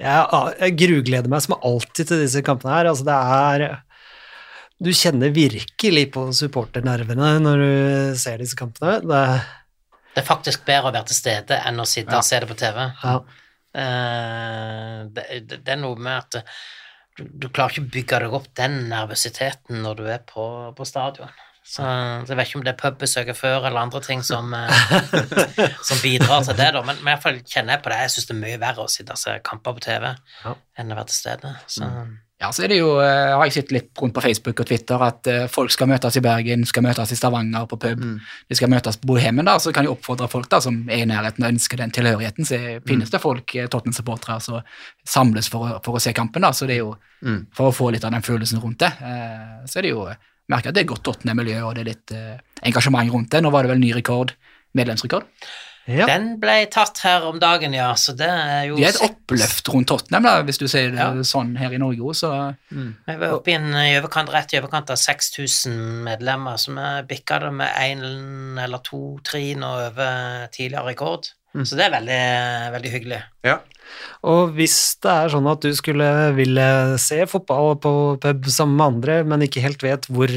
[0.00, 2.90] jeg, jeg grugleder meg som alltid til disse kampene her.
[2.90, 3.66] Altså, det er
[4.80, 8.98] Du kjenner virkelig på supporternervene når du ser disse kampene.
[9.04, 9.22] Det,
[10.14, 12.58] Det er faktisk bedre å være til stede enn å sitte og se det på
[12.58, 12.82] TV.
[13.04, 13.20] ja.
[13.70, 16.40] Eh, det, det, det er noe med at
[17.28, 20.44] du, klarer ikke å bygge deg opp den nervøsiteten når du er på,
[20.76, 21.30] på stadion.
[21.70, 24.70] Så, så jeg vet ikke om det er pubbesøket før eller andre ting som, eh,
[25.86, 26.80] som bidrar til det, da.
[26.82, 27.98] Men, men i hvert fall kjenner jeg på det.
[28.06, 30.54] Jeg syns det er mye verre å sitte og se kamper på TV Ja.
[30.80, 31.52] enn å være til stede.
[31.70, 31.84] Så
[32.40, 35.02] Ja, så er det jo, eh, har jeg sett litt rundt på Facebook og Twitter
[35.04, 38.00] at eh, folk skal møtes i Bergen, skal møtes i Stavanger på pub,
[38.48, 41.08] de skal møtes på Bohemen, da, så kan jeg oppfordre folk da, som er i
[41.10, 42.56] nærheten og ønsker den tilhørigheten, så
[42.88, 44.62] finnes det folk, eh, Tottenham-supportere, som
[45.04, 46.96] samles for, å- for å se kampen, da, så det er jo
[47.52, 48.92] for å få litt av den følelsen rundt det.
[49.02, 50.08] Eh, så er det jo,
[50.48, 53.42] merker at det er godt Tottenham-miljø, og det er litt eh, engasjement rundt det.
[53.44, 54.32] Nå var det vel ny rekord,
[54.74, 55.24] medlemsrekord.
[55.88, 56.06] Ja.
[56.06, 59.68] Den ble tatt her om dagen, ja, så det er jo Det er et oppløft
[59.72, 61.10] rundt Tottenham, da, hvis du sier det Ja.
[61.26, 64.90] sånn her i Norge også, så Vi var oppe i en overkant, rett i overkant
[64.90, 71.30] av 6000 medlemmer, så vi bikka det med én eller to trinn over tidligere rekord.
[71.50, 72.22] Så det er veldig,
[72.76, 73.20] veldig hyggelig.
[73.42, 73.56] Ja.
[74.30, 76.06] Og hvis det er sånn at du skulle
[76.36, 76.66] ville
[77.02, 80.30] se fotball på pub sammen med andre, men ikke helt vet hvor,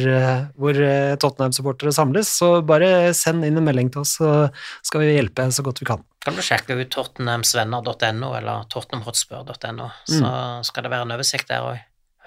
[0.58, 4.34] hvor eh, Tottenham-supportere samles, så bare send inn en melding til oss, så
[4.82, 6.02] skal vi hjelpe så godt vi kan.
[6.24, 10.36] Kan du sjekke ut tottenhamsvenner.no eller tottenhamhotspur.no, så
[10.66, 11.82] skal det være en oversikt der òg,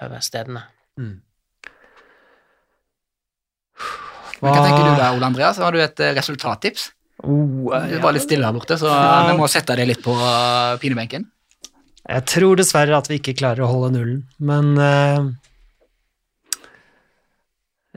[0.05, 0.67] over stedene.
[1.01, 1.15] Mm.
[4.37, 5.57] Hva tenker du da, Ole Andreas?
[5.61, 6.91] Har du et eh, resultattips?
[7.23, 10.77] Oh, Det var litt stille her borte, så vi må sette det litt på eh,
[10.81, 11.25] pinebenken.
[12.07, 15.25] Jeg tror dessverre at vi ikke klarer å holde nullen, men uh,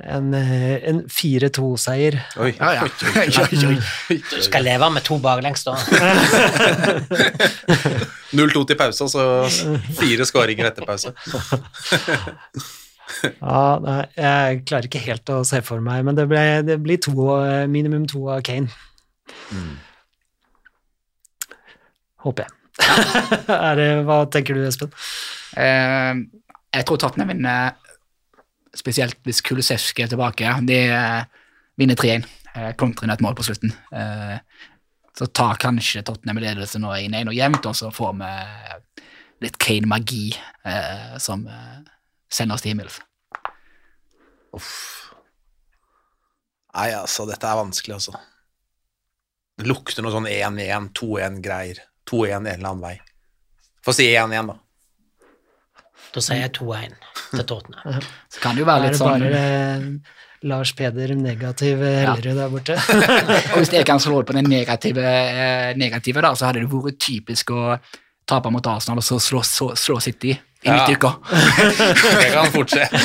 [0.02, 2.16] en, eh, en 4-2-seier.
[2.40, 2.51] Oi.
[2.56, 2.88] Ja, ja.
[3.20, 4.18] Oi, oi, oi.
[4.32, 5.76] Du skal leve med to baklengs da.
[8.40, 11.14] 0-2 til pause, og så fire skåringer etter pause.
[13.20, 17.01] Ja, nei, jeg klarer ikke helt å se for meg, men det, ble, det blir
[17.02, 18.70] to, eh, minimum to av Kane.
[22.24, 22.57] Håper jeg.
[23.69, 24.93] er det, hva tenker du, Espen?
[25.57, 26.27] Uh,
[26.70, 27.78] jeg tror Tottenham vinner,
[28.77, 30.52] spesielt hvis Kulusevski er tilbake.
[30.69, 31.23] De uh,
[31.81, 33.70] vinner 3-1, Uh, kontrer inn et mål på slutten.
[33.94, 34.35] Uh,
[35.15, 38.31] så tar kanskje Tottenham ledelse nå 1-1 og jevnt, og så får vi
[39.44, 40.31] litt Kane-magi
[40.65, 41.78] eh, som eh,
[42.32, 43.01] sender oss til himmels.
[46.70, 48.15] Nei, altså, dette er vanskelig, altså.
[49.61, 51.82] Det lukter noe sånn 1-1, 2-1-greier.
[52.11, 52.97] 2-1 en eller annen vei.
[53.85, 54.57] Få si 1-1, da.
[56.11, 56.97] Da sier jeg 2-1
[57.37, 58.01] til Tottenham.
[58.32, 60.16] Så kan det jo være Er litt det sånn bare eh,
[60.51, 62.37] Lars Peder negativ Hellerud ja.
[62.41, 62.78] der borte?
[63.53, 66.99] Og hvis jeg kan slå på den negative, eh, negative da, så hadde det vært
[67.05, 67.77] typisk å
[68.31, 70.74] tape mot Arsenal og så slå, slå, slå City i Ja.
[70.77, 71.11] midtuka.
[72.20, 72.99] Det kan fortsette.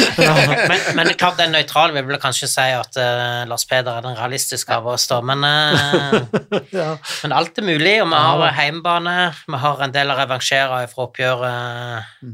[0.68, 4.18] Men, men klart den nøytrale vil vel kanskje si at uh, Lars Peder er den
[4.20, 5.22] realistiske av oss, da.
[5.24, 6.20] Men, uh,
[6.76, 6.90] ja.
[7.24, 8.50] men alt er mulig, og vi har da.
[8.60, 9.16] heimbane.
[9.48, 12.30] Vi har en del å revansjere fra oppgjøret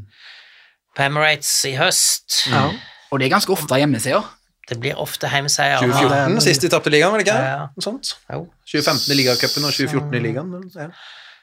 [0.96, 2.42] på Emirates i høst.
[2.50, 2.66] Ja.
[3.12, 4.26] Og det er ganske ofte hjemmeseier.
[4.68, 5.80] Det blir ofte hjemmeseier.
[5.82, 7.62] 2014, sist de tapte ligaen, var det ikke Ja, Ja.
[7.76, 8.12] Noe sånt.
[8.30, 8.44] Jo.
[8.70, 10.52] 2015 i ligacupen og 2014 i ligaen.
[10.76, 10.90] Ja.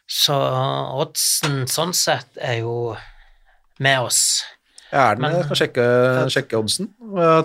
[0.09, 0.35] Så
[1.03, 2.95] oddsen sånn sett er jo
[3.83, 4.21] med oss.
[4.89, 5.35] Jeg er den med.
[5.37, 5.85] Jeg skal sjekke,
[6.33, 6.89] sjekke oddsen.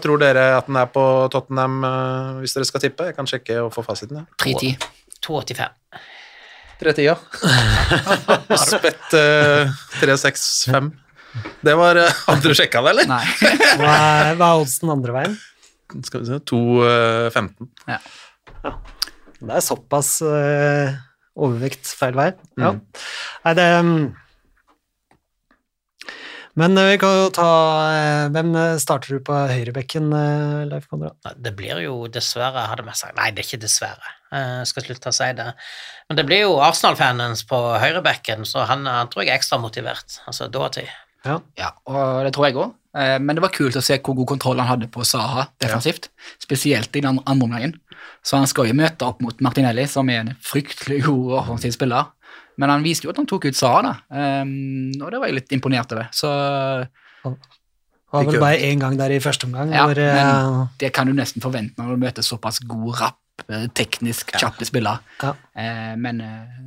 [0.00, 3.08] Tror dere at den er på Tottenham eh, hvis dere skal tippe?
[3.10, 4.22] Jeg kan sjekke og få fasiten.
[4.22, 4.24] Ja.
[4.40, 4.76] 3-10.
[5.26, 5.74] 2,85.
[6.80, 7.16] 3-10, ja.
[8.64, 10.90] Spett uh, 3-6-5.
[11.66, 13.10] Det var eh, Hadde du sjekka det, eller?
[13.12, 13.22] Nei.
[13.80, 15.38] Hva er, hva er oddsen andre veien?
[16.06, 17.68] Skal vi se 2-15.
[19.44, 20.96] Det er såpass uh,
[21.36, 22.30] overvekt feil vei.
[22.56, 22.72] Ja.
[23.44, 24.04] Nei, det mm.
[26.60, 27.46] Men eh, vi kan jo ta
[27.90, 30.10] eh, Hvem eh, starter du på høyrebekken,
[30.70, 31.16] Leif Konrad?
[31.42, 33.16] Det blir jo dessverre, hadde vi sagt.
[33.18, 34.12] Nei, det er ikke dessverre.
[34.34, 35.48] Eh, Jeg skal slutte å si det.
[36.08, 40.20] Men det blir jo Arsenal-fanens på høyrebekken, så han, han tror jeg er ekstra motivert.
[40.30, 40.86] Altså Doherty.
[41.24, 41.38] Ja.
[41.58, 42.74] Ja, og det tror jeg òg.
[42.94, 46.10] Men det var kult å se hvor god kontroll han hadde på Saha defensivt.
[46.38, 47.72] Spesielt i den andre omgangen.
[48.22, 52.12] Så han skal jo møte opp mot Martinelli, som er en fryktelig god offensiv spiller.
[52.60, 53.94] Men han viste jo at han tok ut Saha, da.
[54.14, 56.06] Um, og det var jeg litt imponert over.
[56.14, 56.30] Så
[57.24, 57.32] Det
[58.14, 59.72] var vel bare én gang der i første omgang.
[59.74, 63.46] Ja, hvor, eh, men det kan du nesten forvente når du møter såpass god, rapp,
[63.48, 65.02] eh, teknisk kjappe spiller.
[65.22, 65.34] Ja.
[65.58, 66.62] Uh, men eh,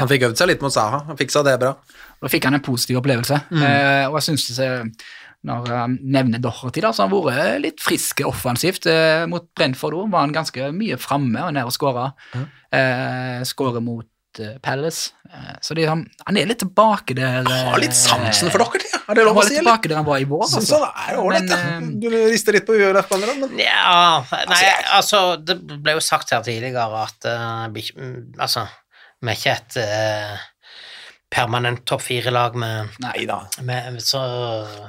[0.00, 1.04] Han fikk øvd seg litt mot Saha.
[1.10, 1.74] Han fiksa det bra.
[2.20, 3.42] Da fikk han en positiv opplevelse.
[3.52, 5.06] Eh, og jeg synes eh,
[5.46, 8.88] når han nevner Doherty, da, så har han vært litt frisk offensivt.
[8.90, 12.10] Eh, mot Brentford var han ganske mye framme og nede og skåra.
[12.34, 14.15] Eh, Skårer mot eh,
[14.62, 15.10] Palace.
[15.30, 18.86] Eh, så de, han, han er litt tilbake der eh, Har litt sansen for dere,
[18.92, 19.00] ja.
[19.06, 20.44] Er det Han lov å var si, litt tilbake der han var i vår.
[20.50, 20.80] Syns altså.
[20.94, 21.58] han er ålreit, ja.
[21.76, 26.02] Eh, Du rister litt på huet, Leif men Ja, nei, jeg- altså Det ble jo
[26.04, 27.66] sagt her tidligere at uh,
[28.42, 28.66] Altså,
[29.22, 30.44] vi er ikke et eh,
[31.26, 33.40] permanent topp fire-lag med, Nei da.
[33.66, 34.20] med så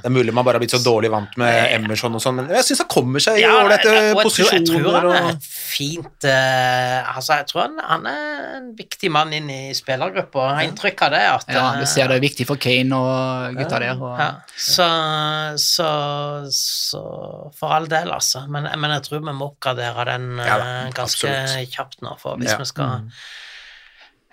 [0.03, 2.51] Det er mulig man bare har blitt så dårlig vant med Emerson og sånn, men
[2.53, 4.61] jeg syns han kommer seg i Ja, ålreite posisjoner.
[4.61, 9.09] Jeg tror han er et fint uh, Altså, jeg tror han, han er en viktig
[9.11, 10.45] mann inn i spillergruppa.
[10.51, 11.23] Jeg har inntrykk av det.
[11.33, 13.97] At, Ja, du ser det er viktig for Kane og gutta der.
[13.97, 14.87] Og, Ja, så,
[15.57, 15.89] så,
[16.53, 17.03] så
[17.57, 18.45] for all del, altså.
[18.47, 21.73] Men, men jeg tror vi må oppgradere den Ja eh, ganske absolutt.
[21.75, 22.61] kjapt nå, for hvis Ja.
[22.61, 23.09] vi skal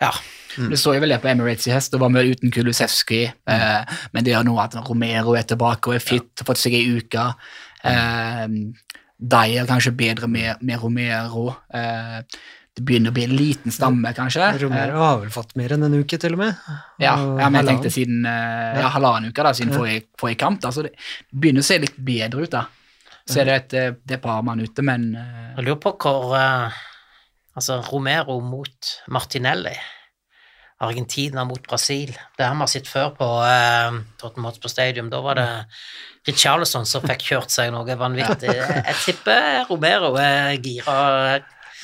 [0.05, 0.13] Ja.
[0.55, 3.95] Det så jo vel det på Emirates i høst, det var med uten Kulusevski, eh,
[4.15, 6.85] men det gjør nå at Romero er tilbake og er fit, har fått seg ei
[7.01, 7.25] uke.
[7.83, 8.45] Eh,
[9.35, 11.49] Dyer kanskje bedre med, med Romero.
[11.75, 12.21] Eh,
[12.75, 14.47] det begynner å bli en liten stamme, kanskje.
[14.65, 16.57] Romero har vel fått mer enn en uke, til og med.
[17.03, 19.79] Ja, ja, men jeg tenkte siden eh, ja, halvannen uke da, siden Ja.
[19.79, 20.61] forrige, forrige kamp.
[20.65, 20.95] Da, så det
[21.31, 22.51] begynner å se litt bedre ut.
[22.55, 22.65] da.
[23.31, 25.95] Så er det et, eh, det er par mann ute, men eh, Jeg lurer på
[26.03, 26.83] hvor eh,
[27.55, 29.75] Altså, Romero mot Martinelli.
[30.85, 32.11] Argentina mot Brasil.
[32.37, 35.09] Det har vi sett før på uh, Tottenham Hotspur Stadium.
[35.13, 35.49] Da var det
[36.27, 38.53] Richarlison som fikk kjørt seg noe vanvittig.
[38.59, 40.97] Jeg tipper Romero er gira.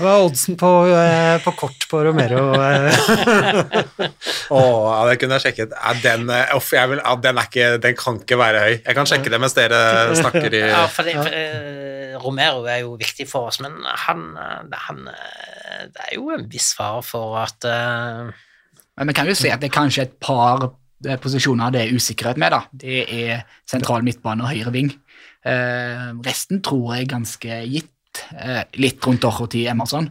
[0.00, 2.54] Hva er oddsen på, eh, på kort på Romero?
[2.64, 4.06] eh?
[4.48, 5.74] Å, ja, det kunne jeg sjekket.
[5.76, 8.74] Ja, den, eh, uff, jeg vil, ja, den, er ikke, den kan ikke være høy.
[8.78, 9.80] Jeg kan sjekke det mens dere
[10.16, 13.76] snakker i Ja, for, det, for eh, Romero er jo viktig for oss, men
[14.06, 15.59] han, eh, han eh,
[15.94, 18.30] det er jo en viss fare for at uh,
[18.98, 21.94] Men vi kan jo si at det er kanskje et par eh, posisjoner det er
[21.96, 22.52] usikkerhet med.
[22.52, 22.64] da.
[22.72, 24.92] Det er sentral midtbane og høyre ving.
[25.46, 27.94] Uh, resten tror jeg er ganske gitt.
[28.34, 30.08] Uh, litt rundt Dorothy Emerson.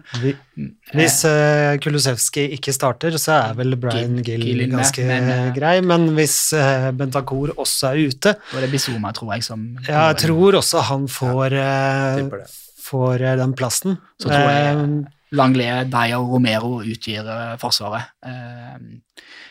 [0.95, 6.07] Hvis uh, Kulusevski ikke starter, så er vel Brian Gill- Gill, ganske men, grei, men
[6.15, 10.22] hvis uh, Bentancur også er ute Og det blir Zuma, tror jeg, som Ja, jeg
[10.23, 12.41] tror også han får, ja,
[12.88, 13.99] får den plassen.
[14.15, 18.10] Så tror jeg Eh, deg og Romero utgir eh, Forsvaret.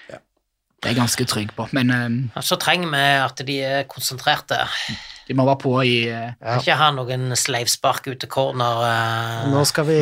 [0.08, 0.18] Ja.
[0.78, 4.60] Det er jeg ganske trygg på, men eh, Så trenger vi at de er konsentrerte.
[5.28, 6.58] de må være på i eh, Ja.
[6.60, 8.84] Ikke ha noen sleivspark ut til corner.
[8.86, 9.48] eh.
[9.52, 9.98] Nå skal vi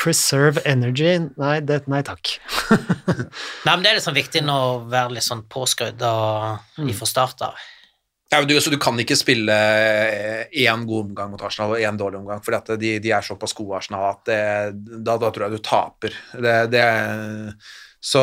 [0.00, 1.18] preserve energy.
[1.38, 2.36] Nei, det, nei takk.
[2.70, 4.60] Nei, men Det er liksom viktig å
[4.90, 7.54] være litt sånn påskrudd og ifra start av.
[8.30, 9.54] Ja, du, du kan ikke spille
[10.54, 13.80] én god omgang mot Arsenal og én dårlig omgang, for de, de er såpass gode,
[13.80, 16.14] Arsenal, at det, da, da tror jeg du taper.
[16.38, 16.84] Det, det,
[17.98, 18.22] så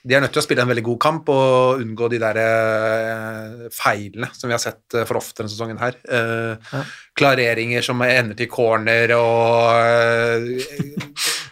[0.00, 3.66] de er nødt til å spille en veldig god kamp og unngå de der eh,
[3.76, 5.98] feilene som vi har sett eh, for ofte denne sesongen her.
[6.08, 6.86] Eh,
[7.20, 10.64] Klareringer som ender til corner og eh,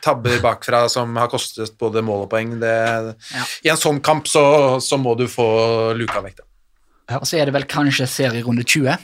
[0.05, 2.57] tabber bakfra som har kostet både mål og poeng.
[2.61, 2.75] Det,
[3.35, 3.45] Ja.
[3.65, 4.45] I en sånn kamp så,
[4.81, 5.49] så må du få
[5.99, 6.45] luka vekk det.
[7.21, 8.99] Og så er det vel kanskje serierunde 20,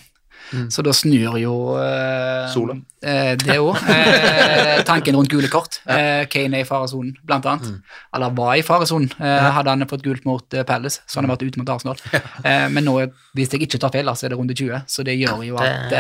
[0.71, 2.75] så da snur jo eh, Sola.
[3.03, 3.79] eh, det òg.
[3.91, 5.81] Eh, tanken rundt gule kort.
[5.89, 7.81] Eh, Kane er i faresonen, blant annet.
[8.15, 11.35] Eller var i faresonen, eh, hadde han fått gult mot eh, Palace, så han har
[11.35, 11.99] vært ute mot Arsenal.
[12.45, 12.99] Eh, men nå,
[13.35, 15.97] hvis jeg ikke tar feil, så er det runde 20, så det gjør jo at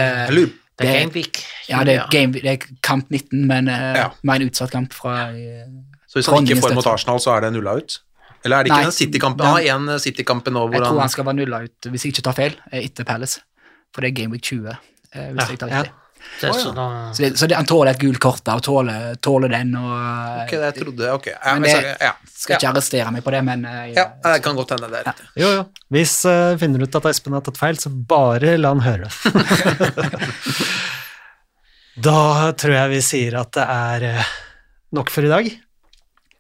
[0.78, 1.42] Det- eh, er Game Week.
[1.68, 4.08] ja, det er, game, det er kamp 19, men eh, Ja.
[4.22, 5.66] med en utsatt kamp fra eh,
[6.06, 6.86] Så hvis han ikke får mot.
[6.86, 7.98] Arsenal, så er det nulla ut?
[8.44, 9.64] Eller er det ikke Nei, den City-kampen?
[9.64, 9.98] ja.
[9.98, 12.56] City-kamp nå hvor Jeg tror han skal være nulla ut, hvis jeg ikke tar feil,
[12.72, 13.40] eh, etter Palace.
[13.94, 14.76] For det er Game Week 20,
[15.14, 15.82] hvis hvis jeg tar Ja.
[16.40, 16.84] Det, så da,
[17.14, 19.92] Så, det, så det, han tåler et gult kort og tåler, tåler den, og
[20.44, 21.28] Ok, jeg trodde Ok.
[21.30, 22.12] Ja, Men det- ja.
[22.26, 25.08] skal ikke arrestere meg på det, men eh, ja, det kan godt hende det er
[25.12, 25.28] riktig.
[25.40, 25.64] Jo, jo.
[25.94, 29.08] Hvis uh, finner ut at Espen har tatt feil, så bare la han høre
[32.06, 32.18] da
[32.58, 34.32] tror jeg vi sier at det er eh,
[34.98, 35.46] nok for i dag.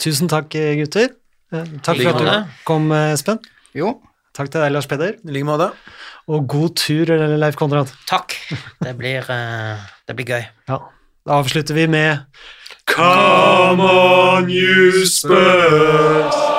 [0.02, 0.50] Tusen takk,
[0.80, 1.12] gutter.
[1.54, 3.38] Takk for at du kom, Espen.
[3.78, 3.94] Jo,
[4.34, 5.14] Takk til deg, Lars Peder.
[5.22, 5.70] I like måte.
[6.26, 7.92] Og god tur, Leif Konrad.
[8.10, 8.34] takk.
[8.82, 9.78] Det blir, eh,
[10.08, 10.44] det blir gøy.
[10.68, 10.78] Ja.
[11.26, 12.18] Da avslutter vi med
[12.86, 16.53] Come on, you Spurs!